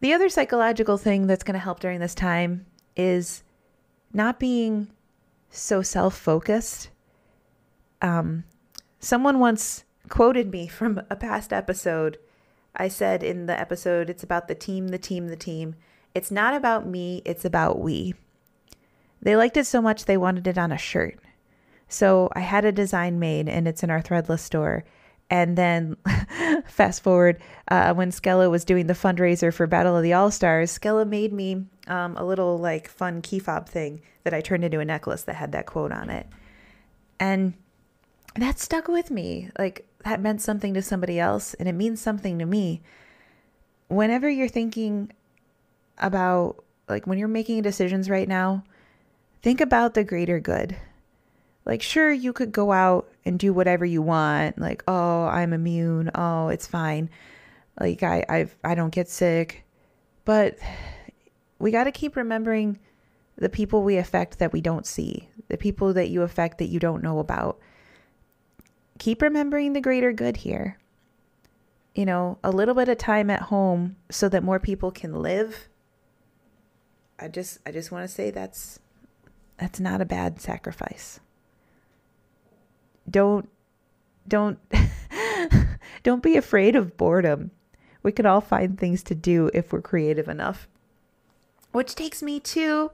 The 0.00 0.12
other 0.12 0.28
psychological 0.28 0.98
thing 0.98 1.26
that's 1.26 1.44
going 1.44 1.54
to 1.54 1.58
help 1.58 1.80
during 1.80 2.00
this 2.00 2.14
time 2.14 2.66
is 2.96 3.42
not 4.12 4.38
being 4.38 4.88
so 5.56 5.82
self 5.82 6.16
focused. 6.16 6.90
Um, 8.02 8.44
someone 8.98 9.38
once 9.38 9.84
quoted 10.08 10.50
me 10.50 10.66
from 10.66 11.00
a 11.08 11.16
past 11.16 11.52
episode. 11.52 12.18
I 12.76 12.88
said 12.88 13.22
in 13.22 13.46
the 13.46 13.58
episode, 13.58 14.10
it's 14.10 14.24
about 14.24 14.48
the 14.48 14.54
team, 14.54 14.88
the 14.88 14.98
team, 14.98 15.28
the 15.28 15.36
team. 15.36 15.76
It's 16.14 16.30
not 16.30 16.54
about 16.54 16.86
me, 16.86 17.22
it's 17.24 17.44
about 17.44 17.80
we. 17.80 18.14
They 19.22 19.36
liked 19.36 19.56
it 19.56 19.66
so 19.66 19.80
much 19.80 20.04
they 20.04 20.16
wanted 20.16 20.46
it 20.46 20.58
on 20.58 20.72
a 20.72 20.78
shirt. 20.78 21.18
So 21.88 22.28
I 22.34 22.40
had 22.40 22.64
a 22.64 22.72
design 22.72 23.18
made 23.18 23.48
and 23.48 23.68
it's 23.68 23.82
in 23.82 23.90
our 23.90 24.02
threadless 24.02 24.40
store. 24.40 24.84
And 25.30 25.56
then 25.56 25.96
fast 26.66 27.02
forward, 27.02 27.40
uh, 27.68 27.94
when 27.94 28.10
Skella 28.10 28.50
was 28.50 28.64
doing 28.64 28.86
the 28.86 28.94
fundraiser 28.94 29.52
for 29.52 29.66
Battle 29.66 29.96
of 29.96 30.02
the 30.02 30.12
All 30.12 30.30
Stars, 30.30 30.76
Skella 30.76 31.08
made 31.08 31.32
me 31.32 31.64
um, 31.86 32.16
a 32.16 32.24
little 32.24 32.58
like 32.58 32.88
fun 32.88 33.22
key 33.22 33.38
fob 33.38 33.68
thing 33.68 34.00
that 34.24 34.34
I 34.34 34.40
turned 34.40 34.64
into 34.64 34.80
a 34.80 34.84
necklace 34.84 35.22
that 35.24 35.36
had 35.36 35.52
that 35.52 35.66
quote 35.66 35.92
on 35.92 36.10
it. 36.10 36.26
And 37.20 37.54
that 38.36 38.58
stuck 38.58 38.88
with 38.88 39.10
me. 39.10 39.50
Like 39.58 39.86
that 40.04 40.20
meant 40.20 40.42
something 40.42 40.74
to 40.74 40.82
somebody 40.82 41.18
else 41.18 41.54
and 41.54 41.68
it 41.68 41.72
means 41.72 42.00
something 42.00 42.38
to 42.38 42.46
me. 42.46 42.82
Whenever 43.88 44.28
you're 44.28 44.48
thinking 44.48 45.12
about, 45.98 46.64
like, 46.88 47.06
when 47.06 47.18
you're 47.18 47.28
making 47.28 47.62
decisions 47.62 48.10
right 48.10 48.28
now, 48.28 48.64
think 49.42 49.60
about 49.60 49.94
the 49.94 50.04
greater 50.04 50.40
good. 50.40 50.76
Like, 51.64 51.80
sure, 51.80 52.12
you 52.12 52.32
could 52.32 52.52
go 52.52 52.72
out 52.72 53.08
and 53.24 53.38
do 53.38 53.52
whatever 53.52 53.84
you 53.84 54.02
want. 54.02 54.58
Like, 54.58 54.82
oh, 54.88 55.24
I'm 55.24 55.52
immune. 55.52 56.10
Oh, 56.14 56.48
it's 56.48 56.66
fine. 56.66 57.08
Like, 57.80 58.02
I, 58.02 58.24
I've, 58.28 58.56
I 58.62 58.74
don't 58.74 58.92
get 58.92 59.08
sick. 59.08 59.64
But 60.24 60.58
we 61.58 61.70
got 61.70 61.84
to 61.84 61.92
keep 61.92 62.16
remembering 62.16 62.78
the 63.36 63.48
people 63.48 63.82
we 63.82 63.96
affect 63.96 64.38
that 64.38 64.52
we 64.52 64.60
don't 64.60 64.86
see, 64.86 65.28
the 65.48 65.56
people 65.56 65.92
that 65.94 66.08
you 66.08 66.22
affect 66.22 66.58
that 66.58 66.68
you 66.68 66.78
don't 66.78 67.02
know 67.02 67.18
about. 67.18 67.58
Keep 68.98 69.22
remembering 69.22 69.72
the 69.72 69.80
greater 69.80 70.12
good 70.12 70.38
here. 70.38 70.78
You 71.94 72.06
know, 72.06 72.38
a 72.42 72.50
little 72.50 72.74
bit 72.74 72.88
of 72.88 72.98
time 72.98 73.30
at 73.30 73.42
home 73.42 73.96
so 74.10 74.28
that 74.28 74.42
more 74.42 74.58
people 74.58 74.90
can 74.90 75.14
live. 75.14 75.68
I 77.18 77.28
just 77.28 77.58
I 77.64 77.70
just 77.70 77.92
want 77.92 78.08
to 78.08 78.12
say 78.12 78.30
that's 78.30 78.80
that's 79.58 79.78
not 79.78 80.00
a 80.00 80.04
bad 80.04 80.40
sacrifice. 80.40 81.20
Don't 83.08 83.48
don't 84.26 84.58
don't 86.02 86.22
be 86.22 86.36
afraid 86.36 86.74
of 86.74 86.96
boredom. 86.96 87.52
We 88.02 88.12
can 88.12 88.26
all 88.26 88.40
find 88.40 88.78
things 88.78 89.02
to 89.04 89.14
do 89.14 89.50
if 89.54 89.72
we're 89.72 89.80
creative 89.80 90.28
enough. 90.28 90.68
Which 91.74 91.96
takes 91.96 92.22
me 92.22 92.38
to 92.38 92.92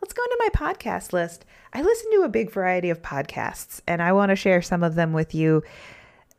let's 0.00 0.14
go 0.14 0.24
into 0.24 0.36
my 0.38 0.48
podcast 0.54 1.12
list. 1.12 1.44
I 1.74 1.82
listen 1.82 2.10
to 2.12 2.22
a 2.22 2.30
big 2.30 2.50
variety 2.50 2.88
of 2.88 3.02
podcasts, 3.02 3.82
and 3.86 4.00
I 4.00 4.12
want 4.12 4.30
to 4.30 4.36
share 4.36 4.62
some 4.62 4.82
of 4.82 4.94
them 4.94 5.12
with 5.12 5.34
you 5.34 5.62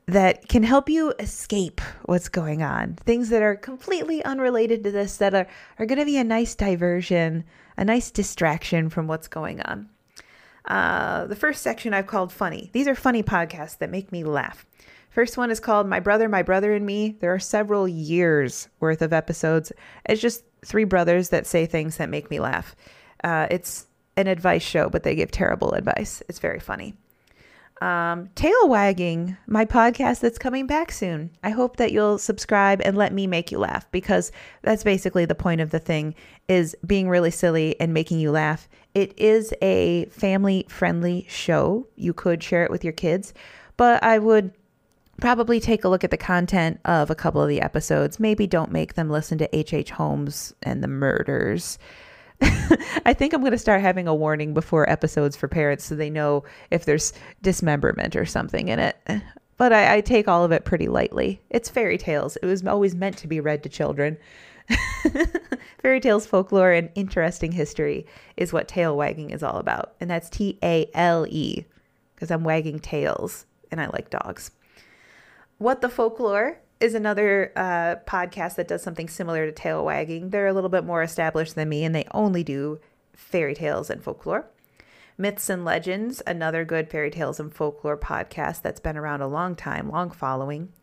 that 0.08 0.50
can 0.50 0.64
help 0.64 0.90
you 0.90 1.14
escape 1.20 1.82
what's 2.06 2.30
going 2.30 2.64
on. 2.64 2.96
Things 2.96 3.30
that 3.30 3.44
are 3.44 3.56
completely 3.56 4.26
unrelated 4.26 4.84
to 4.86 4.92
this 4.92 5.18
that 5.18 5.36
are, 5.36 5.46
are 5.78 5.86
going 5.86 6.00
to 6.00 6.06
be 6.06 6.18
a 6.18 6.24
nice 6.24 6.56
diversion, 6.56 7.44
a 7.78 7.86
nice 7.86 8.10
distraction 8.10 8.90
from 8.90 9.06
what's 9.06 9.28
going 9.28 9.62
on. 9.62 9.88
Uh, 10.66 11.28
the 11.28 11.36
first 11.36 11.62
section 11.62 11.94
I've 11.94 12.08
called 12.08 12.32
funny. 12.32 12.72
These 12.74 12.88
are 12.88 12.96
funny 12.96 13.22
podcasts 13.22 13.78
that 13.78 13.92
make 13.92 14.12
me 14.12 14.24
laugh. 14.24 14.66
First 15.12 15.38
one 15.38 15.52
is 15.52 15.60
called 15.60 15.88
My 15.88 16.00
Brother, 16.00 16.28
My 16.28 16.42
Brother 16.42 16.74
and 16.74 16.88
Me. 16.88 17.18
There 17.20 17.36
are 17.36 17.40
several 17.40 17.88
years 17.88 18.68
worth 18.80 19.04
of 19.04 19.14
episodes. 19.14 19.72
It's 20.10 20.20
just 20.20 20.44
three 20.66 20.84
brothers 20.84 21.30
that 21.30 21.46
say 21.46 21.66
things 21.66 21.98
that 21.98 22.10
make 22.10 22.30
me 22.30 22.40
laugh. 22.40 22.76
Uh, 23.24 23.48
it's 23.50 23.88
an 24.18 24.28
advice 24.28 24.64
show, 24.64 24.90
but 24.90 25.04
they 25.04 25.16
give 25.16 25.32
terrible 25.32 25.72
advice. 25.74 26.22
It's 26.28 26.40
very 26.40 26.60
funny. 26.60 26.96
Um, 27.82 28.30
Tale 28.36 28.70
Wagging, 28.70 29.36
my 29.46 29.66
podcast 29.66 30.22
that's 30.22 30.38
coming 30.38 30.68
back 30.68 30.92
soon. 30.92 31.32
I 31.44 31.50
hope 31.50 31.78
that 31.78 31.92
you'll 31.92 32.18
subscribe 32.18 32.82
and 32.86 32.96
let 32.96 33.12
me 33.12 33.28
make 33.28 33.52
you 33.52 33.60
laugh 33.60 33.90
because 33.92 34.32
that's 34.62 34.86
basically 34.86 35.26
the 35.26 35.36
point 35.36 35.60
of 35.60 35.72
the 35.72 35.80
thing 35.80 36.16
is 36.48 36.78
being 36.86 37.10
really 37.10 37.32
silly 37.32 37.78
and 37.82 37.94
making 37.94 38.20
you 38.20 38.32
laugh. 38.32 38.70
It 38.94 39.18
is 39.20 39.54
a 39.62 40.06
family 40.06 40.66
friendly 40.70 41.26
show. 41.28 41.88
You 41.96 42.14
could 42.14 42.42
share 42.42 42.64
it 42.64 42.72
with 42.72 42.86
your 42.86 42.94
kids, 42.94 43.34
but 43.76 44.02
I 44.02 44.18
would 44.18 44.54
probably 45.20 45.60
take 45.60 45.84
a 45.84 45.90
look 45.90 46.04
at 46.04 46.12
the 46.12 46.18
content 46.18 46.80
of 46.86 47.10
a 47.10 47.16
couple 47.16 47.42
of 47.42 47.50
the 47.50 47.62
episodes. 47.62 48.20
Maybe 48.20 48.48
don't 48.48 48.72
make 48.72 48.96
them 48.96 49.10
listen 49.10 49.38
to 49.40 49.56
H.H. 49.56 49.74
H. 49.74 49.92
Holmes 49.92 50.54
and 50.64 50.84
the 50.84 50.88
murders. 50.88 51.78
I 53.06 53.14
think 53.14 53.34
I'm 53.34 53.42
going 53.42 53.52
to 53.52 53.58
start 53.58 53.82
having 53.82 54.08
a 54.08 54.16
warning 54.16 54.54
before 54.54 54.90
episodes 54.90 55.36
for 55.36 55.48
parents 55.48 55.86
so 55.86 55.96
they 55.96 56.10
know 56.10 56.44
if 56.72 56.86
there's 56.86 57.14
dismemberment 57.42 58.16
or 58.16 58.26
something 58.26 58.68
in 58.68 58.80
it. 58.80 58.98
But 59.58 59.72
I, 59.72 59.96
I 59.98 60.02
take 60.02 60.28
all 60.28 60.44
of 60.44 60.52
it 60.52 60.66
pretty 60.66 60.88
lightly. 60.88 61.42
It's 61.50 61.70
fairy 61.70 61.98
tales. 61.98 62.36
It 62.38 62.46
was 62.46 62.66
always 62.66 62.96
meant 62.96 63.18
to 63.20 63.28
be 63.28 63.40
read 63.40 63.64
to 63.64 63.70
children. 63.70 64.18
fairy 65.82 66.00
tales, 66.00 66.26
folklore, 66.26 66.72
and 66.72 66.90
interesting 66.96 67.52
history 67.52 68.06
is 68.36 68.52
what 68.52 68.68
tale 68.68 68.98
wagging 68.98 69.30
is 69.30 69.44
all 69.44 69.58
about. 69.58 69.94
And 70.02 70.10
that's 70.10 70.30
T 70.30 70.58
A 70.64 70.90
L 70.94 71.28
E 71.30 71.66
because 72.16 72.32
I'm 72.32 72.44
wagging 72.44 72.80
tails 72.80 73.46
and 73.72 73.80
I 73.80 73.88
like 73.88 74.10
dogs. 74.10 74.52
What 75.58 75.82
the 75.82 75.90
Folklore 75.90 76.60
is 76.80 76.94
another 76.94 77.52
uh, 77.56 77.96
podcast 78.06 78.56
that 78.56 78.68
does 78.68 78.84
something 78.84 79.08
similar 79.08 79.46
to 79.46 79.52
tale 79.52 79.86
wagging. 79.86 80.30
They're 80.30 80.48
a 80.48 80.54
little 80.54 80.70
bit 80.70 80.84
more 80.84 81.02
established 81.02 81.56
than 81.56 81.70
me, 81.70 81.84
and 81.86 81.96
they 81.96 82.06
only 82.12 82.44
do 82.44 82.80
fairy 83.14 83.56
tales 83.56 83.90
and 83.90 84.04
folklore. 84.04 84.48
Myths 85.18 85.50
and 85.50 85.64
Legends, 85.64 86.22
another 86.26 86.66
good 86.66 86.90
fairy 86.90 87.12
tales 87.12 87.40
and 87.40 87.54
folklore 87.54 87.98
podcast 87.98 88.62
that's 88.62 88.80
been 88.80 88.98
around 88.98 89.22
a 89.22 89.28
long 89.28 89.56
time, 89.56 89.90
long 89.90 90.10
following. 90.10 90.74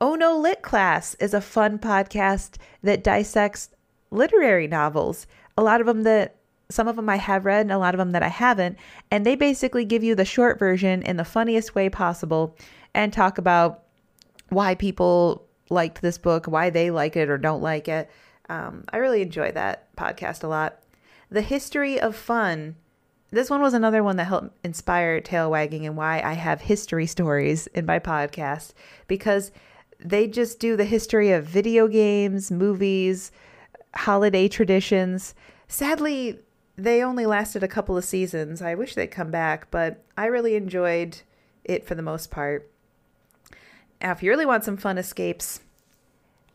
Oh 0.00 0.14
No 0.14 0.38
Lit 0.38 0.62
Class 0.62 1.14
is 1.16 1.34
a 1.34 1.40
fun 1.40 1.78
podcast 1.78 2.56
that 2.82 3.04
dissects 3.04 3.70
literary 4.10 4.68
novels. 4.68 5.26
A 5.58 5.62
lot 5.62 5.80
of 5.80 5.86
them 5.86 6.04
that 6.04 6.36
some 6.70 6.88
of 6.88 6.96
them 6.96 7.08
I 7.08 7.16
have 7.16 7.44
read 7.44 7.62
and 7.62 7.72
a 7.72 7.78
lot 7.78 7.94
of 7.94 7.98
them 7.98 8.12
that 8.12 8.22
I 8.22 8.28
haven't. 8.28 8.78
And 9.10 9.26
they 9.26 9.36
basically 9.36 9.84
give 9.84 10.02
you 10.02 10.14
the 10.14 10.24
short 10.24 10.58
version 10.58 11.02
in 11.02 11.16
the 11.16 11.24
funniest 11.24 11.74
way 11.74 11.88
possible 11.88 12.56
and 12.94 13.12
talk 13.12 13.38
about 13.38 13.83
why 14.48 14.74
people 14.74 15.46
liked 15.70 16.02
this 16.02 16.18
book, 16.18 16.46
why 16.46 16.70
they 16.70 16.90
like 16.90 17.16
it 17.16 17.28
or 17.28 17.38
don't 17.38 17.62
like 17.62 17.88
it. 17.88 18.10
Um, 18.48 18.84
I 18.92 18.98
really 18.98 19.22
enjoy 19.22 19.52
that 19.52 19.94
podcast 19.96 20.44
a 20.44 20.48
lot. 20.48 20.80
The 21.30 21.42
History 21.42 22.00
of 22.00 22.14
Fun. 22.14 22.76
This 23.30 23.50
one 23.50 23.62
was 23.62 23.74
another 23.74 24.04
one 24.04 24.16
that 24.16 24.26
helped 24.26 24.56
inspire 24.64 25.20
tale 25.20 25.50
wagging 25.50 25.86
and 25.86 25.96
why 25.96 26.20
I 26.20 26.34
have 26.34 26.60
history 26.60 27.06
stories 27.06 27.66
in 27.68 27.86
my 27.86 27.98
podcast 27.98 28.74
because 29.08 29.50
they 29.98 30.28
just 30.28 30.60
do 30.60 30.76
the 30.76 30.84
history 30.84 31.32
of 31.32 31.44
video 31.44 31.88
games, 31.88 32.50
movies, 32.50 33.32
holiday 33.94 34.46
traditions. 34.46 35.34
Sadly, 35.66 36.38
they 36.76 37.02
only 37.02 37.26
lasted 37.26 37.62
a 37.62 37.68
couple 37.68 37.96
of 37.96 38.04
seasons. 38.04 38.60
I 38.60 38.74
wish 38.74 38.94
they'd 38.94 39.08
come 39.08 39.30
back, 39.30 39.70
but 39.70 40.04
I 40.16 40.26
really 40.26 40.54
enjoyed 40.54 41.18
it 41.64 41.86
for 41.86 41.94
the 41.94 42.02
most 42.02 42.30
part. 42.30 42.70
Now, 44.04 44.12
if 44.12 44.22
you 44.22 44.30
really 44.30 44.44
want 44.44 44.64
some 44.64 44.76
fun 44.76 44.98
escapes, 44.98 45.60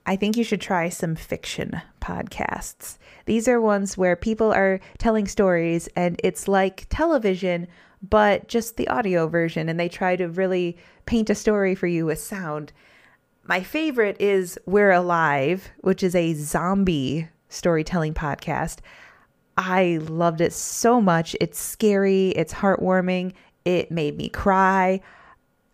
I 0.05 0.15
think 0.15 0.37
you 0.37 0.43
should 0.43 0.61
try 0.61 0.89
some 0.89 1.15
fiction 1.15 1.81
podcasts. 1.99 2.99
These 3.25 3.47
are 3.47 3.59
ones 3.59 3.97
where 3.97 4.15
people 4.15 4.53
are 4.53 4.79
telling 4.99 5.27
stories 5.27 5.89
and 5.95 6.21
it's 6.23 6.47
like 6.47 6.85
television, 6.91 7.67
but 8.07 8.47
just 8.47 8.77
the 8.77 8.87
audio 8.87 9.27
version, 9.27 9.67
and 9.67 9.79
they 9.79 9.89
try 9.89 10.15
to 10.15 10.27
really 10.27 10.77
paint 11.07 11.31
a 11.31 11.35
story 11.35 11.73
for 11.73 11.87
you 11.87 12.05
with 12.05 12.19
sound. 12.19 12.71
My 13.43 13.63
favorite 13.63 14.21
is 14.21 14.59
We're 14.67 14.91
Alive, 14.91 15.71
which 15.79 16.03
is 16.03 16.13
a 16.13 16.35
zombie 16.35 17.29
storytelling 17.49 18.13
podcast. 18.13 18.77
I 19.57 19.97
loved 20.03 20.39
it 20.39 20.53
so 20.53 21.01
much. 21.01 21.35
It's 21.41 21.59
scary, 21.59 22.29
it's 22.29 22.53
heartwarming, 22.53 23.33
it 23.65 23.89
made 23.89 24.17
me 24.17 24.29
cry 24.29 25.01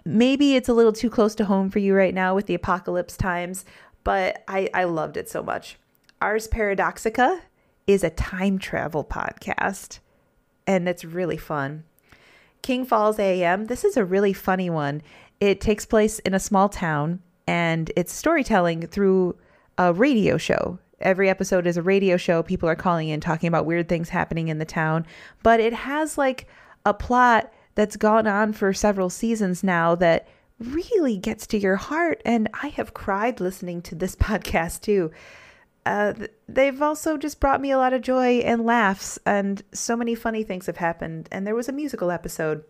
maybe 0.06 0.56
it's 0.56 0.70
a 0.70 0.74
little 0.74 0.94
too 0.94 1.10
close 1.10 1.36
to 1.36 1.46
home 1.46 1.70
for 1.70 1.80
you 1.80 1.96
right 1.96 2.14
now 2.14 2.36
with 2.36 2.46
the 2.46 2.54
apocalypse 2.54 3.18
times, 3.18 3.66
but 4.04 4.44
I, 4.48 4.70
I 4.74 4.84
loved 4.84 5.18
it 5.18 5.30
so 5.30 5.42
much. 5.42 5.78
Ars 6.22 6.48
Paradoxica 6.48 7.42
is 7.88 8.04
a 8.04 8.10
time 8.10 8.58
travel 8.60 9.04
podcast, 9.04 10.00
and 10.66 10.88
it's 10.88 11.04
really 11.04 11.38
fun. 11.38 11.84
King 12.62 12.86
Falls 12.86 13.20
AM, 13.20 13.66
this 13.66 13.84
is 13.84 13.98
a 13.98 14.06
really 14.06 14.34
funny 14.34 14.70
one. 14.70 15.02
It 15.40 15.62
takes 15.62 15.86
place 15.86 16.20
in 16.20 16.34
a 16.34 16.40
small 16.40 16.70
town 16.70 17.20
and 17.46 17.92
it's 17.96 18.12
storytelling 18.12 18.88
through 18.88 19.36
a 19.78 19.94
radio 19.94 20.38
show. 20.38 20.80
Every 21.00 21.30
episode 21.30 21.68
is 21.68 21.78
a 21.78 21.84
radio 21.84 22.18
show. 22.18 22.42
People 22.42 22.68
are 22.68 22.76
calling 22.76 23.10
in 23.10 23.20
talking 23.20 23.48
about 23.48 23.68
weird 23.68 23.88
things 23.88 24.10
happening 24.10 24.48
in 24.48 24.58
the 24.58 24.66
town, 24.66 25.06
but 25.44 25.60
it 25.60 25.74
has 25.74 26.18
like 26.18 26.48
a 26.86 26.94
plot 26.94 27.54
that's 27.76 27.98
gone 27.98 28.26
on 28.26 28.54
for 28.54 28.74
several 28.74 29.10
seasons 29.10 29.64
now 29.64 29.96
that 29.96 30.28
really 30.60 31.18
gets 31.18 31.46
to 31.48 31.58
your 31.58 31.76
heart. 31.76 32.22
And 32.26 32.50
I 32.62 32.70
have 32.70 32.94
cried 32.94 33.40
listening 33.40 33.82
to 33.84 33.96
this 33.96 34.16
podcast 34.16 34.82
too. 34.82 35.12
Uh, 35.86 36.14
they've 36.50 36.82
also 36.82 37.16
just 37.16 37.40
brought 37.40 37.62
me 37.62 37.70
a 37.70 37.78
lot 37.78 37.94
of 37.94 38.02
joy 38.02 38.40
and 38.40 38.66
laughs, 38.66 39.20
and 39.24 39.62
so 39.72 39.96
many 39.96 40.16
funny 40.16 40.44
things 40.44 40.66
have 40.66 40.78
happened. 40.78 41.30
And 41.32 41.46
there 41.46 41.54
was 41.54 41.70
a 41.70 41.74
musical 41.74 42.10
episode. 42.10 42.64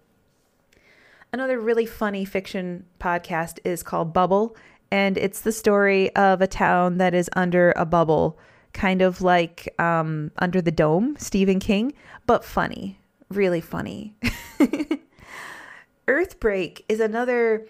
Another 1.32 1.60
really 1.60 1.86
funny 1.86 2.26
fiction 2.26 2.86
podcast 3.00 3.60
is 3.64 3.84
called 3.84 4.12
Bubble, 4.12 4.58
and 4.92 5.18
it's 5.18 5.42
the 5.42 5.54
story 5.54 6.14
of 6.16 6.42
a 6.42 6.48
town 6.48 6.98
that 6.98 7.14
is 7.14 7.30
under 7.38 7.74
a 7.78 7.86
bubble, 7.86 8.38
kind 8.74 9.02
of 9.02 9.22
like 9.22 9.74
um, 9.80 10.32
Under 10.38 10.62
the 10.62 10.72
Dome, 10.72 11.16
Stephen 11.18 11.60
King, 11.60 11.94
but 12.26 12.44
funny, 12.44 13.00
really 13.30 13.62
funny. 13.62 14.16
Earthbreak 16.08 16.84
is 16.88 17.00
another 17.00 17.66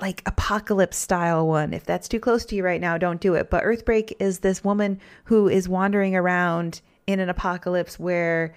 like 0.00 0.22
apocalypse 0.26 0.96
style 0.96 1.46
one. 1.46 1.74
If 1.74 1.84
that's 1.84 2.08
too 2.08 2.20
close 2.20 2.44
to 2.46 2.56
you 2.56 2.64
right 2.64 2.80
now, 2.80 2.98
don't 2.98 3.20
do 3.20 3.34
it. 3.34 3.50
But 3.50 3.64
Earthbreak 3.64 4.14
is 4.18 4.38
this 4.38 4.64
woman 4.64 5.00
who 5.24 5.48
is 5.48 5.68
wandering 5.68 6.16
around 6.16 6.80
in 7.06 7.20
an 7.20 7.28
apocalypse 7.28 7.98
where 7.98 8.54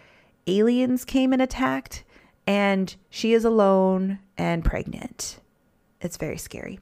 aliens 0.47 1.05
came 1.05 1.33
and 1.33 1.41
attacked, 1.41 2.03
and 2.45 2.95
she 3.09 3.33
is 3.33 3.45
alone 3.45 4.19
and 4.37 4.63
pregnant. 4.63 5.39
It's 6.01 6.17
very 6.17 6.37
scary, 6.37 6.79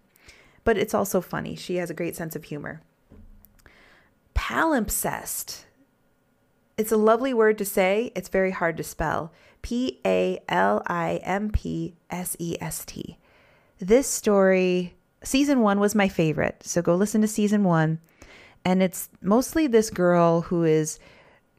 but 0.64 0.78
it's 0.78 0.94
also 0.94 1.22
funny. 1.22 1.56
She 1.56 1.76
has 1.76 1.90
a 1.90 1.96
great 1.96 2.16
sense 2.16 2.36
of 2.36 2.46
humor. 2.46 2.82
Palimpsest. 4.36 5.66
It's 6.82 6.92
a 6.92 6.98
lovely 6.98 7.34
word 7.34 7.58
to 7.60 7.66
say, 7.66 8.12
it's 8.16 8.30
very 8.30 8.52
hard 8.52 8.76
to 8.78 8.84
spell. 8.84 9.32
P 9.62 10.00
A 10.06 10.40
L 10.50 10.82
I 10.88 11.20
M 11.24 11.52
P 11.52 11.96
S 12.10 12.36
E 12.40 12.58
S 12.60 12.84
T 12.84 13.18
this 13.82 14.08
story, 14.08 14.94
season 15.24 15.62
one 15.62 15.80
was 15.80 15.96
my 15.96 16.08
favorite. 16.08 16.62
So 16.64 16.82
go 16.82 16.96
listen 16.96 17.22
to 17.22 17.28
season 17.28 17.64
one. 17.64 18.00
And 18.64 18.84
it's 18.84 19.10
mostly 19.22 19.66
this 19.66 19.90
girl 19.90 20.42
who 20.42 20.64
is 20.64 21.00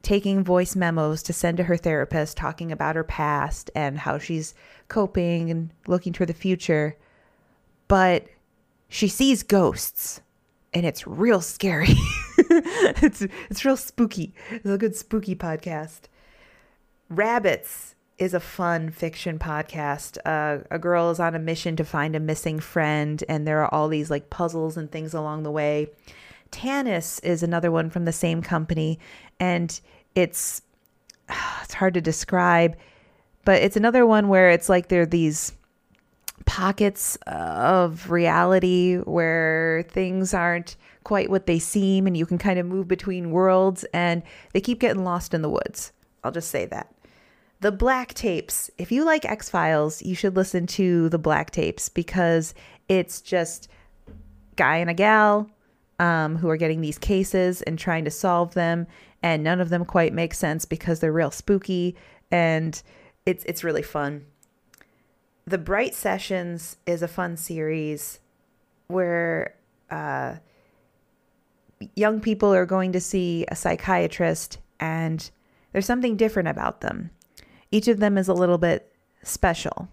taking 0.02 0.44
voice 0.44 0.76
memos 0.76 1.22
to 1.24 1.32
send 1.32 1.56
to 1.56 1.64
her 1.64 1.76
therapist, 1.76 2.36
talking 2.36 2.70
about 2.70 2.96
her 2.96 3.04
past 3.04 3.70
and 3.74 3.98
how 3.98 4.18
she's 4.18 4.54
coping 4.88 5.50
and 5.50 5.70
looking 5.88 6.12
toward 6.12 6.28
the 6.28 6.34
future. 6.34 6.96
But 7.88 8.26
she 8.88 9.08
sees 9.08 9.42
ghosts 9.42 10.20
and 10.72 10.86
it's 10.86 11.06
real 11.06 11.40
scary. 11.40 11.94
it's 13.02 13.22
it's 13.48 13.64
real 13.64 13.76
spooky. 13.76 14.34
It's 14.50 14.66
a 14.66 14.76
good 14.76 14.94
spooky 14.94 15.34
podcast. 15.34 16.02
Rabbits 17.08 17.94
is 18.18 18.34
a 18.34 18.40
fun 18.40 18.90
fiction 18.90 19.38
podcast. 19.38 20.18
Uh, 20.24 20.64
a 20.70 20.78
girl 20.78 21.10
is 21.10 21.18
on 21.18 21.34
a 21.34 21.38
mission 21.38 21.76
to 21.76 21.84
find 21.84 22.14
a 22.14 22.20
missing 22.20 22.60
friend, 22.60 23.24
and 23.28 23.46
there 23.46 23.62
are 23.62 23.74
all 23.74 23.88
these 23.88 24.10
like 24.10 24.30
puzzles 24.30 24.76
and 24.76 24.90
things 24.90 25.14
along 25.14 25.42
the 25.42 25.50
way. 25.50 25.88
Tanis 26.50 27.22
is 27.24 27.42
another 27.42 27.70
one 27.70 27.88
from 27.88 28.04
the 28.04 28.12
same 28.12 28.42
company, 28.42 28.98
and 29.40 29.80
it's 30.14 30.62
it's 31.62 31.74
hard 31.74 31.94
to 31.94 32.00
describe, 32.00 32.76
but 33.44 33.62
it's 33.62 33.76
another 33.76 34.06
one 34.06 34.28
where 34.28 34.50
it's 34.50 34.68
like 34.68 34.88
there 34.88 35.02
are 35.02 35.06
these 35.06 35.52
pockets 36.44 37.16
of 37.26 38.10
reality 38.10 38.96
where 38.96 39.84
things 39.88 40.34
aren't 40.34 40.76
quite 41.04 41.30
what 41.30 41.46
they 41.46 41.58
seem, 41.58 42.06
and 42.06 42.16
you 42.16 42.26
can 42.26 42.38
kind 42.38 42.58
of 42.58 42.66
move 42.66 42.88
between 42.88 43.30
worlds, 43.30 43.84
and 43.92 44.22
they 44.52 44.60
keep 44.60 44.80
getting 44.80 45.04
lost 45.04 45.34
in 45.34 45.42
the 45.42 45.50
woods. 45.50 45.92
I'll 46.24 46.32
just 46.32 46.50
say 46.50 46.66
that. 46.66 46.94
The 47.60 47.72
Black 47.72 48.14
Tapes. 48.14 48.70
If 48.78 48.90
you 48.90 49.04
like 49.04 49.24
X 49.24 49.48
Files, 49.48 50.02
you 50.02 50.14
should 50.14 50.36
listen 50.36 50.66
to 50.68 51.08
The 51.08 51.18
Black 51.18 51.50
Tapes 51.50 51.88
because 51.88 52.54
it's 52.88 53.20
just 53.20 53.68
guy 54.56 54.78
and 54.78 54.90
a 54.90 54.94
gal 54.94 55.48
um, 55.98 56.36
who 56.36 56.48
are 56.48 56.56
getting 56.56 56.80
these 56.80 56.98
cases 56.98 57.62
and 57.62 57.78
trying 57.78 58.04
to 58.04 58.10
solve 58.10 58.54
them, 58.54 58.86
and 59.22 59.44
none 59.44 59.60
of 59.60 59.68
them 59.68 59.84
quite 59.84 60.12
make 60.12 60.34
sense 60.34 60.64
because 60.64 61.00
they're 61.00 61.12
real 61.12 61.30
spooky 61.30 61.96
and 62.32 62.82
it's 63.26 63.44
it's 63.44 63.62
really 63.62 63.82
fun. 63.82 64.26
The 65.46 65.58
Bright 65.58 65.94
Sessions 65.94 66.76
is 66.86 67.02
a 67.02 67.08
fun 67.08 67.36
series 67.36 68.20
where 68.88 69.54
uh, 69.90 70.36
young 71.94 72.20
people 72.20 72.52
are 72.52 72.66
going 72.66 72.92
to 72.92 73.00
see 73.00 73.44
a 73.48 73.56
psychiatrist 73.56 74.58
and 74.80 75.30
there's 75.72 75.86
something 75.86 76.16
different 76.16 76.48
about 76.48 76.80
them. 76.80 77.10
Each 77.70 77.88
of 77.88 78.00
them 78.00 78.18
is 78.18 78.28
a 78.28 78.34
little 78.34 78.58
bit 78.58 78.92
special. 79.22 79.88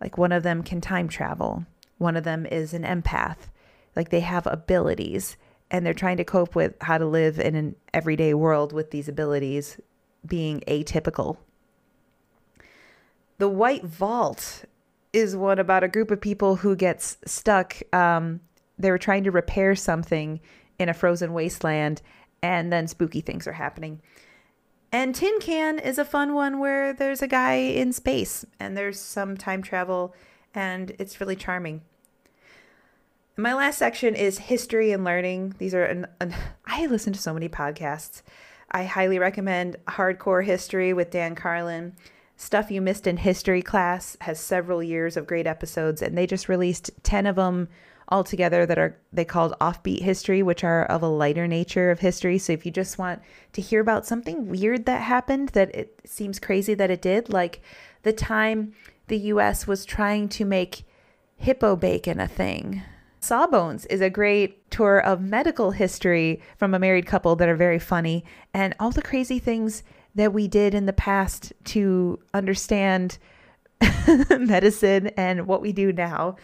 Like 0.00 0.18
one 0.18 0.32
of 0.32 0.42
them 0.42 0.62
can 0.62 0.80
time 0.80 1.08
travel, 1.08 1.66
one 1.98 2.16
of 2.16 2.24
them 2.24 2.46
is 2.46 2.74
an 2.74 2.84
empath. 2.84 3.48
Like 3.94 4.10
they 4.10 4.20
have 4.20 4.46
abilities 4.46 5.36
and 5.70 5.84
they're 5.84 5.94
trying 5.94 6.16
to 6.16 6.24
cope 6.24 6.54
with 6.54 6.74
how 6.80 6.98
to 6.98 7.06
live 7.06 7.38
in 7.38 7.54
an 7.54 7.76
everyday 7.94 8.34
world 8.34 8.72
with 8.72 8.90
these 8.90 9.08
abilities 9.08 9.78
being 10.26 10.60
atypical. 10.66 11.36
The 13.38 13.48
White 13.48 13.84
Vault 13.84 14.64
is 15.12 15.36
one 15.36 15.58
about 15.58 15.84
a 15.84 15.88
group 15.88 16.10
of 16.10 16.20
people 16.20 16.56
who 16.56 16.76
gets 16.76 17.16
stuck. 17.24 17.76
Um, 17.94 18.40
they 18.78 18.90
were 18.90 18.98
trying 18.98 19.24
to 19.24 19.30
repair 19.30 19.74
something 19.74 20.40
in 20.80 20.88
a 20.88 20.94
frozen 20.94 21.32
wasteland, 21.32 22.02
and 22.42 22.72
then 22.72 22.88
spooky 22.88 23.20
things 23.20 23.46
are 23.46 23.52
happening. 23.52 24.00
And 24.92 25.14
Tin 25.14 25.38
Can 25.40 25.78
is 25.78 25.98
a 25.98 26.04
fun 26.04 26.34
one 26.34 26.58
where 26.58 26.92
there's 26.92 27.22
a 27.22 27.28
guy 27.28 27.54
in 27.54 27.92
space 27.92 28.44
and 28.58 28.76
there's 28.76 28.98
some 28.98 29.36
time 29.36 29.62
travel 29.62 30.14
and 30.52 30.92
it's 30.98 31.20
really 31.20 31.36
charming. 31.36 31.82
My 33.36 33.54
last 33.54 33.78
section 33.78 34.16
is 34.16 34.38
history 34.38 34.90
and 34.90 35.04
learning. 35.04 35.54
These 35.58 35.74
are 35.74 35.84
an, 35.84 36.06
an, 36.20 36.34
I 36.66 36.86
listen 36.86 37.12
to 37.12 37.20
so 37.20 37.32
many 37.32 37.48
podcasts. 37.48 38.22
I 38.72 38.84
highly 38.84 39.18
recommend 39.18 39.76
Hardcore 39.88 40.44
History 40.44 40.92
with 40.92 41.10
Dan 41.10 41.34
Carlin. 41.36 41.94
Stuff 42.36 42.70
You 42.70 42.80
Missed 42.80 43.06
in 43.06 43.18
History 43.18 43.62
class 43.62 44.16
has 44.22 44.40
several 44.40 44.82
years 44.82 45.16
of 45.16 45.26
great 45.26 45.46
episodes 45.46 46.02
and 46.02 46.18
they 46.18 46.26
just 46.26 46.48
released 46.48 46.90
10 47.02 47.26
of 47.26 47.36
them 47.36 47.68
altogether 48.10 48.66
that 48.66 48.78
are 48.78 48.98
they 49.12 49.24
called 49.24 49.54
offbeat 49.60 50.02
history, 50.02 50.42
which 50.42 50.64
are 50.64 50.84
of 50.86 51.02
a 51.02 51.08
lighter 51.08 51.46
nature 51.46 51.90
of 51.90 52.00
history. 52.00 52.38
So 52.38 52.52
if 52.52 52.66
you 52.66 52.72
just 52.72 52.98
want 52.98 53.22
to 53.52 53.60
hear 53.60 53.80
about 53.80 54.06
something 54.06 54.48
weird 54.48 54.86
that 54.86 55.02
happened 55.02 55.50
that 55.50 55.74
it 55.74 56.00
seems 56.04 56.38
crazy 56.38 56.74
that 56.74 56.90
it 56.90 57.02
did, 57.02 57.32
like 57.32 57.60
the 58.02 58.12
time 58.12 58.74
the 59.08 59.18
US 59.18 59.66
was 59.66 59.84
trying 59.84 60.28
to 60.30 60.44
make 60.44 60.84
hippo 61.36 61.76
bacon 61.76 62.20
a 62.20 62.28
thing. 62.28 62.82
Sawbones 63.20 63.84
is 63.86 64.00
a 64.00 64.10
great 64.10 64.70
tour 64.70 64.98
of 64.98 65.20
medical 65.20 65.72
history 65.72 66.40
from 66.56 66.74
a 66.74 66.78
married 66.78 67.06
couple 67.06 67.36
that 67.36 67.48
are 67.48 67.56
very 67.56 67.78
funny 67.78 68.24
and 68.54 68.74
all 68.80 68.90
the 68.90 69.02
crazy 69.02 69.38
things 69.38 69.82
that 70.14 70.32
we 70.32 70.48
did 70.48 70.74
in 70.74 70.86
the 70.86 70.92
past 70.92 71.52
to 71.64 72.18
understand 72.32 73.18
medicine 74.38 75.08
and 75.16 75.46
what 75.46 75.60
we 75.60 75.72
do 75.72 75.92
now. 75.92 76.36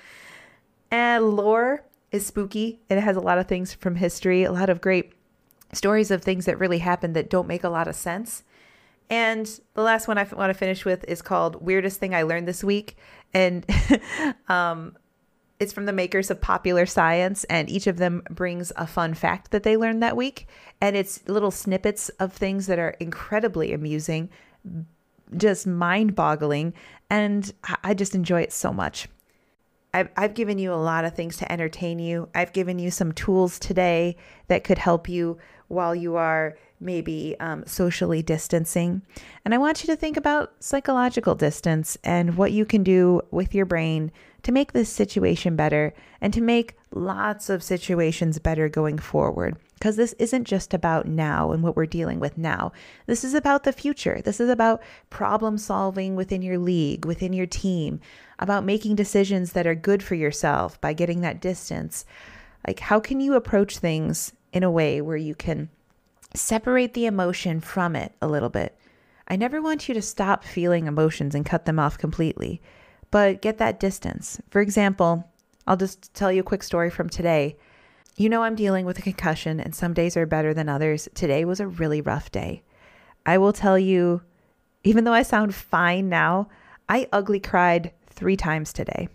And 0.96 1.36
lore 1.36 1.84
is 2.10 2.24
spooky. 2.24 2.80
It 2.88 2.98
has 2.98 3.18
a 3.18 3.20
lot 3.20 3.36
of 3.36 3.46
things 3.46 3.74
from 3.74 3.96
history, 3.96 4.44
a 4.44 4.50
lot 4.50 4.70
of 4.70 4.80
great 4.80 5.12
stories 5.74 6.10
of 6.10 6.22
things 6.22 6.46
that 6.46 6.58
really 6.58 6.78
happened 6.78 7.14
that 7.16 7.28
don't 7.28 7.46
make 7.46 7.64
a 7.64 7.68
lot 7.68 7.86
of 7.86 7.94
sense. 7.94 8.44
And 9.10 9.46
the 9.74 9.82
last 9.82 10.08
one 10.08 10.16
I 10.16 10.22
want 10.22 10.48
to 10.48 10.58
finish 10.58 10.86
with 10.86 11.04
is 11.04 11.20
called 11.20 11.60
Weirdest 11.60 12.00
Thing 12.00 12.14
I 12.14 12.22
Learned 12.22 12.48
This 12.48 12.64
Week. 12.64 12.96
And 13.34 13.66
um, 14.48 14.96
it's 15.60 15.74
from 15.74 15.84
the 15.84 15.92
makers 15.92 16.30
of 16.30 16.40
Popular 16.40 16.86
Science, 16.86 17.44
and 17.44 17.68
each 17.68 17.86
of 17.86 17.98
them 17.98 18.22
brings 18.30 18.72
a 18.74 18.86
fun 18.86 19.12
fact 19.12 19.50
that 19.50 19.64
they 19.64 19.76
learned 19.76 20.02
that 20.02 20.16
week. 20.16 20.48
And 20.80 20.96
it's 20.96 21.28
little 21.28 21.50
snippets 21.50 22.08
of 22.20 22.32
things 22.32 22.68
that 22.68 22.78
are 22.78 22.96
incredibly 23.00 23.74
amusing, 23.74 24.30
just 25.36 25.66
mind 25.66 26.14
boggling. 26.14 26.72
And 27.10 27.52
I 27.84 27.92
just 27.92 28.14
enjoy 28.14 28.40
it 28.40 28.52
so 28.54 28.72
much. 28.72 29.08
I've, 29.96 30.10
I've 30.14 30.34
given 30.34 30.58
you 30.58 30.74
a 30.74 30.76
lot 30.76 31.06
of 31.06 31.14
things 31.14 31.38
to 31.38 31.50
entertain 31.50 31.98
you. 31.98 32.28
I've 32.34 32.52
given 32.52 32.78
you 32.78 32.90
some 32.90 33.12
tools 33.12 33.58
today 33.58 34.16
that 34.48 34.62
could 34.62 34.76
help 34.76 35.08
you 35.08 35.38
while 35.68 35.94
you 35.94 36.16
are 36.16 36.58
maybe 36.78 37.34
um, 37.40 37.64
socially 37.64 38.22
distancing. 38.22 39.00
And 39.42 39.54
I 39.54 39.58
want 39.58 39.82
you 39.82 39.86
to 39.86 39.96
think 39.96 40.18
about 40.18 40.52
psychological 40.60 41.34
distance 41.34 41.96
and 42.04 42.36
what 42.36 42.52
you 42.52 42.66
can 42.66 42.82
do 42.82 43.22
with 43.30 43.54
your 43.54 43.64
brain 43.64 44.12
to 44.42 44.52
make 44.52 44.72
this 44.72 44.90
situation 44.90 45.56
better 45.56 45.94
and 46.20 46.30
to 46.34 46.42
make 46.42 46.76
lots 46.90 47.48
of 47.48 47.62
situations 47.62 48.38
better 48.38 48.68
going 48.68 48.98
forward. 48.98 49.56
Because 49.78 49.96
this 49.96 50.12
isn't 50.18 50.44
just 50.44 50.74
about 50.74 51.06
now 51.06 51.52
and 51.52 51.62
what 51.62 51.74
we're 51.74 51.86
dealing 51.86 52.20
with 52.20 52.36
now. 52.36 52.72
This 53.06 53.24
is 53.24 53.32
about 53.32 53.64
the 53.64 53.72
future. 53.72 54.20
This 54.22 54.40
is 54.40 54.50
about 54.50 54.82
problem 55.08 55.56
solving 55.56 56.16
within 56.16 56.42
your 56.42 56.58
league, 56.58 57.06
within 57.06 57.32
your 57.32 57.46
team, 57.46 58.00
about 58.38 58.64
making 58.64 58.96
decisions 58.96 59.52
that 59.52 59.66
are 59.66 59.74
good 59.74 60.02
for 60.02 60.14
yourself 60.14 60.80
by 60.80 60.92
getting 60.92 61.20
that 61.22 61.40
distance. 61.40 62.04
Like, 62.66 62.80
how 62.80 63.00
can 63.00 63.20
you 63.20 63.34
approach 63.34 63.78
things 63.78 64.32
in 64.52 64.62
a 64.62 64.70
way 64.70 65.00
where 65.00 65.16
you 65.16 65.34
can 65.34 65.68
separate 66.34 66.94
the 66.94 67.06
emotion 67.06 67.60
from 67.60 67.96
it 67.96 68.12
a 68.20 68.28
little 68.28 68.48
bit? 68.48 68.78
I 69.28 69.36
never 69.36 69.60
want 69.60 69.88
you 69.88 69.94
to 69.94 70.02
stop 70.02 70.44
feeling 70.44 70.86
emotions 70.86 71.34
and 71.34 71.44
cut 71.44 71.64
them 71.64 71.78
off 71.78 71.98
completely, 71.98 72.60
but 73.10 73.42
get 73.42 73.58
that 73.58 73.80
distance. 73.80 74.40
For 74.50 74.60
example, 74.60 75.28
I'll 75.66 75.76
just 75.76 76.14
tell 76.14 76.30
you 76.30 76.40
a 76.40 76.44
quick 76.44 76.62
story 76.62 76.90
from 76.90 77.08
today. 77.08 77.56
You 78.16 78.28
know, 78.28 78.42
I'm 78.42 78.54
dealing 78.54 78.86
with 78.86 78.98
a 78.98 79.02
concussion, 79.02 79.60
and 79.60 79.74
some 79.74 79.94
days 79.94 80.16
are 80.16 80.26
better 80.26 80.54
than 80.54 80.68
others. 80.68 81.08
Today 81.14 81.44
was 81.44 81.60
a 81.60 81.66
really 81.66 82.00
rough 82.00 82.30
day. 82.30 82.62
I 83.24 83.38
will 83.38 83.52
tell 83.52 83.78
you, 83.78 84.22
even 84.84 85.04
though 85.04 85.12
I 85.12 85.22
sound 85.22 85.54
fine 85.54 86.08
now, 86.08 86.48
I 86.88 87.08
ugly 87.12 87.40
cried 87.40 87.92
three 88.16 88.36
times 88.36 88.72
today. 88.72 89.08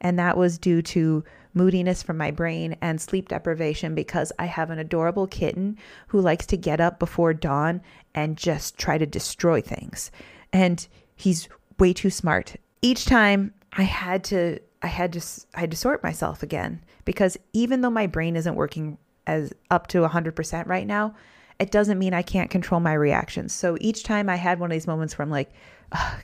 And 0.00 0.18
that 0.18 0.36
was 0.36 0.58
due 0.58 0.80
to 0.82 1.24
moodiness 1.52 2.02
from 2.02 2.16
my 2.16 2.30
brain 2.30 2.76
and 2.80 3.00
sleep 3.00 3.28
deprivation 3.28 3.94
because 3.94 4.32
I 4.38 4.46
have 4.46 4.70
an 4.70 4.78
adorable 4.78 5.26
kitten 5.26 5.76
who 6.08 6.20
likes 6.20 6.46
to 6.46 6.56
get 6.56 6.80
up 6.80 6.98
before 6.98 7.34
dawn 7.34 7.82
and 8.14 8.36
just 8.36 8.78
try 8.78 8.98
to 8.98 9.06
destroy 9.06 9.60
things. 9.60 10.10
And 10.52 10.86
he's 11.16 11.48
way 11.78 11.92
too 11.92 12.10
smart. 12.10 12.56
Each 12.82 13.04
time 13.04 13.52
I 13.72 13.82
had 13.82 14.24
to 14.24 14.60
I 14.82 14.86
had 14.86 15.12
to 15.14 15.22
I 15.54 15.60
had 15.60 15.70
to 15.70 15.76
sort 15.76 16.02
myself 16.02 16.42
again 16.42 16.82
because 17.04 17.36
even 17.52 17.80
though 17.80 17.90
my 17.90 18.06
brain 18.06 18.36
isn't 18.36 18.54
working 18.54 18.96
as 19.26 19.52
up 19.70 19.86
to 19.88 19.98
100% 19.98 20.66
right 20.66 20.86
now, 20.86 21.14
it 21.60 21.70
doesn't 21.70 21.98
mean 21.98 22.14
I 22.14 22.22
can't 22.22 22.50
control 22.50 22.80
my 22.80 22.94
reactions. 22.94 23.52
So 23.52 23.76
each 23.80 24.02
time 24.02 24.28
I 24.28 24.36
had 24.36 24.58
one 24.58 24.70
of 24.70 24.74
these 24.74 24.86
moments 24.86 25.16
where 25.16 25.24
I'm 25.24 25.30
like, 25.30 25.52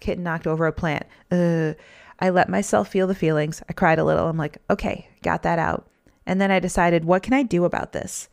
kitten 0.00 0.24
knocked 0.24 0.46
over 0.46 0.66
a 0.66 0.72
plant. 0.72 1.06
Uh, 1.30 1.74
I 2.18 2.30
let 2.30 2.48
myself 2.48 2.88
feel 2.88 3.06
the 3.06 3.14
feelings. 3.14 3.62
I 3.68 3.74
cried 3.74 3.98
a 3.98 4.04
little. 4.04 4.28
I'm 4.28 4.38
like, 4.38 4.58
okay, 4.70 5.08
got 5.22 5.42
that 5.42 5.58
out. 5.58 5.86
And 6.24 6.40
then 6.40 6.50
I 6.50 6.58
decided, 6.58 7.04
what 7.04 7.22
can 7.22 7.34
I 7.34 7.42
do 7.42 7.64
about 7.64 7.92
this? 7.92 8.28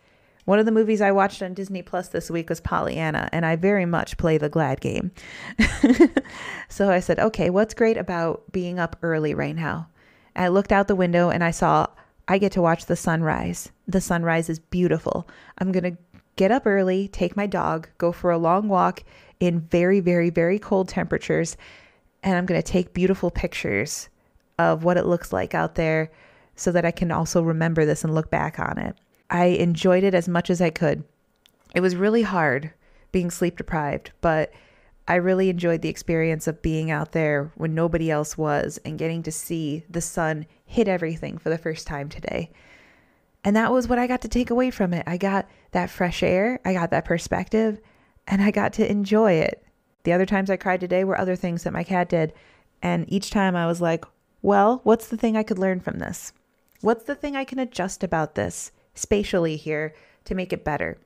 One 0.45 0.59
of 0.59 0.65
the 0.65 0.71
movies 0.71 1.01
I 1.01 1.11
watched 1.11 1.41
on 1.41 1.53
Disney 1.53 1.81
Plus 1.81 2.09
this 2.09 2.29
week 2.29 2.49
was 2.49 2.59
Pollyanna, 2.59 3.29
and 3.31 3.45
I 3.45 3.55
very 3.55 3.85
much 3.85 4.17
play 4.17 4.37
the 4.37 4.49
glad 4.49 4.81
game. 4.81 5.11
so 6.69 6.89
I 6.89 6.99
said, 6.99 7.19
okay, 7.19 7.49
what's 7.49 7.73
great 7.73 7.97
about 7.97 8.51
being 8.51 8.79
up 8.79 8.97
early 9.03 9.33
right 9.33 9.55
now? 9.55 9.87
I 10.35 10.49
looked 10.49 10.71
out 10.71 10.87
the 10.87 10.95
window 10.95 11.29
and 11.29 11.43
I 11.43 11.51
saw 11.51 11.87
I 12.27 12.37
get 12.37 12.53
to 12.53 12.61
watch 12.61 12.85
the 12.85 12.95
sunrise. 12.95 13.71
The 13.87 14.01
sunrise 14.01 14.49
is 14.49 14.59
beautiful. 14.59 15.27
I'm 15.59 15.71
going 15.71 15.95
to 15.95 15.97
get 16.35 16.51
up 16.51 16.65
early, 16.65 17.07
take 17.07 17.35
my 17.35 17.45
dog, 17.45 17.89
go 17.97 18.11
for 18.11 18.31
a 18.31 18.37
long 18.37 18.67
walk 18.67 19.03
in 19.39 19.61
very, 19.61 19.99
very, 19.99 20.29
very 20.29 20.59
cold 20.59 20.89
temperatures, 20.89 21.57
and 22.23 22.35
I'm 22.35 22.45
going 22.45 22.61
to 22.61 22.71
take 22.71 22.93
beautiful 22.93 23.29
pictures 23.29 24.09
of 24.57 24.83
what 24.83 24.97
it 24.97 25.05
looks 25.05 25.33
like 25.33 25.53
out 25.53 25.75
there 25.75 26.11
so 26.55 26.71
that 26.71 26.85
I 26.85 26.91
can 26.91 27.11
also 27.11 27.41
remember 27.41 27.85
this 27.85 28.03
and 28.03 28.13
look 28.13 28.29
back 28.29 28.59
on 28.59 28.77
it. 28.77 28.95
I 29.29 29.45
enjoyed 29.45 30.03
it 30.03 30.13
as 30.13 30.29
much 30.29 30.49
as 30.49 30.61
I 30.61 30.69
could. 30.69 31.03
It 31.73 31.81
was 31.81 31.95
really 31.95 32.21
hard 32.21 32.71
being 33.11 33.31
sleep 33.31 33.57
deprived, 33.57 34.11
but 34.21 34.51
I 35.07 35.15
really 35.15 35.49
enjoyed 35.49 35.81
the 35.81 35.89
experience 35.89 36.47
of 36.47 36.61
being 36.61 36.89
out 36.89 37.11
there 37.11 37.51
when 37.55 37.75
nobody 37.75 38.09
else 38.09 38.37
was 38.37 38.79
and 38.85 38.97
getting 38.97 39.23
to 39.23 39.31
see 39.31 39.83
the 39.89 40.01
sun 40.01 40.45
hit 40.65 40.87
everything 40.87 41.37
for 41.37 41.49
the 41.49 41.57
first 41.57 41.87
time 41.87 42.09
today. 42.09 42.51
And 43.43 43.55
that 43.55 43.71
was 43.71 43.87
what 43.87 43.99
I 43.99 44.07
got 44.07 44.21
to 44.21 44.27
take 44.27 44.49
away 44.49 44.71
from 44.71 44.93
it. 44.93 45.03
I 45.05 45.17
got 45.17 45.49
that 45.71 45.89
fresh 45.89 46.23
air, 46.23 46.59
I 46.63 46.73
got 46.73 46.91
that 46.91 47.05
perspective, 47.05 47.79
and 48.27 48.41
I 48.41 48.51
got 48.51 48.73
to 48.73 48.89
enjoy 48.89 49.33
it. 49.33 49.65
The 50.03 50.13
other 50.13 50.25
times 50.25 50.49
I 50.49 50.57
cried 50.57 50.79
today 50.79 51.03
were 51.03 51.17
other 51.17 51.35
things 51.35 51.63
that 51.63 51.73
my 51.73 51.83
cat 51.83 52.09
did. 52.09 52.33
And 52.81 53.05
each 53.11 53.31
time 53.31 53.55
I 53.55 53.67
was 53.67 53.81
like, 53.81 54.05
well, 54.41 54.81
what's 54.83 55.07
the 55.07 55.17
thing 55.17 55.37
I 55.37 55.43
could 55.43 55.59
learn 55.59 55.79
from 55.79 55.99
this? 55.99 56.33
What's 56.81 57.05
the 57.05 57.15
thing 57.15 57.35
I 57.35 57.45
can 57.45 57.59
adjust 57.59 58.03
about 58.03 58.35
this 58.35 58.71
spatially 58.93 59.55
here 59.55 59.93
to 60.25 60.35
make 60.35 60.51
it 60.51 60.65
better? 60.65 60.97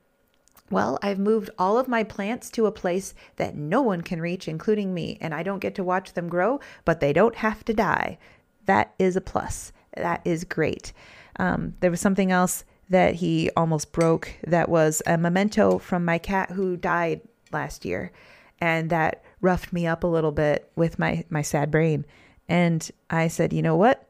Well, 0.69 0.99
I've 1.01 1.19
moved 1.19 1.49
all 1.57 1.77
of 1.77 1.87
my 1.87 2.03
plants 2.03 2.49
to 2.51 2.65
a 2.65 2.71
place 2.71 3.13
that 3.37 3.55
no 3.55 3.81
one 3.81 4.01
can 4.01 4.19
reach, 4.19 4.47
including 4.47 4.93
me, 4.93 5.17
and 5.21 5.33
I 5.33 5.43
don't 5.43 5.59
get 5.59 5.75
to 5.75 5.83
watch 5.83 6.13
them 6.13 6.27
grow, 6.27 6.59
but 6.83 6.99
they 6.99 7.13
don't 7.13 7.35
have 7.35 7.63
to 7.65 7.73
die. 7.73 8.17
That 8.65 8.93
is 8.99 9.15
a 9.15 9.21
plus. 9.21 9.71
That 9.95 10.21
is 10.25 10.43
great. 10.43 10.91
Um, 11.37 11.75
there 11.79 11.91
was 11.91 12.01
something 12.01 12.31
else 12.31 12.63
that 12.89 13.15
he 13.15 13.49
almost 13.55 13.91
broke 13.91 14.31
that 14.45 14.69
was 14.69 15.01
a 15.05 15.17
memento 15.17 15.77
from 15.77 16.05
my 16.05 16.17
cat 16.17 16.51
who 16.51 16.77
died 16.77 17.21
last 17.51 17.85
year 17.85 18.11
and 18.59 18.89
that 18.89 19.23
roughed 19.41 19.71
me 19.71 19.85
up 19.85 20.03
a 20.03 20.07
little 20.07 20.31
bit 20.31 20.71
with 20.75 20.97
my 20.97 21.23
my 21.29 21.41
sad 21.41 21.69
brain. 21.71 22.05
And 22.49 22.89
I 23.09 23.27
said, 23.27 23.53
"You 23.53 23.61
know 23.61 23.75
what? 23.75 24.07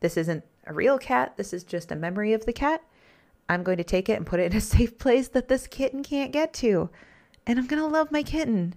This 0.00 0.16
isn't 0.16 0.44
a 0.66 0.74
real 0.74 0.98
cat. 0.98 1.36
This 1.36 1.52
is 1.52 1.64
just 1.64 1.90
a 1.90 1.96
memory 1.96 2.32
of 2.32 2.44
the 2.44 2.52
cat. 2.52 2.82
I'm 3.48 3.62
going 3.62 3.78
to 3.78 3.84
take 3.84 4.08
it 4.08 4.14
and 4.14 4.26
put 4.26 4.40
it 4.40 4.52
in 4.52 4.58
a 4.58 4.60
safe 4.76 4.98
place 4.98 5.28
that 5.28 5.48
this 5.48 5.66
kitten 5.66 6.02
can't 6.02 6.32
get 6.32 6.52
to. 6.54 6.90
And 7.46 7.58
I'm 7.58 7.66
going 7.66 7.82
to 7.82 7.88
love 7.88 8.12
my 8.12 8.22
kitten 8.22 8.74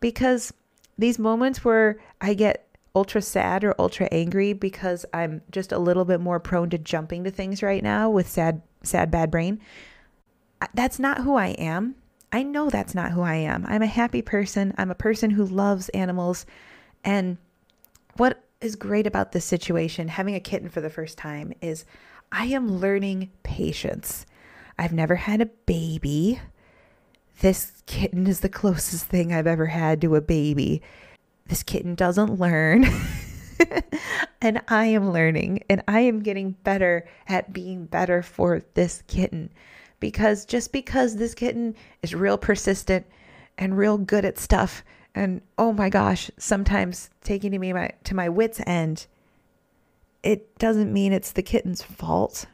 because 0.00 0.52
these 0.98 1.18
moments 1.18 1.64
where 1.64 1.98
I 2.20 2.34
get 2.34 2.66
ultra 2.94 3.22
sad 3.22 3.64
or 3.64 3.74
ultra 3.78 4.08
angry 4.10 4.52
because 4.52 5.06
I'm 5.14 5.42
just 5.50 5.72
a 5.72 5.78
little 5.78 6.04
bit 6.04 6.20
more 6.20 6.40
prone 6.40 6.70
to 6.70 6.78
jumping 6.78 7.24
to 7.24 7.30
things 7.30 7.62
right 7.62 7.82
now 7.82 8.10
with 8.10 8.28
sad 8.28 8.62
sad 8.82 9.10
bad 9.10 9.30
brain. 9.30 9.60
That's 10.74 10.98
not 10.98 11.18
who 11.18 11.36
I 11.36 11.48
am. 11.48 11.94
I 12.32 12.42
know 12.42 12.70
that's 12.70 12.94
not 12.94 13.12
who 13.12 13.22
I 13.22 13.36
am. 13.36 13.64
I'm 13.66 13.82
a 13.82 13.86
happy 13.86 14.22
person. 14.22 14.74
I'm 14.78 14.90
a 14.90 14.94
person 14.94 15.30
who 15.30 15.44
loves 15.44 15.88
animals. 15.90 16.46
And 17.02 17.38
what 18.16 18.44
is 18.60 18.76
great 18.76 19.06
about 19.06 19.32
this 19.32 19.44
situation, 19.44 20.08
having 20.08 20.34
a 20.34 20.40
kitten 20.40 20.68
for 20.68 20.80
the 20.80 20.90
first 20.90 21.18
time, 21.18 21.52
is 21.60 21.84
I 22.30 22.46
am 22.46 22.78
learning 22.78 23.30
patience. 23.42 24.26
I've 24.78 24.92
never 24.92 25.16
had 25.16 25.40
a 25.40 25.46
baby. 25.46 26.40
This 27.40 27.82
kitten 27.86 28.26
is 28.26 28.40
the 28.40 28.48
closest 28.60 29.06
thing 29.06 29.32
I've 29.32 29.46
ever 29.46 29.66
had 29.66 30.00
to 30.02 30.14
a 30.14 30.20
baby. 30.20 30.82
This 31.50 31.64
kitten 31.64 31.96
doesn't 31.96 32.38
learn. 32.38 32.86
and 34.40 34.62
I 34.68 34.86
am 34.86 35.10
learning 35.10 35.64
and 35.68 35.82
I 35.88 35.98
am 36.00 36.22
getting 36.22 36.52
better 36.52 37.08
at 37.26 37.52
being 37.52 37.86
better 37.86 38.22
for 38.22 38.62
this 38.74 39.02
kitten. 39.08 39.50
Because 39.98 40.46
just 40.46 40.72
because 40.72 41.16
this 41.16 41.34
kitten 41.34 41.74
is 42.02 42.14
real 42.14 42.38
persistent 42.38 43.04
and 43.58 43.76
real 43.76 43.98
good 43.98 44.24
at 44.24 44.38
stuff 44.38 44.84
and 45.12 45.42
oh 45.58 45.72
my 45.72 45.88
gosh 45.88 46.30
sometimes 46.38 47.10
taking 47.24 47.50
to 47.50 47.58
me 47.58 47.72
my, 47.72 47.90
to 48.04 48.14
my 48.14 48.28
wits 48.28 48.60
end 48.64 49.08
it 50.22 50.56
doesn't 50.56 50.92
mean 50.92 51.12
it's 51.12 51.32
the 51.32 51.42
kitten's 51.42 51.82
fault. 51.82 52.46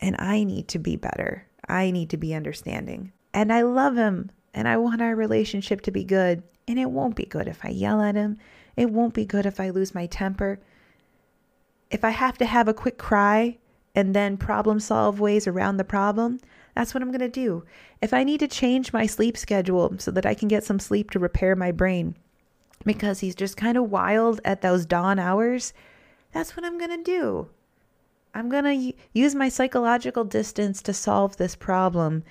And 0.00 0.14
i 0.20 0.44
need 0.44 0.68
to 0.68 0.78
be 0.78 0.94
better. 0.94 1.44
I 1.68 1.90
need 1.90 2.10
to 2.10 2.16
be 2.16 2.32
understanding. 2.32 3.10
And 3.34 3.52
i 3.52 3.62
love 3.62 3.96
him 3.96 4.30
and 4.54 4.68
i 4.68 4.76
want 4.76 5.02
our 5.02 5.16
relationship 5.16 5.80
to 5.80 5.90
be 5.90 6.04
good 6.04 6.44
and 6.66 6.78
it 6.78 6.90
won't 6.90 7.16
be 7.16 7.24
good 7.24 7.48
if 7.48 7.64
i 7.64 7.68
yell 7.68 8.00
at 8.00 8.14
him 8.14 8.36
it 8.76 8.90
won't 8.90 9.14
be 9.14 9.24
good 9.24 9.46
if 9.46 9.60
i 9.60 9.70
lose 9.70 9.94
my 9.94 10.06
temper 10.06 10.58
if 11.90 12.04
i 12.04 12.10
have 12.10 12.38
to 12.38 12.46
have 12.46 12.68
a 12.68 12.74
quick 12.74 12.98
cry 12.98 13.56
and 13.94 14.14
then 14.14 14.36
problem 14.36 14.80
solve 14.80 15.20
ways 15.20 15.46
around 15.46 15.76
the 15.76 15.84
problem 15.84 16.40
that's 16.74 16.92
what 16.92 17.02
I'm 17.02 17.10
going 17.10 17.20
to 17.20 17.28
do. 17.28 17.64
If 18.02 18.12
I 18.12 18.24
need 18.24 18.40
to 18.40 18.48
change 18.48 18.92
my 18.92 19.06
sleep 19.06 19.36
schedule 19.36 19.94
so 19.98 20.10
that 20.10 20.26
I 20.26 20.34
can 20.34 20.48
get 20.48 20.64
some 20.64 20.78
sleep 20.78 21.10
to 21.12 21.18
repair 21.18 21.54
my 21.54 21.70
brain 21.70 22.16
because 22.84 23.20
he's 23.20 23.36
just 23.36 23.56
kind 23.56 23.78
of 23.78 23.90
wild 23.90 24.40
at 24.44 24.60
those 24.60 24.84
dawn 24.84 25.18
hours, 25.18 25.72
that's 26.32 26.56
what 26.56 26.66
I'm 26.66 26.78
going 26.78 26.90
to 26.90 27.02
do. 27.02 27.48
I'm 28.34 28.48
going 28.48 28.64
to 28.64 28.96
use 29.12 29.34
my 29.36 29.48
psychological 29.48 30.24
distance 30.24 30.82
to 30.82 30.92
solve 30.92 31.36
this 31.36 31.54
problem 31.54 32.24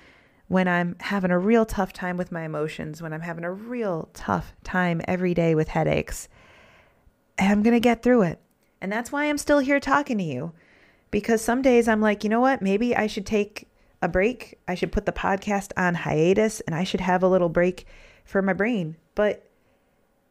when 0.48 0.68
I'm 0.68 0.96
having 1.00 1.30
a 1.30 1.38
real 1.38 1.64
tough 1.64 1.92
time 1.92 2.16
with 2.16 2.32
my 2.32 2.42
emotions, 2.44 3.00
when 3.00 3.12
I'm 3.12 3.22
having 3.22 3.44
a 3.44 3.52
real 3.52 4.08
tough 4.12 4.54
time 4.62 5.00
every 5.06 5.34
day 5.34 5.54
with 5.54 5.68
headaches. 5.68 6.28
I'm 7.38 7.62
going 7.62 7.74
to 7.74 7.80
get 7.80 8.02
through 8.02 8.22
it. 8.22 8.40
And 8.80 8.92
that's 8.92 9.10
why 9.10 9.24
I'm 9.24 9.38
still 9.38 9.58
here 9.58 9.80
talking 9.80 10.18
to 10.18 10.24
you. 10.24 10.52
Because 11.10 11.40
some 11.40 11.62
days 11.62 11.88
I'm 11.88 12.00
like, 12.00 12.24
you 12.24 12.30
know 12.30 12.40
what? 12.40 12.60
Maybe 12.60 12.94
I 12.94 13.06
should 13.06 13.24
take 13.24 13.68
a 14.02 14.08
break. 14.08 14.58
I 14.68 14.74
should 14.74 14.92
put 14.92 15.06
the 15.06 15.12
podcast 15.12 15.72
on 15.76 15.94
hiatus 15.94 16.60
and 16.60 16.74
I 16.74 16.84
should 16.84 17.00
have 17.00 17.22
a 17.22 17.28
little 17.28 17.48
break 17.48 17.86
for 18.24 18.42
my 18.42 18.52
brain. 18.52 18.96
But 19.14 19.48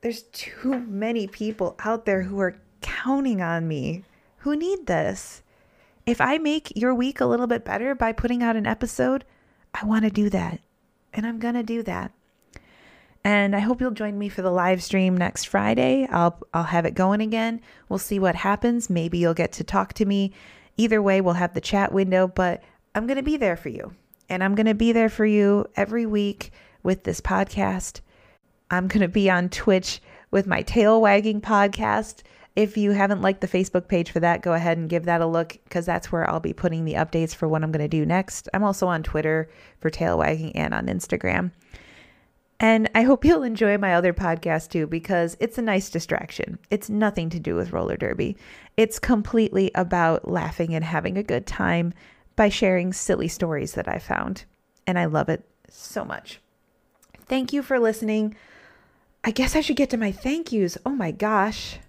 there's 0.01 0.23
too 0.23 0.79
many 0.79 1.27
people 1.27 1.75
out 1.79 2.05
there 2.05 2.23
who 2.23 2.39
are 2.39 2.57
counting 2.81 3.41
on 3.41 3.67
me 3.67 4.03
who 4.37 4.55
need 4.55 4.85
this. 4.85 5.41
If 6.05 6.19
I 6.19 6.37
make 6.37 6.75
your 6.75 6.93
week 6.93 7.21
a 7.21 7.25
little 7.25 7.47
bit 7.47 7.63
better 7.63 7.95
by 7.95 8.11
putting 8.11 8.43
out 8.43 8.57
an 8.57 8.67
episode, 8.67 9.23
I 9.73 9.85
want 9.85 10.05
to 10.05 10.11
do 10.11 10.29
that. 10.29 10.59
And 11.13 11.25
I'm 11.25 11.39
going 11.39 11.53
to 11.55 11.63
do 11.63 11.83
that. 11.83 12.11
And 13.23 13.55
I 13.55 13.59
hope 13.59 13.79
you'll 13.79 13.91
join 13.91 14.19
me 14.19 14.27
for 14.27 14.41
the 14.41 14.51
live 14.51 14.83
stream 14.83 15.15
next 15.15 15.45
Friday. 15.45 16.07
I'll 16.11 16.37
I'll 16.53 16.63
have 16.63 16.85
it 16.85 16.93
going 16.93 17.21
again. 17.21 17.61
We'll 17.87 17.99
see 17.99 18.19
what 18.19 18.35
happens. 18.35 18.89
Maybe 18.89 19.17
you'll 19.17 19.33
get 19.33 19.53
to 19.53 19.63
talk 19.63 19.93
to 19.93 20.05
me. 20.05 20.33
Either 20.75 21.01
way, 21.01 21.21
we'll 21.21 21.35
have 21.35 21.53
the 21.53 21.61
chat 21.61 21.93
window, 21.93 22.27
but 22.27 22.61
I'm 22.95 23.07
going 23.07 23.17
to 23.17 23.23
be 23.23 23.37
there 23.37 23.55
for 23.55 23.69
you. 23.69 23.93
And 24.27 24.43
I'm 24.43 24.55
going 24.55 24.65
to 24.65 24.73
be 24.73 24.91
there 24.91 25.09
for 25.09 25.25
you 25.25 25.67
every 25.75 26.05
week 26.05 26.51
with 26.81 27.03
this 27.03 27.21
podcast. 27.21 28.01
I'm 28.69 28.87
going 28.87 29.01
to 29.01 29.07
be 29.07 29.29
on 29.29 29.49
Twitch 29.49 30.01
with 30.31 30.47
my 30.47 30.61
tale 30.63 30.99
wagging 30.99 31.41
podcast. 31.41 32.23
If 32.55 32.77
you 32.77 32.91
haven't 32.91 33.21
liked 33.21 33.41
the 33.41 33.47
Facebook 33.47 33.87
page 33.87 34.11
for 34.11 34.19
that, 34.19 34.43
go 34.43 34.53
ahead 34.53 34.77
and 34.77 34.89
give 34.89 35.05
that 35.05 35.21
a 35.21 35.25
look 35.25 35.57
because 35.63 35.87
that's 35.87 36.11
where 36.11 36.29
I'll 36.29 36.39
be 36.39 36.53
putting 36.53 36.85
the 36.85 36.93
updates 36.93 37.33
for 37.33 37.47
what 37.47 37.63
I'm 37.63 37.71
going 37.71 37.83
to 37.83 37.87
do 37.87 38.05
next. 38.05 38.47
I'm 38.53 38.63
also 38.63 38.87
on 38.87 39.01
Twitter 39.01 39.49
for 39.79 39.89
tale 39.89 40.19
wagging 40.19 40.55
and 40.55 40.73
on 40.73 40.85
Instagram. 40.85 41.51
And 42.59 42.89
I 42.93 43.01
hope 43.01 43.25
you'll 43.25 43.43
enjoy 43.43 43.77
my 43.77 43.95
other 43.95 44.13
podcast 44.13 44.69
too 44.69 44.85
because 44.85 45.35
it's 45.39 45.57
a 45.57 45.63
nice 45.63 45.89
distraction. 45.89 46.59
It's 46.69 46.89
nothing 46.89 47.29
to 47.31 47.39
do 47.39 47.55
with 47.55 47.73
roller 47.73 47.97
derby. 47.97 48.37
It's 48.77 48.99
completely 48.99 49.71
about 49.73 50.29
laughing 50.29 50.75
and 50.75 50.85
having 50.85 51.17
a 51.17 51.23
good 51.23 51.47
time 51.47 51.93
by 52.35 52.49
sharing 52.49 52.93
silly 52.93 53.27
stories 53.27 53.73
that 53.73 53.87
I 53.87 53.97
found. 53.97 54.45
And 54.85 54.99
I 54.99 55.05
love 55.05 55.27
it 55.27 55.43
so 55.69 56.05
much. 56.05 56.39
Thank 57.25 57.51
you 57.51 57.63
for 57.63 57.79
listening. 57.79 58.35
I 59.23 59.31
guess 59.31 59.55
I 59.55 59.61
should 59.61 59.75
get 59.75 59.89
to 59.89 59.97
my 59.97 60.11
thank 60.11 60.51
yous. 60.51 60.77
Oh 60.85 60.91
my 60.91 61.11
gosh. 61.11 61.79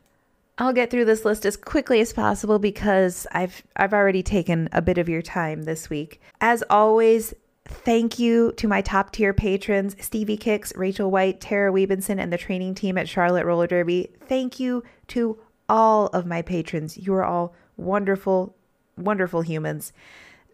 I'll 0.56 0.72
get 0.72 0.90
through 0.90 1.06
this 1.06 1.24
list 1.24 1.44
as 1.44 1.56
quickly 1.56 2.00
as 2.00 2.12
possible 2.12 2.58
because 2.58 3.26
I've 3.32 3.64
I've 3.74 3.92
already 3.92 4.22
taken 4.22 4.68
a 4.72 4.80
bit 4.80 4.98
of 4.98 5.08
your 5.08 5.22
time 5.22 5.64
this 5.64 5.90
week. 5.90 6.20
As 6.40 6.62
always, 6.70 7.34
thank 7.64 8.18
you 8.20 8.52
to 8.52 8.68
my 8.68 8.80
top 8.80 9.10
tier 9.10 9.32
patrons, 9.32 9.96
Stevie 10.00 10.36
Kicks, 10.36 10.72
Rachel 10.76 11.10
White, 11.10 11.40
Tara 11.40 11.72
Webenson, 11.72 12.20
and 12.20 12.32
the 12.32 12.38
training 12.38 12.76
team 12.76 12.96
at 12.96 13.08
Charlotte 13.08 13.46
Roller 13.46 13.66
Derby. 13.66 14.10
Thank 14.28 14.60
you 14.60 14.84
to 15.08 15.38
all 15.68 16.06
of 16.08 16.24
my 16.24 16.40
patrons. 16.40 16.96
You 16.96 17.14
are 17.14 17.24
all 17.24 17.54
wonderful, 17.76 18.54
wonderful 18.96 19.42
humans. 19.42 19.92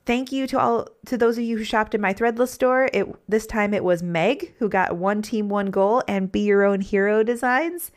Thank 0.06 0.32
you 0.32 0.46
to 0.46 0.58
all 0.58 0.88
to 1.06 1.18
those 1.18 1.36
of 1.36 1.44
you 1.44 1.58
who 1.58 1.64
shopped 1.64 1.94
in 1.94 2.00
my 2.00 2.14
Threadless 2.14 2.48
store. 2.48 2.88
It 2.94 3.06
this 3.28 3.46
time 3.46 3.74
it 3.74 3.84
was 3.84 4.02
Meg 4.02 4.54
who 4.60 4.70
got 4.70 4.96
one 4.96 5.20
team, 5.20 5.50
one 5.50 5.70
goal, 5.70 6.02
and 6.08 6.32
be 6.32 6.40
your 6.40 6.64
own 6.64 6.80
hero 6.80 7.22
designs. 7.22 7.92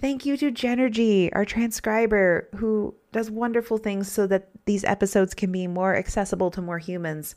Thank 0.00 0.24
you 0.24 0.36
to 0.36 0.52
Genergy, 0.52 1.28
our 1.32 1.44
transcriber, 1.44 2.48
who 2.54 2.94
does 3.10 3.32
wonderful 3.32 3.78
things 3.78 4.10
so 4.10 4.28
that 4.28 4.48
these 4.64 4.84
episodes 4.84 5.34
can 5.34 5.50
be 5.50 5.66
more 5.66 5.96
accessible 5.96 6.52
to 6.52 6.62
more 6.62 6.78
humans. 6.78 7.34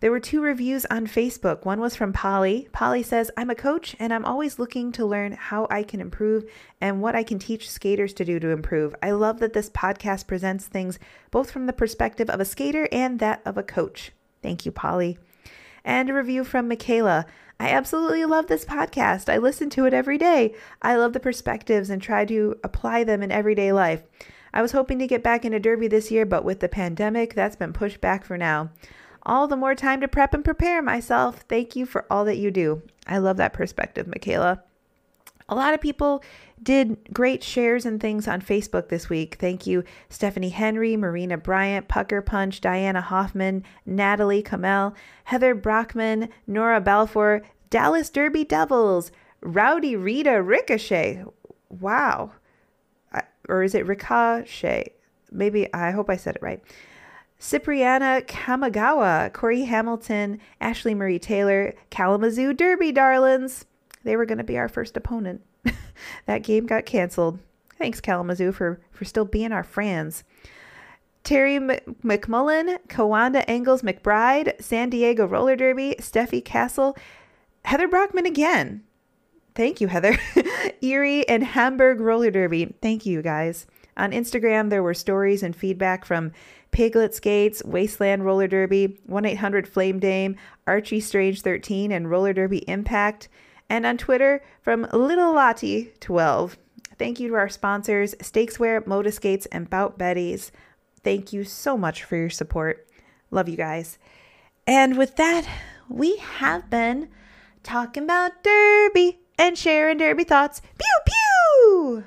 There 0.00 0.10
were 0.10 0.20
two 0.20 0.42
reviews 0.42 0.84
on 0.90 1.06
Facebook. 1.06 1.64
One 1.64 1.80
was 1.80 1.96
from 1.96 2.12
Polly. 2.12 2.68
Polly 2.70 3.02
says, 3.02 3.30
I'm 3.34 3.48
a 3.48 3.54
coach 3.54 3.96
and 3.98 4.12
I'm 4.12 4.26
always 4.26 4.58
looking 4.58 4.92
to 4.92 5.06
learn 5.06 5.32
how 5.32 5.66
I 5.70 5.82
can 5.82 6.02
improve 6.02 6.44
and 6.82 7.00
what 7.00 7.16
I 7.16 7.22
can 7.22 7.38
teach 7.38 7.70
skaters 7.70 8.12
to 8.14 8.24
do 8.26 8.38
to 8.40 8.50
improve. 8.50 8.94
I 9.02 9.12
love 9.12 9.38
that 9.38 9.54
this 9.54 9.70
podcast 9.70 10.26
presents 10.26 10.66
things 10.66 10.98
both 11.30 11.50
from 11.50 11.64
the 11.64 11.72
perspective 11.72 12.28
of 12.28 12.40
a 12.40 12.44
skater 12.44 12.86
and 12.92 13.20
that 13.20 13.40
of 13.46 13.56
a 13.56 13.62
coach. 13.62 14.12
Thank 14.42 14.66
you, 14.66 14.70
Polly. 14.70 15.18
And 15.82 16.10
a 16.10 16.14
review 16.14 16.44
from 16.44 16.68
Michaela. 16.68 17.24
I 17.58 17.70
absolutely 17.70 18.24
love 18.24 18.46
this 18.48 18.64
podcast. 18.64 19.32
I 19.32 19.38
listen 19.38 19.70
to 19.70 19.86
it 19.86 19.94
every 19.94 20.18
day. 20.18 20.54
I 20.82 20.96
love 20.96 21.14
the 21.14 21.20
perspectives 21.20 21.88
and 21.88 22.02
try 22.02 22.24
to 22.26 22.56
apply 22.62 23.04
them 23.04 23.22
in 23.22 23.32
everyday 23.32 23.72
life. 23.72 24.02
I 24.52 24.62
was 24.62 24.72
hoping 24.72 24.98
to 24.98 25.06
get 25.06 25.22
back 25.22 25.44
into 25.44 25.58
Derby 25.58 25.88
this 25.88 26.10
year, 26.10 26.26
but 26.26 26.44
with 26.44 26.60
the 26.60 26.68
pandemic, 26.68 27.34
that's 27.34 27.56
been 27.56 27.72
pushed 27.72 28.00
back 28.00 28.24
for 28.24 28.36
now. 28.36 28.70
All 29.22 29.48
the 29.48 29.56
more 29.56 29.74
time 29.74 30.00
to 30.02 30.08
prep 30.08 30.34
and 30.34 30.44
prepare 30.44 30.82
myself. 30.82 31.44
Thank 31.48 31.76
you 31.76 31.86
for 31.86 32.06
all 32.10 32.24
that 32.26 32.38
you 32.38 32.50
do. 32.50 32.82
I 33.06 33.18
love 33.18 33.38
that 33.38 33.52
perspective, 33.52 34.06
Michaela. 34.06 34.62
A 35.48 35.54
lot 35.54 35.74
of 35.74 35.80
people 35.80 36.24
did 36.62 36.96
great 37.12 37.42
shares 37.42 37.86
and 37.86 38.00
things 38.00 38.26
on 38.26 38.40
Facebook 38.40 38.88
this 38.88 39.08
week. 39.08 39.36
Thank 39.38 39.66
you, 39.66 39.84
Stephanie 40.08 40.48
Henry, 40.48 40.96
Marina 40.96 41.38
Bryant, 41.38 41.86
Pucker 41.86 42.20
Punch, 42.22 42.60
Diana 42.60 43.00
Hoffman, 43.00 43.62
Natalie 43.84 44.42
Kamel, 44.42 44.94
Heather 45.24 45.54
Brockman, 45.54 46.30
Nora 46.46 46.80
Balfour, 46.80 47.42
Dallas 47.70 48.10
Derby 48.10 48.42
Devils, 48.42 49.12
Rowdy 49.40 49.94
Rita 49.94 50.42
Ricochet. 50.42 51.24
Wow. 51.68 52.32
Or 53.48 53.62
is 53.62 53.74
it 53.76 53.86
Ricochet? 53.86 54.92
Maybe, 55.30 55.72
I 55.72 55.92
hope 55.92 56.10
I 56.10 56.16
said 56.16 56.36
it 56.36 56.42
right. 56.42 56.60
Cipriana 57.38 58.22
Kamagawa, 58.26 59.32
Corey 59.32 59.64
Hamilton, 59.64 60.40
Ashley 60.60 60.94
Marie 60.94 61.18
Taylor, 61.18 61.74
Kalamazoo 61.90 62.54
Derby 62.54 62.90
Darlings. 62.90 63.66
They 64.06 64.16
were 64.16 64.24
going 64.24 64.38
to 64.38 64.44
be 64.44 64.56
our 64.56 64.68
first 64.68 64.96
opponent. 64.96 65.42
that 66.26 66.44
game 66.44 66.64
got 66.64 66.86
canceled. 66.86 67.40
Thanks, 67.76 68.00
Kalamazoo, 68.00 68.52
for, 68.52 68.80
for 68.92 69.04
still 69.04 69.24
being 69.24 69.50
our 69.50 69.64
friends. 69.64 70.22
Terry 71.24 71.56
M- 71.56 71.70
McMullen, 72.04 72.78
Kawanda 72.86 73.44
Engels 73.48 73.82
McBride, 73.82 74.62
San 74.62 74.90
Diego 74.90 75.26
Roller 75.26 75.56
Derby, 75.56 75.96
Steffi 75.98 76.42
Castle, 76.42 76.96
Heather 77.64 77.88
Brockman 77.88 78.26
again. 78.26 78.84
Thank 79.56 79.80
you, 79.80 79.88
Heather. 79.88 80.16
Erie 80.82 81.28
and 81.28 81.42
Hamburg 81.42 81.98
Roller 81.98 82.30
Derby. 82.30 82.76
Thank 82.80 83.06
you, 83.06 83.22
guys. 83.22 83.66
On 83.96 84.12
Instagram, 84.12 84.70
there 84.70 84.84
were 84.84 84.94
stories 84.94 85.42
and 85.42 85.56
feedback 85.56 86.04
from 86.04 86.30
Piglet 86.70 87.12
Skates, 87.12 87.60
Wasteland 87.64 88.24
Roller 88.24 88.46
Derby, 88.46 89.00
1 89.06 89.24
800 89.24 89.66
Flame 89.66 89.98
Dame, 89.98 90.36
Archie 90.66 91.00
Strange 91.00 91.42
13, 91.42 91.90
and 91.90 92.08
Roller 92.08 92.32
Derby 92.32 92.58
Impact 92.68 93.28
and 93.68 93.86
on 93.86 93.96
Twitter 93.96 94.42
from 94.62 94.86
Little 94.92 95.34
Lottie 95.34 95.92
12. 96.00 96.56
Thank 96.98 97.20
you 97.20 97.28
to 97.28 97.34
our 97.34 97.48
sponsors, 97.48 98.14
Stakeswear, 98.16 98.86
Mota 98.86 99.12
Skates, 99.12 99.46
and 99.46 99.68
Bout 99.68 99.98
Betties. 99.98 100.50
Thank 101.02 101.32
you 101.32 101.44
so 101.44 101.76
much 101.76 102.02
for 102.04 102.16
your 102.16 102.30
support. 102.30 102.88
Love 103.30 103.48
you 103.48 103.56
guys. 103.56 103.98
And 104.66 104.96
with 104.96 105.16
that, 105.16 105.46
we 105.88 106.16
have 106.16 106.70
been 106.70 107.08
talking 107.62 108.04
about 108.04 108.42
Derby 108.42 109.20
and 109.38 109.58
sharing 109.58 109.98
Derby 109.98 110.24
thoughts. 110.24 110.62
Pew 110.78 110.98
pew! 111.06 112.04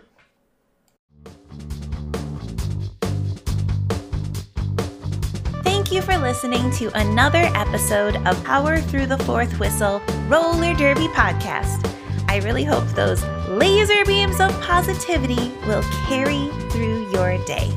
Thank 5.90 6.06
you 6.06 6.14
for 6.14 6.22
listening 6.22 6.70
to 6.74 6.96
another 7.00 7.50
episode 7.56 8.16
of 8.28 8.44
Power 8.44 8.80
Through 8.80 9.08
the 9.08 9.18
Fourth 9.24 9.60
Whistle 9.60 10.04
Roller 10.28 10.76
Derby 10.76 11.08
podcast. 11.08 11.84
I 12.28 12.42
really 12.44 12.64
hope 12.64 12.86
those 12.90 13.24
laser 13.48 14.06
beams 14.06 14.40
of 14.40 14.52
positivity 14.62 15.52
will 15.66 15.82
carry 16.08 16.50
through 16.70 17.12
your 17.12 17.44
day. 17.46 17.74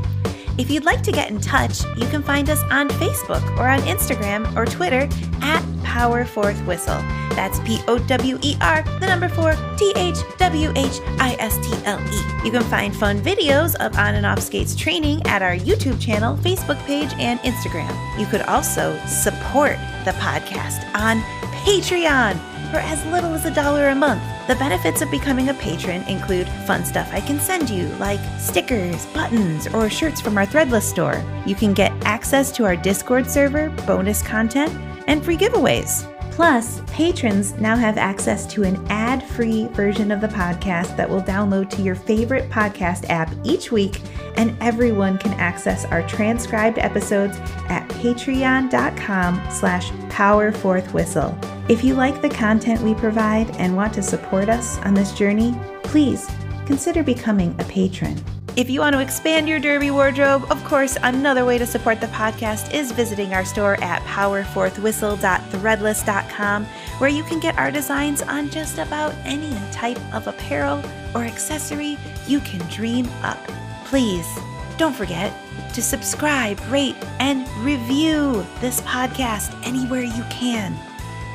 If 0.59 0.71
you'd 0.71 0.85
like 0.85 1.03
to 1.03 1.13
get 1.13 1.31
in 1.31 1.41
touch, 1.41 1.83
you 1.97 2.07
can 2.09 2.23
find 2.23 2.51
us 2.51 2.63
on 2.71 2.89
Facebook 2.91 3.43
or 3.59 3.69
on 3.69 3.81
Instagram 3.81 4.55
or 4.55 4.67
Twitter 4.67 5.09
at 5.41 5.65
Power 5.83 6.25
Fourth 6.25 6.61
Whistle. 6.67 7.01
That's 7.31 7.59
P 7.61 7.81
O 7.89 7.99
W 7.99 8.39
E 8.43 8.57
R, 8.61 8.83
the 9.01 9.07
number 9.07 9.29
four, 9.29 9.55
T 9.79 9.93
H 9.97 10.17
W 10.39 10.73
H 10.77 11.01
I 11.19 11.37
S 11.39 11.57
T 11.57 11.73
L 11.85 11.99
E. 11.99 12.45
You 12.45 12.51
can 12.51 12.63
find 12.65 12.95
fun 12.95 13.21
videos 13.23 13.75
of 13.77 13.97
on 13.97 14.15
and 14.15 14.27
off 14.27 14.41
skates 14.41 14.77
training 14.77 15.23
at 15.27 15.41
our 15.43 15.57
YouTube 15.57 16.01
channel, 16.01 16.37
Facebook 16.37 16.79
page, 16.85 17.13
and 17.19 17.41
Instagram. 17.41 17.97
You 18.19 18.27
could 18.27 18.43
also 18.43 18.99
support 19.07 19.79
the 20.05 20.13
podcast 20.13 20.85
on 20.95 21.21
Patreon 21.65 22.52
for 22.73 22.79
as 22.79 23.05
little 23.07 23.35
as 23.35 23.45
a 23.45 23.55
dollar 23.55 23.89
a 23.89 23.95
month. 23.95 24.23
The 24.49 24.57
benefits 24.57 25.03
of 25.03 25.11
becoming 25.11 25.51
a 25.51 25.55
patron 25.55 26.03
include 26.09 26.49
fun 26.67 26.87
stuff 26.87 27.09
I 27.13 27.21
can 27.21 27.39
send 27.39 27.69
you, 27.69 27.87
like 28.01 28.19
stickers, 28.41 29.05
buttons, 29.07 29.67
or 29.69 29.91
shirts 29.91 30.23
from 30.23 30.39
our 30.39 30.47
Threadless 30.47 30.83
store. 30.83 31.23
You 31.45 31.55
can 31.55 31.75
get 31.75 31.93
access 32.05 32.51
to 32.53 32.65
our 32.65 32.75
Discord 32.75 33.31
server, 33.31 33.69
bonus 33.87 34.23
content, 34.23 34.73
and 35.07 35.23
free 35.23 35.37
giveaways. 35.37 36.12
Plus, 36.33 36.81
patrons 36.87 37.53
now 37.61 37.77
have 37.77 37.99
access 37.99 38.47
to 38.47 38.63
an 38.63 38.83
ad 38.89 39.23
free 39.23 39.67
version 39.69 40.11
of 40.11 40.23
the 40.23 40.29
podcast 40.29 40.97
that 40.97 41.09
will 41.09 41.21
download 41.21 41.69
to 41.69 41.83
your 41.83 41.95
favorite 41.95 42.49
podcast 42.49 43.05
app 43.11 43.31
each 43.45 43.71
week, 43.71 44.01
and 44.37 44.57
everyone 44.63 45.19
can 45.19 45.35
access 45.35 45.85
our 45.85 46.03
transcribed 46.09 46.79
episodes 46.79 47.37
at 47.69 47.87
patreon.com 47.91 49.43
slash 49.51 49.91
powerfourthwhistle. 50.09 51.71
If 51.71 51.85
you 51.85 51.95
like 51.95 52.23
the 52.23 52.31
content 52.31 52.81
we 52.81 52.95
provide 52.95 53.55
and 53.57 53.77
want 53.77 53.93
to 53.93 54.03
support 54.03 54.49
us 54.49 54.79
on 54.79 54.95
this 54.95 55.13
journey, 55.13 55.55
please 55.83 56.31
consider 56.65 57.03
becoming 57.03 57.55
a 57.59 57.65
patron. 57.65 58.19
If 58.55 58.69
you 58.69 58.81
want 58.81 58.95
to 58.95 59.01
expand 59.01 59.49
your 59.49 59.59
derby 59.59 59.91
wardrobe, 59.91 60.45
of 60.51 60.63
course, 60.65 60.99
another 61.03 61.47
way 61.47 61.57
to 61.57 61.65
support 61.65 62.03
the 62.03 62.07
podcast 62.09 62.75
is 62.75 62.93
visiting 62.93 63.33
our 63.33 63.47
store 63.47 63.83
at 63.83 64.03
powerfourthwhistle.threadless.com, 64.03 66.67
where 66.99 67.09
you 67.09 67.25
can 67.25 67.41
get 67.41 67.57
our 67.57 67.71
designs 67.71 68.21
on 68.21 68.51
just 68.51 68.77
about 68.77 69.15
any 69.25 69.59
type 69.73 69.99
of 70.15 70.27
apparel 70.27 70.85
or 71.15 71.25
accessory 71.25 71.97
you 72.27 72.41
can 72.41 72.61
dream 72.69 73.09
up. 73.23 73.43
Please 73.87 74.29
don't 74.77 74.95
forget 74.95 75.33
to 75.73 75.81
subscribe, 75.81 76.61
rate, 76.71 76.97
and 77.21 77.49
review 77.65 78.45
this 78.61 78.83
podcast 78.83 79.59
anywhere 79.67 80.03
you 80.03 80.25
can. 80.29 80.79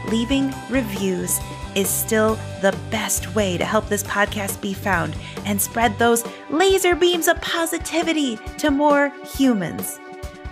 leaving 0.10 0.54
reviews 0.70 1.40
is 1.76 1.90
still 1.90 2.36
the 2.62 2.78
best 2.90 3.36
way 3.36 3.58
to 3.58 3.66
help 3.66 3.88
this 3.90 4.04
podcast 4.04 4.62
be 4.62 4.74
found 4.74 5.16
and 5.46 5.62
spread 5.62 5.98
those 5.98 6.24
laser 6.50 6.96
beams 6.96 7.28
of 7.28 7.40
positivity 7.42 8.38
to 8.58 8.72
more 8.72 9.12
humans. 9.38 10.00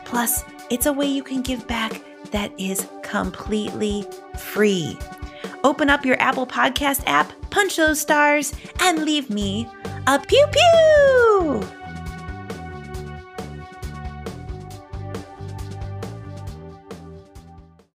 Plus, 0.06 0.44
it's 0.70 0.86
a 0.86 0.94
way 0.94 1.06
you 1.06 1.24
can 1.24 1.42
give 1.42 1.68
back 1.68 2.02
that 2.32 2.52
is 2.60 2.88
completely 3.04 4.06
free. 4.38 4.98
Open 5.64 5.90
up 5.90 6.06
your 6.06 6.20
Apple 6.22 6.48
Podcast 6.48 7.04
app, 7.06 7.32
punch 7.50 7.78
those 7.78 8.00
stars, 8.00 8.54
and 8.82 9.04
leave 9.04 9.30
me 9.30 9.68
a 10.08 10.20
pew 10.20 10.46
pew! 10.52 11.85